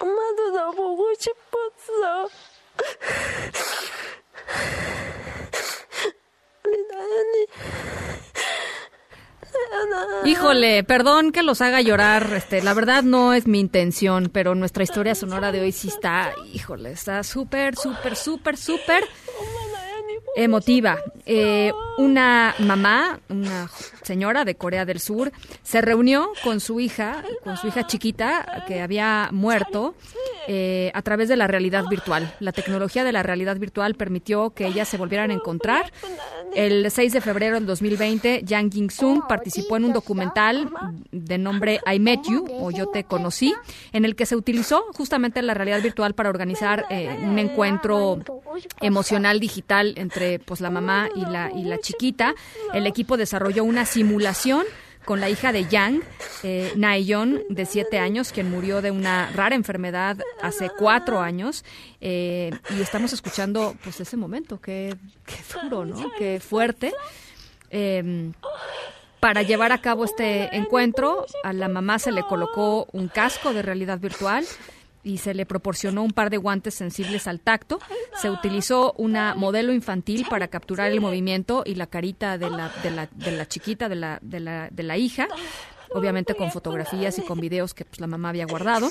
[0.00, 2.28] 엄마도 너 보고 싶었어.
[6.64, 7.46] 우리 나연이.
[10.24, 14.82] Híjole, perdón que los haga llorar, este, la verdad no es mi intención, pero nuestra
[14.82, 19.04] historia sonora de hoy sí está, híjole, está súper, súper, súper, súper
[20.35, 20.97] emotiva.
[21.25, 23.69] Eh, una mamá, una
[24.01, 25.31] señora de Corea del Sur,
[25.63, 29.95] se reunió con su hija, con su hija chiquita que había muerto
[30.47, 32.33] eh, a través de la realidad virtual.
[32.39, 35.91] La tecnología de la realidad virtual permitió que ellas se volvieran a encontrar.
[36.55, 40.69] El 6 de febrero del 2020, Yang Ying-sung participó en un documental
[41.11, 43.53] de nombre I Met You o Yo Te Conocí,
[43.93, 48.19] en el que se utilizó justamente la realidad virtual para organizar eh, un encuentro
[48.81, 52.33] emocional digital entre pues la mamá y la y la chiquita.
[52.73, 54.65] El equipo desarrolló una simulación
[55.05, 56.03] con la hija de Yang,
[56.43, 61.65] eh, Naeyon, de siete años, quien murió de una rara enfermedad hace cuatro años.
[62.01, 64.95] Eh, y estamos escuchando pues ese momento, qué,
[65.63, 66.11] duro, ¿no?
[66.17, 66.93] Qué fuerte.
[67.69, 68.33] Em,
[69.19, 73.61] para llevar a cabo este encuentro, a la mamá se le colocó un casco de
[73.61, 74.45] realidad virtual
[75.03, 77.79] y se le proporcionó un par de guantes sensibles al tacto.
[78.21, 82.91] Se utilizó una modelo infantil para capturar el movimiento y la carita de la, de
[82.91, 85.27] la, de la chiquita, de la, de, la, de la hija
[85.93, 88.89] obviamente con fotografías y con videos que pues, la mamá había guardado.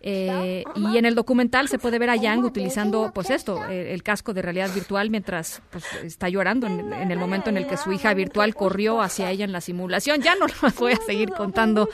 [0.00, 4.34] Eh, y en el documental se puede ver a Yang utilizando, pues esto, el casco
[4.34, 8.12] de realidad virtual mientras pues, está llorando en, el momento en el que su hija
[8.14, 10.20] virtual corrió hacia ella en la simulación.
[10.22, 11.88] Ya no lo voy a seguir contando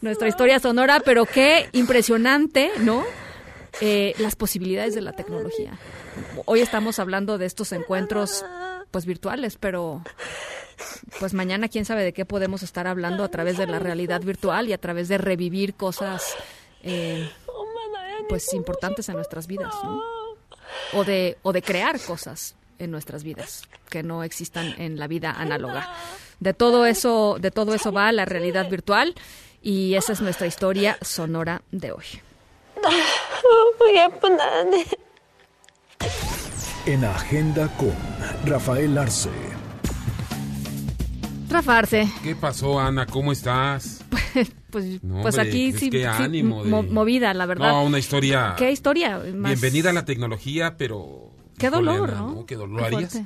[0.00, 3.04] nuestra historia sonora, pero qué impresionante, ¿no?
[3.80, 5.78] Eh, las posibilidades de la tecnología.
[6.46, 8.44] Hoy estamos hablando de estos encuentros
[8.90, 10.02] pues virtuales, pero
[11.18, 14.68] pues mañana quién sabe de qué podemos estar hablando a través de la realidad virtual
[14.68, 16.36] y a través de revivir cosas
[16.82, 17.28] eh,
[18.28, 19.74] pues importantes en nuestras vidas.
[20.92, 25.30] O de, o de crear cosas en nuestras vidas que no existan en la vida
[25.32, 25.88] análoga.
[26.40, 29.14] De todo eso, de todo eso va la realidad virtual
[29.62, 32.04] y esa es nuestra historia sonora de hoy.
[36.86, 37.94] En Agenda con
[38.44, 39.30] Rafael Arce.
[41.48, 43.06] Rafa Arce, ¿Qué pasó, Ana?
[43.06, 44.04] ¿Cómo estás?
[44.70, 47.70] pues, No, pues hombre, aquí pues sí, qué sí, ánimo de- mo- movida, la verdad.
[47.70, 48.54] No, una historia.
[48.58, 49.22] ¿Qué historia?
[49.34, 51.30] Más- Bienvenida a la tecnología, pero.
[51.56, 52.46] Qué dolor, Ana, ¿no?
[52.46, 53.20] ¿Qué dolor harías?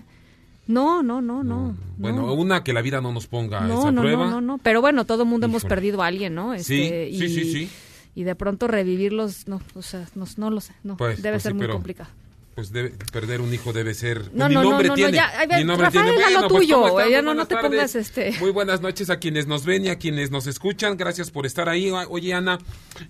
[0.67, 1.77] No, no, no, no.
[1.97, 2.33] Bueno, no.
[2.35, 4.27] una que la vida no nos ponga no, esa no, prueba.
[4.27, 4.59] no, no, no.
[4.59, 5.75] Pero bueno, todo el mundo hemos Híjole.
[5.75, 6.53] perdido a alguien, ¿no?
[6.59, 7.71] Sí, Este, sí, y, sí, sí.
[8.15, 10.97] Y de pronto revivirlos, no, o sea, no, no lo sé, no.
[10.97, 12.11] Pues, debe pues ser sí, muy pero, complicado.
[12.61, 14.19] Pues debe- perder un hijo debe ser.
[14.21, 15.13] pues No, no, no, nombre no, no, tiene.
[15.17, 16.23] ya, ay, ni nombre Rafael, tiene.
[16.25, 17.11] a lo Bueno, pues, tuyo, ¿cómo están?
[17.11, 17.71] ya Muy no, no buenas te tardes.
[17.71, 18.33] pongas este.
[18.39, 20.99] Muy buenas noches a quienes nos ven y a quienes nos escuchan.
[20.99, 21.91] Gracias por estar ahí.
[22.11, 22.59] Oye, Ana,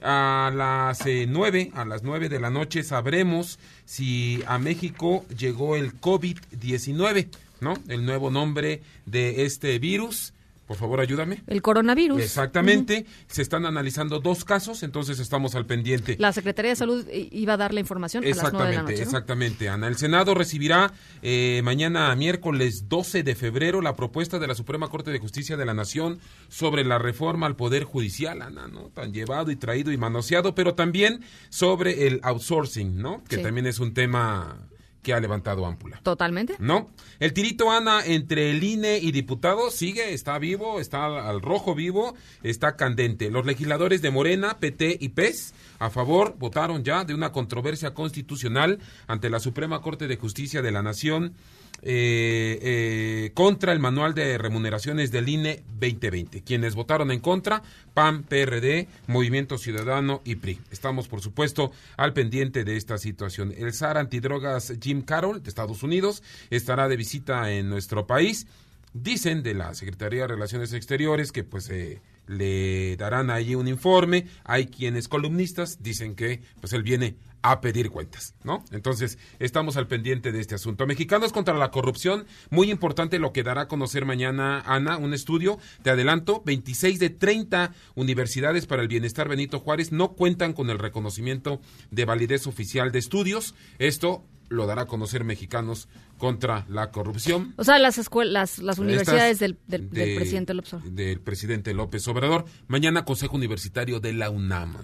[0.03, 5.75] a las eh, nueve, a las nueve de la noche sabremos si a México llegó
[5.75, 7.27] el COVID-19,
[7.61, 7.75] ¿no?
[7.89, 10.33] El nuevo nombre de este virus.
[10.71, 11.43] Por favor, ayúdame.
[11.49, 12.23] El coronavirus.
[12.23, 13.05] Exactamente.
[13.27, 16.15] Se están analizando dos casos, entonces estamos al pendiente.
[16.21, 18.93] La Secretaría de Salud iba a dar la información a las nueve de la Exactamente,
[18.93, 19.03] noche.
[19.05, 19.11] ¿no?
[19.11, 19.89] exactamente, Ana.
[19.89, 20.93] El Senado recibirá
[21.23, 25.67] eh, mañana miércoles 12 de febrero la propuesta de la Suprema Corte de Justicia de
[25.67, 28.91] la Nación sobre la reforma al Poder Judicial, Ana, ¿no?
[28.95, 33.25] Tan llevado y traído y manoseado, pero también sobre el outsourcing, ¿no?
[33.25, 33.43] Que Sí.
[33.43, 34.57] también es un tema
[35.03, 36.01] que ha levantado ámpula.
[36.03, 36.57] Totalmente.
[36.59, 36.91] ¿No?
[37.19, 42.15] El tirito Ana entre el INE y diputados sigue, está vivo, está al rojo vivo,
[42.43, 43.31] está candente.
[43.31, 48.79] Los legisladores de Morena, PT y PES a favor votaron ya de una controversia constitucional
[49.07, 51.35] ante la Suprema Corte de Justicia de la Nación
[51.83, 56.43] eh, eh, contra el manual de remuneraciones del INE 2020.
[56.43, 57.63] Quienes votaron en contra,
[57.95, 60.61] PAN, PRD, Movimiento Ciudadano y PRI.
[60.71, 63.55] Estamos, por supuesto, al pendiente de esta situación.
[63.57, 68.47] El SAR antidrogas Jim Carroll de Estados Unidos estará de visita en nuestro país.
[68.93, 72.01] Dicen de la Secretaría de Relaciones Exteriores que pues eh,
[72.31, 74.27] le darán ahí un informe.
[74.45, 78.65] Hay quienes columnistas dicen que pues él viene a pedir cuentas, ¿no?
[78.71, 80.87] Entonces, estamos al pendiente de este asunto.
[80.87, 85.59] Mexicanos contra la corrupción, muy importante lo que dará a conocer mañana Ana, un estudio,
[85.83, 90.79] te adelanto, 26 de 30 universidades para el bienestar Benito Juárez no cuentan con el
[90.79, 93.55] reconocimiento de validez oficial de estudios.
[93.79, 97.55] Esto lo dará a conocer Mexicanos contra la corrupción.
[97.57, 100.93] O sea, las escuelas, las universidades del, del- del de- presidente López Obrador.
[100.93, 102.45] Del presidente López Obrador.
[102.69, 104.77] Mañana Consejo Universitario de la UNAM.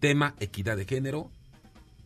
[0.00, 1.30] Tema equidad de género.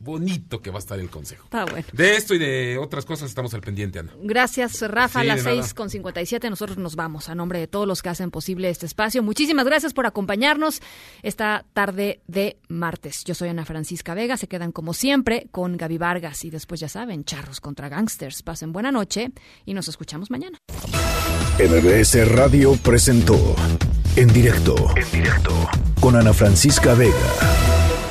[0.02, 1.44] Bonito que va a estar el consejo.
[1.44, 1.86] Está bueno.
[1.92, 4.12] De esto y de otras cosas estamos al pendiente, Ana.
[4.20, 5.20] Gracias, Rafa.
[5.20, 5.56] Sí, a las nada.
[5.62, 8.86] seis con 57 nosotros nos vamos a nombre de todos los que hacen posible este
[8.86, 9.22] espacio.
[9.22, 10.80] Muchísimas gracias por acompañarnos
[11.22, 13.22] esta tarde de martes.
[13.24, 14.36] Yo soy Ana Francisca Vega.
[14.36, 18.42] Se quedan como siempre con Gaby Vargas y después ya saben, charros contra gangsters.
[18.42, 19.30] Pasen buena noche
[19.64, 20.58] y nos escuchamos mañana.
[21.58, 23.54] MBS Radio presentó
[24.16, 25.54] En directo, en directo,
[26.00, 27.14] con Ana Francisca Vega,